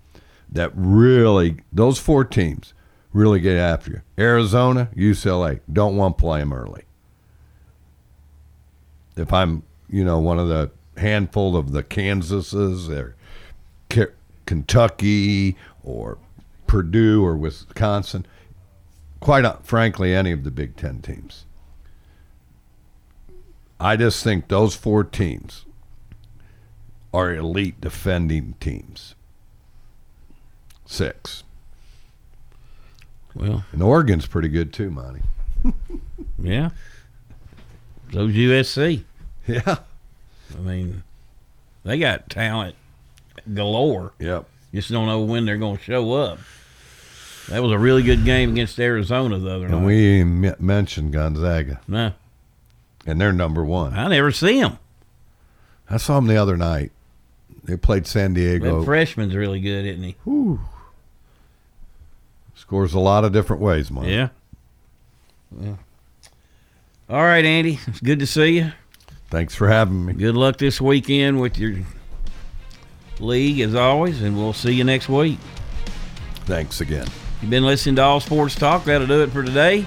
that 0.51 0.73
really, 0.75 1.59
those 1.73 1.99
four 1.99 2.25
teams 2.25 2.73
really 3.13 3.41
get 3.41 3.57
after 3.57 3.91
you. 3.91 4.01
Arizona, 4.19 4.91
UCLA, 4.97 5.61
don't 5.71 5.97
want 5.97 6.17
to 6.17 6.21
play 6.21 6.41
them 6.41 6.53
early 6.53 6.85
if 9.19 9.33
I'm, 9.33 9.63
you 9.89 10.05
know, 10.05 10.19
one 10.19 10.39
of 10.39 10.49
the 10.49 10.71
handful 10.97 11.57
of 11.57 11.73
the 11.73 11.83
Kansases 11.83 12.89
or 12.89 13.15
K- 13.89 14.13
Kentucky 14.47 15.57
or 15.83 16.19
Purdue 16.67 17.25
or 17.25 17.37
Wisconsin, 17.37 18.27
quite 19.21 19.45
frankly, 19.65 20.15
any 20.15 20.33
of 20.33 20.45
the 20.45 20.51
Big 20.51 20.77
Ten 20.77 21.01
teams. 21.01 21.45
I 23.81 23.97
just 23.97 24.25
think 24.25 24.49
those 24.49 24.75
four 24.75 25.05
teams 25.05 25.65
are 27.15 27.33
elite 27.33 27.81
defending 27.81 28.55
teams. 28.61 29.15
Six. 30.85 31.45
Well, 33.35 33.65
and 33.73 33.83
Oregon's 33.83 34.27
pretty 34.27 34.49
good 34.49 34.73
too, 34.73 34.91
Monty. 34.91 35.23
Yeah. 36.41 36.71
So's 38.13 38.33
USC. 38.33 39.05
Yeah. 39.47 39.77
I 40.57 40.61
mean, 40.61 41.03
they 41.85 41.99
got 41.99 42.29
talent 42.29 42.75
galore. 43.55 44.13
Yep. 44.19 44.47
Just 44.75 44.91
don't 44.91 45.07
know 45.07 45.21
when 45.21 45.47
they're 45.47 45.57
going 45.57 45.79
to 45.79 45.83
show 45.83 46.13
up. 46.13 46.39
That 47.49 47.63
was 47.63 47.73
a 47.73 47.79
really 47.79 48.03
good 48.03 48.25
game 48.27 48.51
against 48.53 48.79
Arizona 48.79 49.39
the 49.39 49.51
other 49.51 49.65
And 49.67 49.77
night. 49.81 49.87
we 49.87 50.21
m- 50.21 50.55
mentioned 50.59 51.15
Gonzaga. 51.15 51.81
No. 51.89 52.13
And 53.07 53.19
they're 53.19 53.33
number 53.33 53.65
one. 53.65 53.95
I 53.95 54.09
never 54.09 54.31
see 54.33 54.61
them. 54.61 54.79
I 55.89 55.97
saw 55.97 56.17
them 56.17 56.27
the 56.27 56.37
other 56.37 56.59
night. 56.59 56.93
They 57.65 57.79
played 57.79 58.07
San 58.07 58.35
Diego. 58.35 58.81
That 58.81 58.85
freshman's 58.85 59.35
really 59.35 59.61
good, 59.61 59.87
isn't 59.87 60.03
he? 60.03 60.17
Whew. 60.25 60.61
Scores 62.55 62.93
a 62.93 62.99
lot 63.01 63.25
of 63.25 63.33
different 63.33 63.63
ways, 63.63 63.91
Mike. 63.91 64.09
Yeah. 64.09 64.29
Yeah. 65.59 65.77
All 67.11 67.23
right, 67.23 67.45
Andy. 67.45 67.79
It's 67.87 68.01
good 68.01 68.19
to 68.19 68.27
see 68.27 68.59
you. 68.59 68.73
Thanks 69.31 69.55
for 69.55 69.69
having 69.69 70.05
me. 70.05 70.13
Good 70.13 70.35
luck 70.35 70.59
this 70.59 70.81
weekend 70.81 71.41
with 71.41 71.59
your 71.59 71.77
league, 73.19 73.61
as 73.61 73.75
always, 73.75 74.21
and 74.21 74.37
we'll 74.37 74.53
see 74.53 74.73
you 74.73 74.85
next 74.85 75.09
week. 75.09 75.39
Thanks 76.45 76.81
again. 76.83 77.07
You've 77.41 77.51
been 77.51 77.65
listening 77.65 77.97
to 77.97 78.03
All 78.03 78.21
Sports 78.21 78.55
Talk. 78.55 78.85
That'll 78.85 79.07
do 79.07 79.23
it 79.23 79.31
for 79.31 79.43
today. 79.43 79.87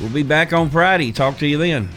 We'll 0.00 0.10
be 0.10 0.22
back 0.22 0.52
on 0.52 0.70
Friday. 0.70 1.10
Talk 1.10 1.38
to 1.38 1.46
you 1.46 1.58
then. 1.58 1.88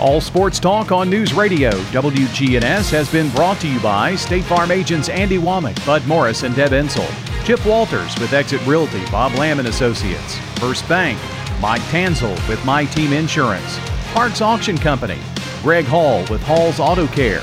All 0.00 0.20
Sports 0.20 0.58
Talk 0.58 0.92
on 0.92 1.10
News 1.10 1.34
Radio 1.34 1.70
WGNS 1.70 2.90
has 2.90 3.10
been 3.10 3.30
brought 3.30 3.60
to 3.60 3.68
you 3.68 3.80
by 3.80 4.14
State 4.16 4.44
Farm 4.44 4.70
agents 4.70 5.08
Andy 5.08 5.38
Womack, 5.38 5.84
Bud 5.86 6.06
Morris, 6.06 6.42
and 6.42 6.54
Deb 6.54 6.70
Ensel. 6.70 7.27
Chip 7.44 7.64
Walters 7.64 8.18
with 8.18 8.32
Exit 8.32 8.64
Realty, 8.66 9.02
Bob 9.10 9.34
Lamb 9.34 9.58
and 9.58 9.68
Associates. 9.68 10.36
First 10.58 10.86
Bank, 10.88 11.18
Mike 11.60 11.80
Tanzel 11.82 12.36
with 12.48 12.62
My 12.64 12.84
Team 12.84 13.12
Insurance. 13.12 13.78
Parks 14.12 14.40
Auction 14.40 14.76
Company, 14.76 15.18
Greg 15.62 15.84
Hall 15.86 16.20
with 16.30 16.42
Hall's 16.42 16.78
Auto 16.78 17.06
Care. 17.06 17.42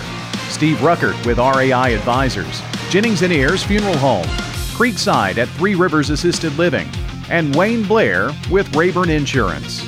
Steve 0.49 0.77
Ruckert 0.77 1.25
with 1.25 1.37
RAI 1.39 1.93
Advisors. 1.93 2.61
Jennings 2.89 3.23
and 3.23 3.33
Ayers 3.33 3.63
Funeral 3.63 3.97
Home. 3.97 4.27
Creekside 4.75 5.37
at 5.37 5.49
Three 5.49 5.75
Rivers 5.75 6.09
Assisted 6.11 6.55
Living. 6.57 6.87
And 7.29 7.55
Wayne 7.55 7.83
Blair 7.83 8.31
with 8.51 8.73
Rayburn 8.75 9.09
Insurance. 9.09 9.83